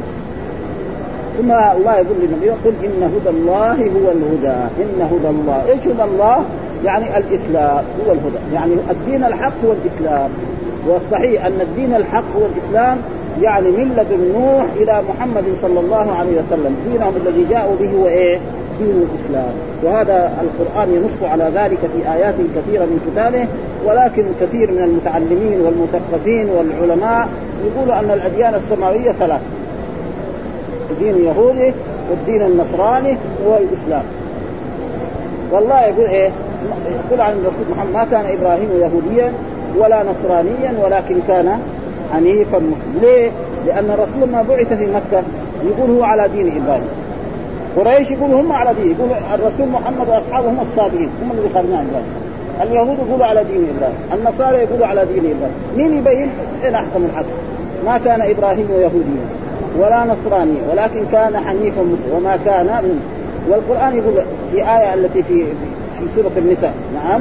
ثم 1.38 1.50
الله 1.52 1.94
يقول 1.96 2.16
للنبي 2.22 2.50
قل 2.50 2.72
إن 2.84 3.02
هدى 3.02 3.36
الله 3.36 3.72
هو 3.72 4.10
الهدى 4.12 4.58
إن 4.80 5.08
هدى 5.12 5.28
الله. 5.28 5.62
إيش 5.68 5.80
هدى 5.80 6.04
الله؟ 6.04 6.44
يعني 6.84 7.04
الإسلام 7.18 7.84
هو 8.06 8.12
الهدى. 8.12 8.54
يعني 8.54 8.72
الدين 8.90 9.24
الحق 9.24 9.52
هو 9.66 9.72
الإسلام. 9.72 10.30
والصحيح 10.88 11.46
أن 11.46 11.60
الدين 11.60 11.94
الحق 11.94 12.24
هو 12.36 12.46
الإسلام 12.46 12.98
يعني 13.42 13.68
من 13.70 13.94
لدن 13.96 14.40
نوح 14.40 14.66
إلى 14.76 15.02
محمد 15.08 15.44
صلى 15.62 15.80
الله 15.80 16.12
عليه 16.18 16.32
وسلم. 16.32 16.76
دينهم 16.92 17.12
الذي 17.16 17.46
جاءوا 17.50 17.76
به 17.80 17.90
هو 18.00 18.06
إيه؟ 18.06 18.38
دين 18.78 19.06
الإسلام. 19.08 19.52
وهذا 19.82 20.32
القرآن 20.42 20.94
ينص 20.94 21.30
على 21.30 21.44
ذلك 21.54 21.78
في 21.78 22.12
آيات 22.12 22.34
كثيرة 22.56 22.84
من 22.84 23.10
كتابه 23.10 23.46
ولكن 23.86 24.24
كثير 24.40 24.70
من 24.70 24.82
المتعلمين 24.82 25.60
والمثقفين 25.60 26.48
والعلماء 26.50 27.28
يقولوا 27.66 27.98
أن 27.98 28.10
الأديان 28.10 28.54
السماوية 28.54 29.12
ثلاث 29.12 29.40
الدين 30.90 31.14
اليهودي 31.14 31.72
والدين 32.10 32.42
النصراني 32.42 33.16
والإسلام. 33.46 34.04
والله 35.52 35.80
يقول 35.80 36.06
إيه؟ 36.06 36.30
يقول 37.06 37.20
عن 37.20 37.32
الرسول 37.32 37.66
محمد 37.70 37.92
ما 37.94 38.04
كان 38.10 38.36
إبراهيم 38.38 38.68
يهوديا 38.80 39.32
ولا 39.78 40.02
نصرانيا 40.02 40.74
ولكن 40.84 41.16
كان 41.28 41.58
حنيفا 42.12 42.58
مسلما. 42.58 43.00
ليه؟ 43.00 43.30
لأن 43.66 43.90
الرسول 43.90 44.32
ما 44.32 44.42
بعث 44.48 44.72
في 44.72 44.86
مكة 44.86 45.22
يقول 45.64 45.90
هو 45.90 46.02
على 46.02 46.28
دين 46.28 46.62
إبراهيم. 46.62 46.88
قريش 47.76 48.10
يقول 48.10 48.32
هم 48.32 48.52
على 48.52 48.74
دين 48.74 48.90
يقول 48.90 49.08
الرسول 49.34 49.68
محمد 49.68 50.08
وأصحابه 50.08 50.48
هم 50.48 50.60
الصادقين 50.60 51.08
هم 51.22 51.30
اللي 51.30 51.48
خرجنا 51.54 51.84
اليهود 52.62 52.98
يقولوا 53.08 53.26
على 53.26 53.44
دين 53.44 53.66
إبراهيم 53.76 53.96
النصارى 54.14 54.56
يقولوا 54.56 54.86
على 54.86 55.04
دين 55.04 55.18
إبراهيم. 55.36 55.54
مين 55.76 55.98
يبين؟ 55.98 56.30
اين 56.64 56.74
احكم 56.74 57.04
الحق؟ 57.04 57.24
ما 57.86 57.98
كان 57.98 58.20
إبراهيم 58.20 58.68
يهوديا 58.70 59.26
ولا 59.78 60.04
نصراني 60.04 60.58
ولكن 60.70 61.02
كان 61.12 61.36
حنيفا 61.36 61.82
مسلما 61.82 62.16
وما 62.16 62.38
كان 62.44 62.66
من. 62.66 63.00
والقرآن 63.48 63.96
يقول 63.96 64.14
في 64.52 64.56
آية 64.56 64.94
التي 64.94 65.22
في 65.22 65.44
في 65.98 66.04
سورة 66.16 66.30
النساء 66.36 66.74
نعم. 66.94 67.20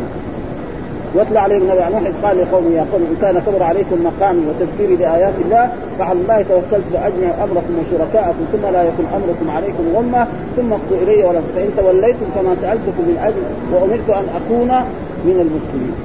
واتل 1.16 1.38
عليهم 1.38 1.64
نبي 1.64 1.80
نوح 1.80 2.02
اذ 2.02 2.14
قال 2.24 2.38
لقومه 2.38 2.70
يا 2.76 2.86
قوم 2.92 3.02
إن 3.02 3.16
كان 3.22 3.42
كبر 3.46 3.64
عليكم 3.64 3.98
مقامي 4.04 4.42
وتذكيري 4.48 4.96
بآيات 4.96 5.34
الله 5.46 5.70
فعلى 6.00 6.20
الله 6.22 6.46
توكلت 6.50 6.86
فاجمع 6.94 7.30
أمركم 7.44 7.74
وشركاءكم 7.80 8.44
ثم 8.52 8.64
لا 8.74 8.84
يكن 8.84 9.04
أمركم 9.18 9.48
عليكم 9.56 9.84
غمة 9.96 10.28
ثم 10.56 10.74
اقضوا 10.74 10.98
إلي 11.04 11.24
ولا 11.24 11.40
فإن 11.56 11.70
توليتم 11.78 12.26
كما 12.36 12.56
سألتكم 12.62 13.04
من 13.10 13.18
أجل 13.28 13.44
وأمرت 13.72 14.10
أن 14.10 14.26
أكون 14.40 14.72
من 15.26 15.38
المسلمين. 15.46 15.96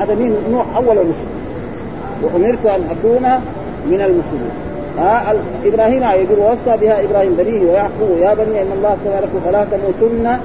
هذا 0.00 0.14
مين 0.14 0.32
نوح 0.50 0.66
أول 0.76 0.98
المسلم 0.98 1.32
وأمرت 2.22 2.66
أن 2.66 2.82
أكون 2.90 3.26
من 3.86 4.00
المسلمين. 4.00 4.54
ها 4.98 5.34
إبراهيم 5.64 6.02
يقول 6.02 6.38
ووصى 6.38 6.76
بها 6.80 7.04
إبراهيم 7.04 7.34
بنيه 7.38 7.70
ويعقوب 7.70 8.18
يا 8.20 8.34
بني 8.34 8.62
إن 8.62 8.72
الله 8.76 8.96
سبحانه 9.04 9.26
لكم 9.26 9.40
فلا 9.44 9.64
تموتن 9.64 10.36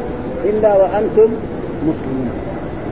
إلا 0.45 0.75
وأنتم 0.75 1.29
مسلمون. 1.83 2.31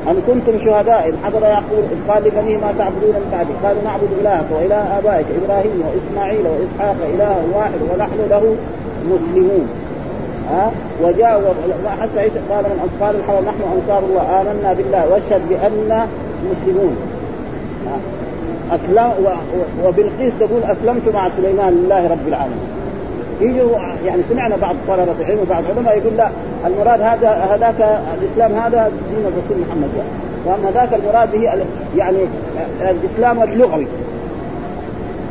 أم 0.10 0.16
كنتم 0.28 0.66
شهداء؟ 0.66 1.10
إذ 1.10 1.16
حضر 1.26 1.42
يعقوب 1.42 1.84
إذ 1.92 2.12
قال 2.12 2.24
لبنيه 2.24 2.58
ما 2.58 2.74
تعبدون 2.80 3.16
من 3.24 3.30
بعدي. 3.32 3.54
قالوا 3.64 3.82
نعبد 3.84 4.12
إلهك 4.22 4.46
وإله 4.52 5.00
آبائك 5.00 5.26
إبراهيم 5.44 5.84
وإسماعيل 5.86 6.46
وإسحاق 6.48 6.96
إله 7.14 7.36
واحد 7.56 7.80
ونحن 7.94 8.20
له 8.30 8.56
مسلمون. 9.14 9.68
ها؟ 10.52 10.72
وجاء 11.04 11.54
حتى 12.02 12.20
قال 12.50 12.64
من 12.64 12.80
أنصار 12.86 13.16
الحرم 13.20 13.46
نحن 13.46 13.62
أنصار 13.76 14.04
الله. 14.10 14.42
آمنا 14.42 14.74
بالله. 14.74 15.10
واشهد 15.12 15.42
بأننا 15.50 16.08
مسلمون. 16.52 16.96
أسلم 18.72 19.12
وبالقيس 19.86 20.34
تقول 20.40 20.64
أسلمت 20.64 21.10
مع 21.14 21.30
سليمان 21.38 21.74
لله 21.74 22.08
رب 22.08 22.28
العالمين. 22.28 22.70
يجوا 23.42 23.78
يعني 24.06 24.22
سمعنا 24.30 24.56
بعض 24.62 24.76
طلبة 24.88 25.16
العلم 25.20 25.40
وبعض 25.40 25.64
العلماء 25.70 25.98
يقول 25.98 26.18
لا 26.18 26.30
المراد 26.66 27.02
هذا 27.02 27.30
هذاك 27.30 28.00
الإسلام 28.22 28.54
هذا 28.54 28.92
دين 29.10 29.26
الرسول 29.26 29.58
محمد. 29.68 29.90
يعني. 29.98 30.10
واما 30.46 30.72
ذاك 30.72 30.94
المراد 30.94 31.32
به 31.32 31.52
يعني 31.98 32.18
الإسلام 32.82 33.44
اللغوي. 33.44 33.88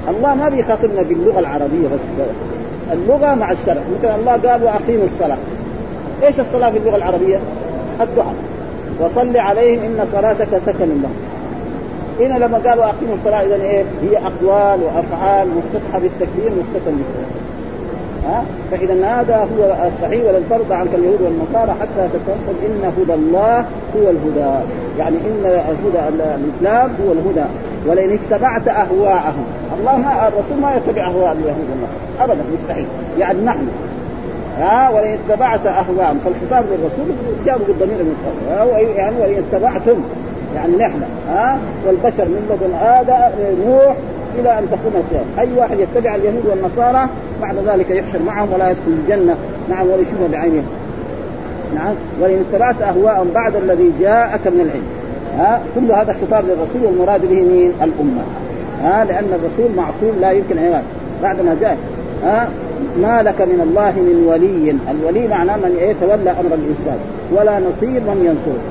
الله 0.09 0.35
ما 0.35 0.49
بيخاطبنا 0.49 1.03
باللغة 1.03 1.39
العربية 1.39 1.89
بس. 1.89 2.27
اللغة 2.93 3.35
مع 3.35 3.53
الشرع 3.53 3.83
مثلا 3.99 4.17
الله 4.17 4.33
قال 4.33 4.65
وأقيموا 4.65 5.07
الصلاة. 5.15 5.37
إيش 6.23 6.41
الصلاة 6.41 6.71
في 6.71 6.79
اللغة 6.79 6.97
العربية؟ 6.97 7.39
الدعاء. 8.01 8.35
وصل 9.01 9.37
عليهم 9.37 9.83
إن 9.83 10.07
صلاتك 10.13 10.49
سكن 10.67 10.89
لهم. 11.03 11.15
هنا 12.21 12.45
لما 12.45 12.59
قالوا 12.59 12.85
اقيموا 12.85 13.15
الصلاة 13.15 13.43
اذا 13.43 13.55
إيه؟ 13.55 13.85
هي 14.03 14.17
أقوال 14.17 14.81
وأفعال 14.83 15.49
مفتتحة 15.49 15.99
بالتكبير 15.99 16.51
مفتتحة 16.51 16.91
بالتكبير. 16.91 17.34
ها؟ 18.27 18.45
فإذا 18.71 18.95
هذا 18.95 19.37
هو 19.37 19.89
الصحيح 19.89 20.25
ولن 20.25 20.43
ترضى 20.51 20.75
عنك 20.75 20.95
اليهود 20.95 21.21
والنصارى 21.23 21.75
حتى 21.81 22.09
تتوقف 22.09 22.57
إن 22.67 22.93
هدى 22.99 23.15
الله 23.15 23.59
هو 23.97 24.11
الهدى. 24.11 24.65
يعني 24.99 25.17
إن 25.17 25.45
الهدى 25.45 26.09
الإسلام 26.09 26.91
هو 27.07 27.13
الهدى. 27.13 27.49
ولئن 27.87 28.19
اتبعت 28.19 28.69
أهواءهم. 28.69 29.45
الله 29.79 29.97
ما 29.97 30.29
الرسول 30.29 30.57
ما 30.63 30.77
يتبع 30.77 31.07
أهواء 31.07 31.33
اليهود 31.33 31.67
والنصارى. 31.71 32.31
ابدا 32.33 32.43
مستحيل. 32.63 32.87
يعني 33.19 33.45
نحن. 33.45 33.69
ها؟ 34.59 34.91
ولئن 34.91 35.19
اتبعت 35.29 35.67
أهواءهم. 35.67 36.21
فالخطاب 36.25 36.65
للرسول 36.71 37.15
جابوا 37.47 37.67
بالضمير 37.67 37.97
المتصل 38.01 38.97
يعني 38.97 39.17
ولئن 39.21 39.43
اتبعتم. 39.53 40.01
يعني 40.55 40.77
نحن. 40.77 41.03
ها؟ 41.29 41.59
والبشر 41.87 42.25
من 42.25 42.51
لدن 42.51 42.75
آدم 42.75 43.31
نوح 43.67 43.97
إلى 44.41 44.59
أن 44.59 44.67
تقوم 44.71 44.93
القيامه، 44.95 45.27
أي 45.39 45.59
واحد 45.59 45.79
يتبع 45.79 46.15
اليهود 46.15 46.47
والنصارى 46.47 47.09
بعد 47.43 47.57
ذلك 47.67 47.91
يحشر 47.91 48.19
معهم 48.27 48.49
ولا 48.53 48.71
يدخل 48.71 48.93
الجنة، 49.03 49.37
نعم 49.71 49.87
ولا 49.87 49.95
يشوفها 49.95 50.29
بعينه. 50.33 50.63
نعم 51.75 51.95
ولئن 52.21 52.45
اتبعت 52.51 52.83
أهواءهم 52.83 53.31
بعد 53.35 53.57
الذي 53.57 53.93
جاءك 54.01 54.47
من 54.47 54.61
العلم. 54.61 54.87
ها 55.39 55.61
كل 55.75 55.93
هذا 55.93 56.17
خطاب 56.23 56.45
للرسول 56.45 56.87
والمراد 56.87 57.21
به 57.21 57.43
مين؟ 57.43 57.73
الأمة. 57.83 58.23
ها 58.83 59.05
لأن 59.05 59.25
الرسول 59.25 59.77
معصوم 59.77 60.21
لا 60.21 60.31
يمكن 60.31 60.59
ان 60.59 60.83
بعد 61.23 61.41
ما 61.41 61.57
جاء 61.61 61.79
ها 62.25 62.49
ما 63.03 63.23
لك 63.23 63.41
من 63.41 63.61
الله 63.71 63.93
من 63.93 64.27
ولي، 64.29 64.77
الولي 64.91 65.29
معناه 65.29 65.57
من 65.57 65.77
يتولى 65.81 66.31
أمر 66.31 66.55
الإنسان 66.55 66.99
ولا 67.33 67.59
نصير 67.59 68.01
من 68.01 68.19
ينصره. 68.27 68.63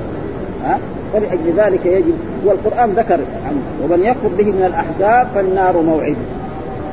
ها 0.66 0.80
فلأجل 1.14 1.54
ذلك 1.58 1.86
يجب. 1.86 2.14
والقرآن 2.46 2.90
ذكر 2.90 3.20
عنه. 3.46 3.62
ومن 3.84 4.04
يكفر 4.04 4.28
به 4.38 4.46
من 4.46 4.64
الأحزاب 4.66 5.28
فالنار 5.36 5.82
موعده 5.82 6.16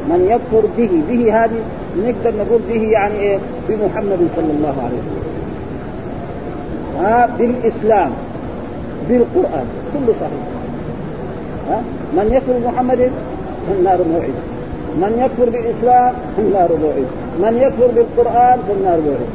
من 0.08 0.26
يكفر 0.30 0.66
به 0.76 0.90
به 1.08 1.44
هذه 1.44 1.60
نقدر 1.98 2.38
نقول 2.38 2.60
به 2.68 2.82
يعني 2.82 3.14
إيه؟ 3.14 3.38
بمحمد 3.68 4.28
صلى 4.36 4.50
الله 4.58 4.74
عليه 4.84 4.98
وسلم. 5.00 5.30
ها؟ 7.00 7.28
بالإسلام. 7.38 8.10
بالقرآن. 9.08 9.66
كله 9.92 10.14
صحيح. 10.20 10.46
ها؟ 11.70 11.82
من 12.12 12.32
يكفر 12.32 12.52
بمحمد 12.52 13.10
فالنار 13.68 13.98
موعده 14.12 14.40
من 14.96 15.12
يكفر 15.24 15.50
بالإسلام 15.50 16.14
فالنار 16.36 16.68
موعده 16.82 17.10
من 17.42 17.58
يكفر 17.62 17.86
بالقرآن 17.86 18.58
فالنار 18.68 19.00
موعده 19.00 19.30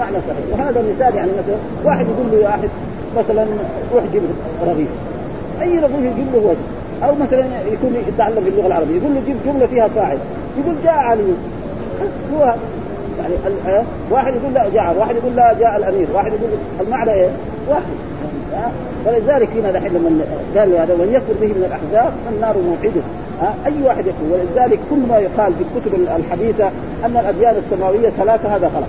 معنى 0.00 0.16
صحيح. 0.28 0.44
وهذا 0.52 0.82
مثال 0.82 1.16
يعني 1.16 1.30
مثلا 1.30 1.56
واحد 1.84 2.06
يقول 2.06 2.26
له 2.32 2.44
واحد 2.44 2.68
مثلا 3.18 3.46
روح 3.94 4.04
جيب 4.12 4.22
رغيف. 4.66 4.88
أي 5.62 5.78
رغيف 5.78 6.00
يجيب 6.00 6.26
له 6.32 6.38
وجه. 6.38 7.08
أو 7.08 7.14
مثلا 7.14 7.44
يكون 7.72 7.96
يتعلم 8.08 8.44
باللغة 8.44 8.66
العربية. 8.66 8.96
يقول 8.96 9.14
له 9.14 9.22
جيب 9.26 9.36
جملة 9.46 9.66
فيها 9.66 9.88
فاعل. 9.88 10.18
يقول 10.58 10.74
جاء 10.84 10.94
علي. 10.94 11.32
هو 12.34 12.54
يعني 13.18 13.34
ال... 13.46 13.84
واحد 14.10 14.34
يقول 14.34 14.54
لا 14.54 14.68
جاء. 14.74 14.96
واحد 14.98 15.14
يقول 15.16 15.36
لا 15.36 15.54
جاء 15.60 15.76
الأمير. 15.76 16.06
واحد 16.14 16.32
يقول 16.32 16.50
المعنى 16.80 17.12
إيه؟ 17.12 17.30
واحد. 17.68 17.82
فلذلك 19.04 19.48
هنا 19.56 19.72
دحين 19.72 19.92
لما 19.92 20.24
قال 20.56 20.74
هذا 20.74 20.94
من 20.94 21.08
يكفر 21.12 21.32
به 21.40 21.46
من 21.46 21.64
الأحزاب 21.66 22.12
فالنار 22.24 22.56
موحده 22.58 23.02
أي 23.66 23.72
واحد 23.84 24.06
يكفر 24.06 24.24
ولذلك 24.30 24.78
كل 24.90 24.98
ما 25.08 25.18
يقال 25.18 25.52
في 25.52 25.64
الكتب 25.64 26.08
الحديثة 26.16 26.64
أن 27.04 27.16
الأديان 27.16 27.54
السماوية 27.64 28.08
ثلاثة 28.08 28.56
هذا 28.56 28.66
غلط. 28.66 28.86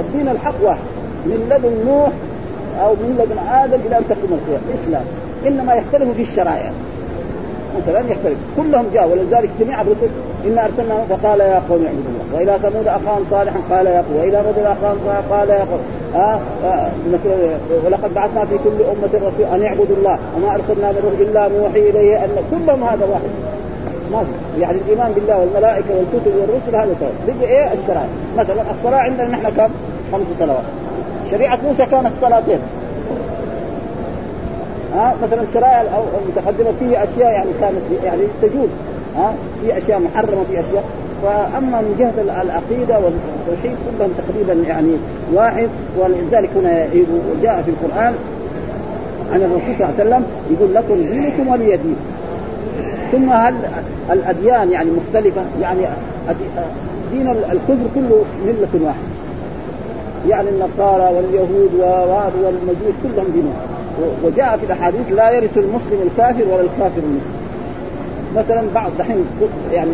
الدين 0.00 0.28
الحق 0.28 0.54
واحد. 0.62 0.80
من 1.26 1.48
لدن 1.50 1.90
نوح 1.90 2.12
أو 2.84 2.90
من 2.92 3.18
لدن 3.18 3.38
آدم 3.38 3.80
إلى 3.86 3.98
أن 3.98 4.04
تقوم 4.08 4.38
القيامه 4.38 4.64
الإسلام 4.74 5.04
إنما 5.46 5.74
يختلف 5.74 6.16
في 6.16 6.22
الشرائع. 6.22 6.70
مثلا 7.78 7.98
يختلف. 7.98 8.38
كلهم 8.56 8.86
جاءوا 8.94 9.12
ولذلك 9.12 9.50
جميع 9.60 9.80
الرسل 9.80 10.08
إنا 10.46 10.64
ارسلنا 10.64 10.94
فقال 11.08 11.40
يا 11.40 11.62
قوم 11.68 11.84
اعبدوا 11.86 12.10
الله. 12.12 12.26
والى 12.34 12.58
ثمود 12.62 12.86
أخاهم 12.86 13.24
صالحا 13.30 13.60
قال 13.70 13.86
يا 13.86 14.04
قوم. 14.06 14.16
والى 14.20 14.38
رجل 14.38 14.66
أخاهم 14.66 14.98
قال 15.30 15.48
يا 15.50 15.64
قوم. 15.70 15.80
آه 16.14 16.38
آه 16.64 16.90
ولقد 17.86 18.14
بعثنا 18.14 18.44
في 18.44 18.58
كل 18.64 18.78
أمة 18.92 19.12
رسول 19.14 19.46
أن 19.54 19.62
اعبدوا 19.66 19.96
الله. 19.96 20.18
وما 20.36 20.54
أرسلنا 20.54 20.92
من 20.92 21.12
رسل 21.12 21.30
إلا 21.30 21.48
نوحي 21.48 21.90
إليه 21.90 22.24
أن 22.24 22.30
كلهم 22.50 22.84
هذا 22.84 23.06
واحد. 23.06 23.30
ما 24.12 24.24
في. 24.24 24.60
يعني 24.60 24.78
الإيمان 24.78 25.12
بالله 25.12 25.38
والملائكة 25.38 25.88
والكتب 25.96 26.32
والرسل 26.40 26.76
هذا 26.76 26.94
سواء. 27.00 27.12
بقي 27.26 27.48
إيه؟ 27.48 27.72
الشرائع. 27.72 28.08
مثلا 28.38 28.62
الصلاة 28.70 28.98
عندنا 28.98 29.28
نحن 29.28 29.48
كم؟ 29.56 29.68
خمس 30.12 30.26
صلوات. 30.38 30.64
شريعة 31.30 31.58
موسى 31.68 31.86
كانت 31.86 32.12
صلاتين. 32.20 32.58
ها 34.94 35.14
مثلا 35.22 35.42
الشرائع 35.42 35.84
المتقدمه 36.22 36.72
فيه 36.80 37.04
أشياء 37.04 37.32
يعني 37.32 37.50
كانت 37.60 38.04
يعني 38.04 38.22
تجوز. 38.42 38.68
ها 39.16 39.34
في 39.62 39.78
أشياء 39.78 40.00
محرمة 40.00 40.44
في 40.50 40.60
أشياء. 40.60 40.84
فأما 41.22 41.80
من 41.80 41.96
جهة 41.98 42.22
العقيدة 42.42 42.94
والتوحيد 42.94 43.76
كلهم 43.86 44.10
تقريبا 44.18 44.68
يعني 44.68 44.92
واحد. 45.32 45.68
ولذلك 45.98 46.50
هنا 46.56 46.86
جاء 47.42 47.62
في 47.62 47.70
القرآن 47.70 48.14
عن 49.32 49.42
الرسول 49.42 49.74
صلى 49.78 49.86
الله 49.88 49.94
عليه 49.98 50.04
وسلم 50.04 50.24
يقول 50.50 50.74
لكم 50.74 51.12
دينكم 51.12 51.48
ولي 51.48 51.76
دين. 51.76 51.96
ثم 53.12 53.30
هل 53.30 53.54
الأديان 54.12 54.70
يعني 54.70 54.90
مختلفة؟ 54.90 55.42
يعني 55.62 55.80
دين 57.12 57.28
الكفر 57.28 57.86
كله 57.94 58.24
ملة 58.46 58.84
واحدة. 58.86 59.09
يعني 60.28 60.48
النصارى 60.48 61.14
واليهود 61.14 61.70
والمجوس 62.42 62.94
كلهم 63.02 63.26
دينهم. 63.34 63.54
وجاء 64.24 64.56
في 64.56 64.66
الأحاديث 64.66 65.12
لا 65.12 65.30
يرث 65.30 65.58
المسلم 65.58 66.00
الكافر 66.06 66.44
ولا 66.52 66.60
الكافر 66.60 66.98
المسلم. 67.02 67.40
مثلا 68.36 68.62
بعض 68.74 68.90
دحين 68.98 69.24
يعني 69.72 69.90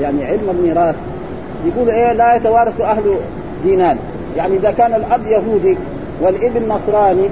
يعني 0.00 0.24
علم 0.24 0.50
الميراث 0.50 0.94
يقول 1.66 1.90
إيه 1.90 2.12
لا 2.12 2.36
يتوارث 2.36 2.80
أهل 2.80 3.02
دينان. 3.64 3.96
يعني 4.36 4.56
إذا 4.56 4.70
كان 4.70 4.94
الأب 4.94 5.26
يهودي 5.26 5.76
والابن 6.20 6.68
نصراني 6.68 7.28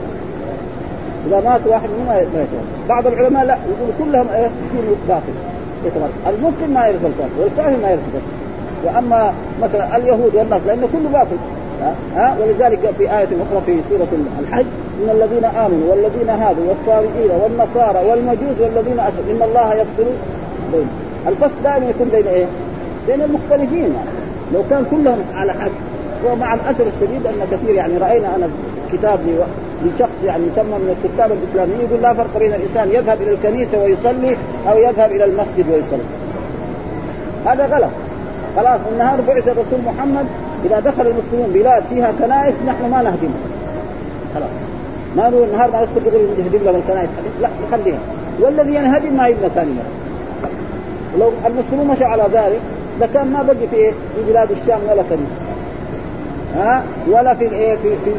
إذا 1.26 1.40
مات 1.40 1.60
واحد 1.66 1.88
منهم 1.88 2.06
ما 2.08 2.20
يتوارث. 2.20 2.48
بعض 2.88 3.06
العلماء 3.06 3.44
لا 3.44 3.54
يقول 3.54 3.90
كلهم 3.98 4.26
إيه 4.34 4.46
دين 4.46 4.96
باطل 5.08 5.32
يتوارث. 5.84 6.12
المسلم 6.26 6.74
ما 6.74 6.86
يرث 6.86 7.04
الكافر 7.04 7.40
والكافر 7.40 7.82
ما 7.82 7.90
يرث 7.90 8.00
الكافر. 8.08 8.32
وأما 8.84 9.32
مثلا 9.62 9.96
اليهود 9.96 10.34
والنصر 10.34 10.66
لأنه 10.66 10.88
كله 10.92 11.10
باطل. 11.12 11.36
ها؟ 12.16 12.36
ولذلك 12.40 12.94
في 12.98 13.02
آية 13.02 13.28
أخرى 13.42 13.62
في 13.66 13.80
سورة 13.90 14.08
الحج 14.40 14.64
إن 15.02 15.10
الذين 15.10 15.44
آمنوا 15.44 15.90
والذين 15.90 16.28
هادوا 16.28 16.64
والصابئين 16.68 17.30
والنصارى 17.42 18.08
والمجوس 18.08 18.56
والذين 18.60 19.00
أشركوا 19.00 19.32
إن 19.32 19.42
الله 19.42 19.74
يفصل 19.74 20.10
بين 20.72 20.88
الفصل 21.28 21.62
دائما 21.64 21.86
يكون 21.86 22.08
بين 22.08 22.26
إيه؟ 22.26 22.46
بين 23.06 23.22
المختلفين. 23.22 23.94
يعني. 23.94 24.22
لو 24.54 24.62
كان 24.70 24.84
كلهم 24.90 25.18
على 25.34 25.52
حد 25.52 25.70
ومع 26.26 26.54
الأسف 26.54 26.80
الشديد 26.80 27.26
أن 27.26 27.46
كثير 27.50 27.74
يعني 27.74 27.98
رأينا 27.98 28.36
أنا 28.36 28.48
كتاب 28.92 29.18
لشخص 29.84 30.18
يعني 30.24 30.42
يسمى 30.52 30.78
من 30.78 30.96
الكتاب 30.96 31.32
الإسلاميين 31.32 31.80
يقول 31.80 32.02
لا 32.02 32.14
فرق 32.14 32.38
بين 32.38 32.52
الإنسان 32.52 32.88
يذهب 32.88 33.22
إلى 33.22 33.30
الكنيسة 33.30 33.82
ويصلي 33.82 34.36
أو 34.70 34.78
يذهب 34.78 35.12
إلى 35.12 35.24
المسجد 35.24 35.66
ويصلي. 35.72 36.06
هذا 37.46 37.66
غلط. 37.66 37.90
خلاص 38.56 38.80
النهار 38.92 39.20
بعث 39.20 39.48
الرسول 39.48 39.80
محمد 39.86 40.26
إذا 40.64 40.80
دخل 40.80 41.06
المسلمون 41.06 41.50
بلاد 41.54 41.82
فيها 41.90 42.12
كنائس 42.18 42.54
نحن 42.66 42.90
ما 42.90 43.02
نهدمها 43.02 43.42
خلاص. 44.34 44.50
ما 45.16 45.28
نقول 45.30 45.48
النهار 45.48 45.70
ما 45.70 45.82
يدخل 45.82 46.06
يقول 46.06 46.26
نهدم 46.38 46.64
لهم 46.64 46.76
الكنائس. 46.76 47.08
لا 47.42 47.48
نخليها 47.68 47.98
والذي 48.40 48.74
ينهدم 48.74 49.16
ما 49.16 49.28
يبنى 49.28 49.48
ثاني 49.54 49.70
لو 51.18 51.30
المسلمون 51.46 51.86
مشوا 51.86 52.06
على 52.06 52.22
ذلك 52.32 52.60
لكان 53.00 53.30
ما 53.32 53.42
بقي 53.42 53.68
في 53.70 53.76
إيه؟ 53.76 53.90
في 53.90 54.32
بلاد 54.32 54.50
الشام 54.50 54.78
ولا 54.90 55.02
كنيسه 55.02 55.52
ها؟ 56.56 56.82
ولا 57.08 57.34
في 57.34 57.44
إيه؟ 57.44 57.76
في 57.76 57.88
في 58.04 58.10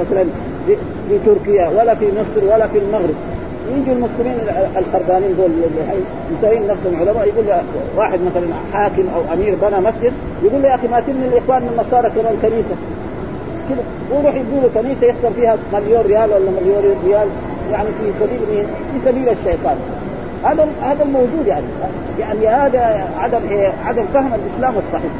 مثلا 0.00 0.24
في, 0.66 0.76
في 1.08 1.18
تركيا 1.26 1.68
ولا 1.68 1.94
في 1.94 2.06
مصر 2.06 2.54
ولا 2.54 2.66
في 2.66 2.78
المغرب. 2.78 3.14
يجوا 3.70 3.94
المسلمين 3.94 4.36
الخربانين 4.76 5.36
دول 5.36 5.50
مسوين 6.38 6.62
نفسهم. 6.66 7.00
علماء 7.00 7.28
يقول 7.28 7.44
واحد 7.96 8.20
مثلا 8.20 8.46
حاكم 8.72 9.02
أو 9.14 9.34
أمير 9.34 9.54
بنى 9.62 9.80
مسجد 9.80 10.12
يقول 10.42 10.62
له 10.62 10.68
يا 10.68 10.74
أخي 10.74 10.88
ما 10.88 11.00
تبني 11.00 11.26
الإخوان 11.26 11.62
من 11.62 11.68
النصارى 11.68 12.10
كمان 12.10 12.36
كنيسة. 12.42 12.76
كذا 13.68 13.82
ويروح 14.10 14.34
يبنوا 14.34 14.68
كنيسة 14.74 15.06
يخسر 15.06 15.30
فيها 15.36 15.56
مليون 15.72 16.02
ريال 16.06 16.30
ولا 16.30 16.50
مليون 16.60 16.96
ريال 17.04 17.28
يعني 17.72 17.88
في 17.88 18.12
سبيل 18.20 18.40
مين؟ 18.50 18.64
في 18.64 19.10
سبيل 19.10 19.28
الشيطان. 19.28 19.76
هذا 20.44 20.66
هذا 20.82 21.02
الموجود 21.02 21.46
يعني. 21.46 21.66
يعني 22.20 22.48
هذا 22.48 23.08
عدم؟ 23.18 23.40
عدم 23.86 24.04
فهم 24.14 24.30
الإسلام 24.34 24.74
الصحيح. 24.86 25.12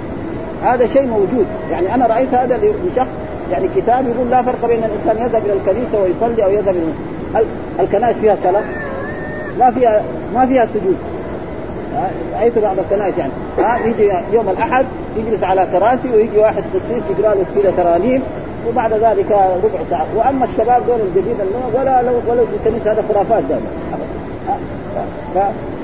هذا 0.64 0.86
شيء 0.86 1.06
موجود. 1.06 1.46
يعني 1.70 1.94
أنا 1.94 2.06
رأيت 2.06 2.34
هذا 2.34 2.56
لشخص 2.56 3.21
يعني 3.52 3.68
كتاب 3.76 4.04
يقول 4.08 4.30
لا 4.30 4.42
فرق 4.42 4.66
بين 4.66 4.84
الإنسان 4.84 5.26
يذهب 5.26 5.42
إلى 5.44 5.52
الكنيسة 5.52 6.02
ويصلي 6.02 6.44
أو 6.44 6.50
يذهب 6.50 6.74
إلى 6.76 7.44
الكنائس 7.80 8.16
فيها 8.16 8.36
صلاة؟ 8.42 8.62
ما 9.58 9.70
فيها 9.70 10.02
ما 10.34 10.46
فيها 10.46 10.66
سجود. 10.66 10.96
رايت 12.38 12.58
بعض 12.58 12.76
الكنائس 12.78 13.18
يعني؟ 13.18 13.32
ها؟ 13.58 13.78
يجي 13.86 14.12
يوم 14.32 14.48
الأحد 14.48 14.84
يجلس 15.16 15.42
على 15.42 15.66
كراسي 15.72 16.08
ويجي 16.14 16.38
واحد 16.38 16.62
قسيس 16.74 17.02
يقرأ 17.10 17.34
له 17.34 17.44
كذا 17.54 17.72
ترانيم 17.76 18.22
وبعد 18.68 18.92
ذلك 18.92 19.30
ربع 19.64 19.78
ساعة. 19.90 20.06
وأما 20.16 20.44
الشباب 20.44 20.86
دول 20.86 21.00
الجديد 21.00 21.36
ولا 21.74 22.02
لو 22.02 22.12
ولو 22.26 22.46
في 22.46 22.56
الكنيسة 22.60 22.92
هذا 22.92 23.04
خرافات 23.08 23.42
دائما. 23.48 23.66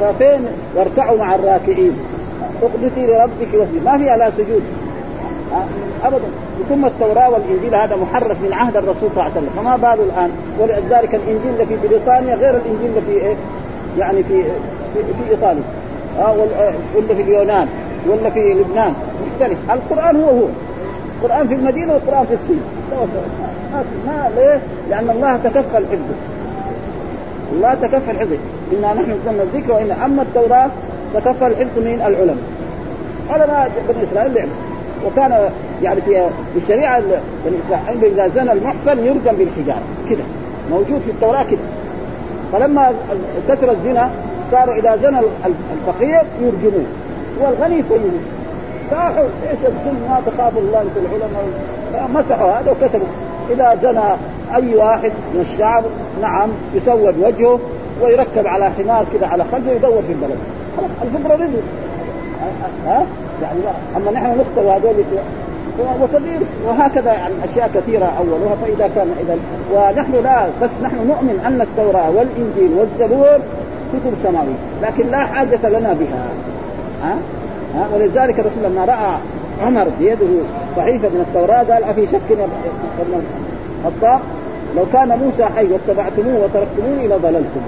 ففين؟ 0.00 0.46
واركعوا 0.76 1.18
مع 1.18 1.34
الراكعين. 1.34 1.98
اقدسي 2.62 3.06
لربك 3.06 3.54
واسجدي 3.54 3.80
ما 3.84 3.98
فيها 3.98 4.16
لا 4.16 4.30
سجود. 4.30 4.62
ابدا. 6.04 6.28
ثم 6.68 6.84
التوراة 6.84 7.30
والإنجيل 7.30 7.74
هذا 7.74 7.96
محرف 7.96 8.42
من 8.42 8.52
عهد 8.52 8.76
الرسول 8.76 9.11
صلى 9.11 9.11
الله 9.11 9.22
عليه 9.22 9.32
وسلم. 9.32 9.50
فما 9.56 9.76
باله 9.76 10.02
الآن؟ 10.02 10.30
ولذلك 10.59 11.14
الإنجيل 11.14 11.50
اللي 11.52 11.66
في 11.66 11.88
بريطانيا 11.88 12.34
غير 12.34 12.50
الإنجيل 12.50 12.86
اللي 12.86 13.00
في 13.00 13.26
إيه؟ 13.26 13.34
يعني 13.98 14.22
في 14.22 14.42
في, 14.94 15.00
في 15.24 15.30
إيطاليا. 15.30 15.62
آه 16.20 16.32
ولا 16.94 17.14
في 17.14 17.22
اليونان 17.22 17.68
ولا 18.09 18.30
في 18.30 18.54
لبنان. 18.54 18.94
مختلف. 19.26 19.59
القرآن 19.70 20.16
هو 20.16 20.28
هو. 20.28 20.46
القرآن 21.22 21.48
في 21.48 21.54
المدينة 21.54 21.92
والقرآن 21.92 22.26
في 22.26 22.34
الصين. 22.34 22.61
ما 24.06 24.30
ليه؟ 24.36 24.61
لأن 24.90 25.11
الله 25.11 25.36
تكفل 25.36 25.84
حفظه 25.86 26.18
الله 27.52 27.74
تكفل 27.74 28.18
حفظه 28.18 28.36
إنا 28.72 28.94
نحن 28.94 29.11
نزلنا 29.11 29.42
الذكر 29.42 29.72
وان 29.72 29.90
أما 30.04 30.22
التوراة 30.22 30.70
تكفل 31.14 31.56
حفظ 31.56 31.78
من 31.78 32.02
العلماء. 32.06 32.36
علماء 33.30 33.70
بني 33.88 34.04
إسرائيل 34.12 34.34
لعبوا. 34.34 34.52
وكان 35.06 35.50
يعني 35.83 36.01
في 36.01 36.29
الشريعه 36.57 37.03
الاسلام 37.47 38.03
إذا 38.03 38.29
زنى 38.29 38.53
المحصن 38.53 38.99
يرجم 38.99 39.37
بالحجارة. 39.39 39.83
كده. 40.11 40.24
موجود 40.70 41.01
في 41.05 41.11
التوراة 41.11 41.43
كده. 41.43 41.61
فلما 42.53 42.93
كثر 43.49 43.70
الزنا 43.70 44.11
صاروا 44.51 44.74
إذا 44.74 44.97
زنى 44.97 45.18
الفقير 45.47 46.22
يرجموه 46.41 46.85
والغني 47.41 47.79
يسيبوه 47.79 48.11
صاحوا 48.91 49.24
إيش 49.51 49.59
الظلم 49.66 50.07
ما 50.09 50.20
تخاف 50.26 50.59
الله 50.59 50.85
في 50.95 51.01
العلماء. 51.01 51.45
مسحوا 52.14 52.51
هذا 52.51 52.70
وكتبوا 52.70 53.07
إذا 53.51 53.79
زنى 53.83 54.05
أي 54.55 54.76
واحد 54.76 55.12
من 55.35 55.47
الشعب 55.53 55.85
نعم 56.22 56.49
يسود 56.74 57.14
وجهه 57.18 57.59
ويركب 58.03 58.47
على 58.47 58.70
حمار 58.70 59.07
كده 59.14 59.26
على 59.26 59.45
خلفه 59.53 59.70
ويدور 59.70 60.03
في 60.07 60.12
البلد. 60.12 60.39
خلاص 60.76 60.91
الفقره 61.03 61.35
رجل 61.35 61.61
ها؟ 62.87 63.07
يعني 63.43 63.61
أما 63.97 64.11
نحن 64.11 64.26
نقتل 64.26 64.68
هذول 64.68 65.05
وكثير 66.03 66.41
وهكذا 66.66 67.12
يعني 67.12 67.35
أشياء 67.45 67.70
كثيرة 67.74 68.12
أولها. 68.18 68.55
فإذا 68.62 68.91
كان 68.95 69.09
إذا 69.20 69.37
ونحن 69.74 70.12
لا 70.24 70.47
بس 70.62 70.70
نحن 70.83 70.97
نؤمن 70.97 71.43
أن 71.47 71.61
التوراة 71.61 72.11
والإنجيل 72.11 72.79
والزبور 72.79 73.39
كتب 73.93 74.12
سماوية 74.22 74.59
لكن 74.83 75.11
لا 75.11 75.18
حاجة 75.18 75.68
لنا 75.68 75.93
بها. 75.93 76.26
ها؟ 77.03 77.14
ها؟ 77.74 77.87
ولذلك 77.95 78.41
الرسول 78.41 78.62
لما 78.64 78.85
رأى 78.85 79.18
عمر 79.66 79.87
بيده 80.01 80.26
صحيفه 80.76 81.09
من 81.09 81.24
التوراة 81.29 81.62
قال 81.62 81.85
أفي 81.85 82.07
شك 82.07 82.33
ابن 83.01 83.22
الخطاب 83.85 84.20
لو 84.76 84.85
كان 84.93 85.09
موسى 85.09 85.45
حي 85.45 85.66
واتبعتموه 85.72 86.45
وتركتموه 86.45 87.05
لضللتم 87.05 87.61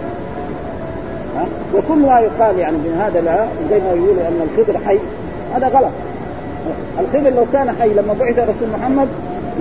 وكل 1.75 1.99
ما 1.99 2.21
يقال 2.21 2.59
يعني 2.59 2.77
من 2.77 3.01
هذا 3.01 3.21
لا 3.21 3.47
زي 3.71 3.79
ما 3.79 3.89
يقولوا 3.89 4.29
أن 4.29 4.49
الخضر 4.51 4.79
حي 4.87 4.99
هذا 5.55 5.69
غلط. 5.69 5.91
الخضر 7.01 7.31
لو 7.31 7.45
كان 7.53 7.71
حي 7.81 7.89
لما 7.89 8.15
بعث 8.21 8.39
الرسول 8.39 8.69
محمد 8.79 9.09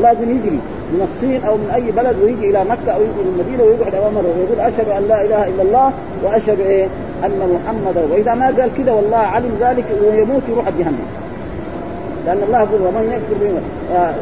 لازم 0.02 0.24
يجري 0.24 0.60
من 0.91 1.08
الصين 1.12 1.43
أو 1.47 1.56
من 1.56 1.72
أي 1.76 1.91
بلد 1.91 2.16
ويجي 2.24 2.50
إلى 2.50 2.64
مكة 2.64 2.91
أو 2.95 3.02
يجي 3.02 3.30
المدينة 3.30 3.64
ويقعد 3.64 3.95
امامه 3.95 4.30
ويقول 4.38 4.60
أشهد 4.60 4.89
أن 4.89 5.08
لا 5.08 5.22
إله 5.26 5.47
إلا 5.47 5.62
الله 5.62 5.91
وأشهد 6.24 6.60
إيه؟ 6.60 6.88
أن 7.26 7.39
محمدا 7.56 8.02
وإذا 8.12 8.34
ما 8.34 8.45
قال 8.45 8.70
كذا 8.78 8.91
والله 8.91 9.18
علم 9.18 9.52
ذلك 9.62 9.86
ويموت 10.04 10.41
يروح 10.50 10.66
جهنم 10.80 11.08
لأن 12.26 12.43
الله 12.47 12.60
يقول 12.60 12.82
ومن 12.82 13.04
يكفر 13.16 13.41
آه، 13.95 14.14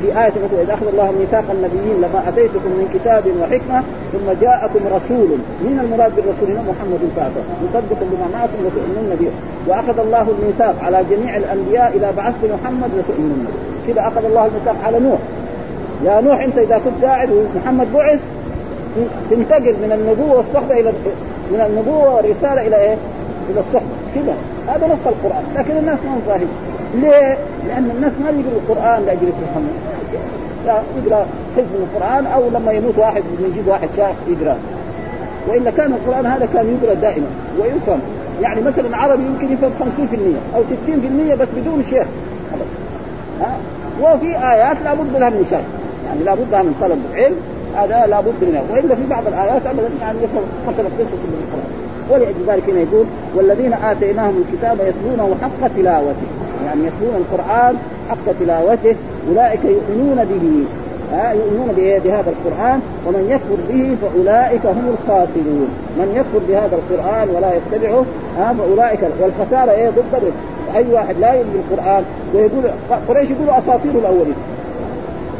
في 0.00 0.06
آية 0.06 0.32
مثل 0.44 0.56
إذا 0.62 0.74
أخذ 0.74 0.86
الله 0.92 1.12
ميثاق 1.18 1.44
النبيين 1.50 1.96
لما 1.96 2.28
أتيتكم 2.28 2.70
من 2.78 2.88
كتاب 2.94 3.24
وحكمة 3.40 3.82
ثم 4.12 4.26
جاءكم 4.42 4.80
رسول 4.96 5.28
من 5.66 5.76
المراد 5.84 6.12
بالرسول 6.16 6.48
هنا 6.50 6.62
محمد 6.72 7.02
فاعته 7.16 7.42
مصدق 7.64 8.00
بما 8.10 8.26
معكم 8.34 8.58
لتؤمنون 8.66 9.16
به. 9.20 9.30
وأخذ 9.66 10.00
الله 10.00 10.26
الميثاق 10.38 10.74
على 10.82 11.04
جميع 11.10 11.36
الأنبياء 11.36 11.92
إذا 11.96 12.12
بعثت 12.16 12.44
محمد 12.44 12.90
لتؤمنون 12.98 13.46
به 13.46 13.92
كذا 13.92 14.08
أخذ 14.08 14.24
الله 14.24 14.46
الميثاق 14.46 14.76
على 14.84 14.98
نوح. 14.98 15.18
يا 16.04 16.20
نوح 16.20 16.40
أنت 16.40 16.58
إذا 16.58 16.80
كنت 16.84 17.04
قاعد 17.04 17.30
ومحمد 17.30 17.86
بعث 17.94 18.20
تنتقل 19.30 19.74
من 19.82 19.92
النبوة 19.92 20.36
والصحبة 20.36 20.80
إلى 20.80 20.92
من 21.52 21.60
النبوة 21.60 22.14
والرسالة 22.14 22.66
إلى 22.66 22.76
إيه؟ 22.76 22.96
إلى 23.50 23.60
الصحبة. 23.60 23.94
كذا. 24.14 24.34
هذا 24.68 24.86
نص 24.86 25.06
القرآن. 25.06 25.44
لكن 25.56 25.76
الناس 25.76 25.98
ما 26.04 26.14
هم 26.14 26.20
فاهمين. 26.26 26.48
ليه؟ 26.94 27.38
لأن 27.68 27.90
الناس 27.96 28.12
ما 28.24 28.30
يقروا 28.30 28.60
القرآن 28.66 29.02
لأجل 29.06 29.32
محمد. 29.50 29.76
يقرا 30.96 31.26
حزب 31.56 31.66
من 31.66 31.88
القرآن 31.92 32.26
أو 32.26 32.42
لما 32.54 32.72
يموت 32.72 32.98
واحد 32.98 33.22
يجيب 33.40 33.68
واحد 33.68 33.88
شاف 33.96 34.14
يقرأ. 34.28 34.56
وإلا 35.48 35.70
كان 35.70 35.92
القرآن 35.92 36.26
هذا 36.26 36.48
كان 36.54 36.78
يقرأ 36.82 36.94
دائما 36.94 37.26
ويفهم. 37.60 38.00
يعني 38.42 38.60
مثلا 38.60 38.96
عربي 38.96 39.22
يمكن 39.22 39.52
يفهم 39.52 39.70
50% 40.52 40.56
أو 40.56 40.62
60% 40.62 41.34
بس 41.34 41.48
بدون 41.56 41.84
شيخ. 41.90 42.06
ها؟ 43.40 43.56
وفي 44.02 44.26
آيات 44.26 44.76
لابد 44.84 45.16
لها 45.16 45.30
من 45.30 45.46
شيخ 45.50 45.60
يعني 46.06 46.24
لابد 46.24 46.46
لها 46.52 46.62
من 46.62 46.74
طلب 46.80 46.98
العلم. 47.12 47.36
هذا 47.76 48.06
لابد 48.06 48.34
منه. 48.42 48.62
وإلا 48.72 48.94
في 48.94 49.06
بعض 49.10 49.26
الآيات 49.26 49.66
ابدا 49.66 49.88
يعني 50.00 50.18
يفهم 50.18 50.42
مثلا 50.68 50.86
قصة 50.98 51.22
من 51.32 51.40
القرآن. 51.44 51.70
ولأجل 52.10 52.40
ذلك 52.48 52.70
هنا 52.70 52.80
يقول 52.80 53.06
والذين 53.34 53.72
آتيناهم 53.72 54.44
الكتاب 54.44 54.76
يتلونه 54.80 55.36
حق 55.42 55.68
تلاوته. 55.76 56.26
يعني 56.66 56.80
يتلون 56.80 57.14
القرآن 57.16 57.76
حق 58.10 58.32
تلاوته. 58.40 58.96
أولئك 59.28 59.60
يؤمنون 59.64 60.24
به. 60.24 60.64
ها 61.12 61.32
يؤمنون 61.32 61.68
بهذا 62.04 62.30
القرآن 62.30 62.80
ومن 63.06 63.26
يكفر 63.30 63.58
به 63.68 63.96
فأولئك 64.02 64.66
هم 64.66 64.94
الخاسرون. 64.94 65.68
من 65.98 66.08
يكفر 66.16 66.40
بهذا 66.48 66.76
القرآن 66.76 67.28
ولا 67.28 67.50
يتبعه 67.56 68.04
ها 68.38 68.54
فأولئك 68.58 69.00
والخسارة 69.20 69.70
إيه؟ 69.70 69.88
ضد 69.88 70.32
أي 70.76 70.84
واحد 70.92 71.18
لا 71.20 71.34
يؤمن 71.34 71.64
بالقرآن 71.70 72.04
ويقول 72.34 72.64
قريش 73.08 73.30
يقولوا 73.30 73.58
أساطير 73.58 73.92
الأولين. 73.92 74.34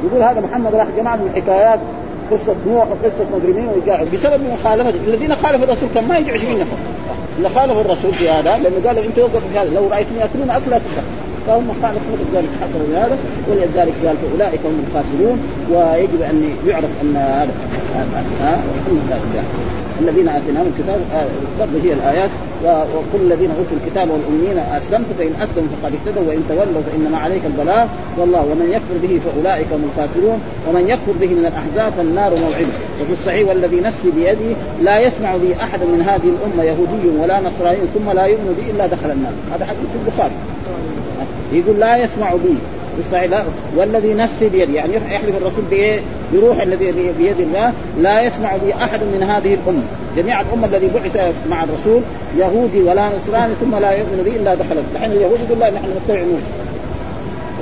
يقول 0.05 0.23
هذا 0.23 0.41
محمد 0.41 0.75
راح 0.75 0.87
جمع 0.97 1.17
من 1.17 1.31
الحكايات 1.35 1.79
قصة 2.31 2.57
نوح 2.67 2.87
وقصة 2.91 3.27
مجرمين 3.37 3.69
ويقاعد 3.69 4.07
بسبب 4.13 4.41
مخالفته 4.53 5.01
الذين 5.07 5.35
خالفوا 5.35 5.65
الرسول 5.65 5.89
كان 5.95 6.09
ما 6.09 6.19
يجي 6.19 6.33
20 6.33 6.59
نفر. 6.61 6.77
اللي 7.39 7.49
خالفوا 7.49 7.81
الرسول 7.81 8.13
في 8.13 8.31
هذا 8.31 8.59
لأنه 8.59 8.87
قالوا 8.87 9.05
انت 9.05 9.19
وقف 9.19 9.43
في 9.53 9.59
هذا. 9.59 9.71
لو 9.71 9.89
رأيتم 9.89 10.17
يأكلون 10.21 10.51
اكلا 10.51 10.79
تفهم 10.79 11.26
فهم 11.47 11.69
خالفوا 11.83 12.17
ذلك 12.35 12.49
حصلوا 12.61 12.87
بهذا 12.93 13.19
ولذلك 13.51 13.95
قال 14.07 14.17
فأولئك 14.17 14.61
هم 14.65 14.85
الخاسرون 14.89 15.39
ويجب 15.71 16.23
أن 16.23 16.51
يعرف 16.67 16.91
أن 17.03 17.17
هذا 17.97 18.63
الذين 20.01 20.29
آتيناهم 20.29 20.67
الكتاب 20.67 21.01
برضه 21.59 21.85
هي 21.85 21.93
الآيات 21.93 22.31
وكل 22.65 23.25
الذين 23.25 23.51
أوتوا 23.51 23.77
الكتاب 23.83 24.11
والأميين 24.11 24.59
أسلمت 24.59 25.07
فإن 25.19 25.33
أسلموا 25.43 25.69
فقد 25.83 25.93
اهتدوا 25.95 26.29
وإن 26.29 26.45
تولوا 26.49 26.83
فإنما 26.91 27.19
عليك 27.19 27.43
البلاغ 27.47 27.87
والله 28.19 28.41
ومن 28.41 28.71
يكفر 28.71 28.97
به 29.03 29.21
فأولئك 29.25 29.67
هم 29.73 29.91
الخاسرون 29.91 30.41
ومن 30.69 30.89
يكفر 30.89 31.13
به 31.21 31.27
من 31.27 31.47
الأحزاب 31.47 31.93
فالنار 31.93 32.31
موعده. 32.37 32.77
وفي 33.03 33.13
الصحيح 33.13 33.49
والذي 33.49 33.81
نفسي 33.81 34.11
بيده 34.11 34.57
لا 34.83 35.01
يسمع 35.01 35.37
بي 35.37 35.55
أحد 35.55 35.81
من 35.81 36.03
هذه 36.09 36.29
الأمة 36.35 36.63
يهودي 36.65 37.23
ولا 37.23 37.41
نصراني 37.41 37.79
ثم 37.95 38.11
لا 38.11 38.25
يؤمن 38.25 38.63
بي 38.63 38.71
إلا 38.71 38.87
دخل 38.87 39.11
النار. 39.11 39.33
هذا 39.55 39.65
حديث 39.65 39.91
البخاري. 40.07 40.35
يقول 41.53 41.81
لا 41.81 41.97
يسمع 41.97 42.31
بي. 42.31 42.57
والذي 43.77 44.15
نفسي 44.15 44.49
بيده 44.49 44.73
يعني 44.73 44.95
يحلف 44.95 45.37
الرسول 45.37 45.65
بإيه؟ 45.71 46.01
بروح 46.33 46.61
الذي 46.61 46.93
بيد 47.19 47.41
الله. 47.41 47.73
لا 47.99 48.23
يسمع 48.23 48.57
به 48.57 48.85
أحد 48.85 49.01
من 49.01 49.23
هذه 49.23 49.55
الأمة، 49.55 49.83
جميع 50.17 50.41
الأمة 50.41 50.67
الذي 50.67 50.91
بعث 50.95 51.35
مع 51.51 51.65
الرسول 51.65 52.01
يهودي 52.39 52.83
ولا 52.83 53.09
نصراني 53.17 53.55
ثم 53.61 53.77
لا 53.77 53.91
يؤمن 53.91 54.23
به 54.25 54.37
إلا 54.37 54.55
دخل 54.55 54.77
الحين 54.95 55.13
اليهود 55.13 55.39
يقول 55.47 55.59
لا 55.59 55.71
نحن 55.71 55.85
نتبع 55.85 56.21
موسى. 56.21 56.53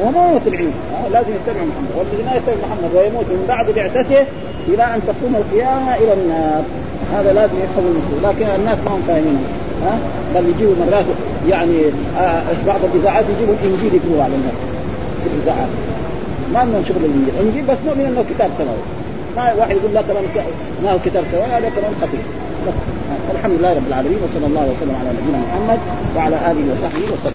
وما 0.00 0.36
يتبعون 0.36 0.72
آه 0.94 1.08
لازم 1.08 1.30
يتبع 1.30 1.60
محمد. 1.70 1.92
والذي 1.96 2.22
ما 2.22 2.36
يتبع 2.36 2.54
محمد 2.66 2.90
ويموت 2.94 3.24
من 3.24 3.44
بعد 3.48 3.66
بعثته 3.66 4.24
إلى 4.68 4.82
أن 4.82 5.00
تقوم 5.06 5.36
القيامة 5.36 5.96
إلى 5.96 6.12
النار. 6.12 6.62
هذا 7.14 7.32
لازم 7.32 7.54
يفهم 7.64 7.84
المسلم. 7.86 8.20
لكن 8.28 8.60
الناس 8.60 8.78
ما 8.84 8.90
هم 8.90 9.02
فاهمين. 9.08 9.38
ها؟ 9.84 9.98
بل 10.34 10.44
يجيبوا 10.48 10.74
مرات 10.80 11.04
يعني 11.48 11.78
آه 12.18 12.42
بعض 12.66 12.80
الإذاعات 12.94 13.24
يجيبوا 13.36 13.54
الإنجيل 13.54 13.94
يقولوا 13.94 14.22
على 14.24 14.34
الناس 14.34 14.56
في 15.22 15.28
الإذاعات. 15.34 15.68
ما 16.54 16.64
لنا 16.64 16.82
شغل 16.88 17.04
الإنجيل. 17.04 17.34
الإنجيل 17.40 17.64
بس 17.70 17.78
نؤمن 17.86 18.04
إنه 18.10 18.24
كتاب 18.30 18.50
سماوي 18.58 18.84
ما 19.36 19.54
واحد 19.60 19.76
يقول 19.76 19.94
لا 19.94 20.02
كمان 20.02 20.24
ما 20.84 20.92
هو 20.92 20.98
كتاب 21.04 21.24
سماوي 21.30 21.46
هذا 21.46 21.68
كمان 21.68 21.92
خطير. 22.02 22.24
الحمد 23.34 23.52
لله 23.58 23.70
رب 23.78 23.88
العالمين 23.88 24.18
وصلى 24.24 24.46
الله 24.46 24.62
وسلم 24.62 24.96
على 25.00 25.10
نبينا 25.18 25.38
محمد 25.46 25.78
وعلى 26.16 26.36
آله 26.36 26.64
وصحبه 26.72 27.12
وسلم. 27.12 27.33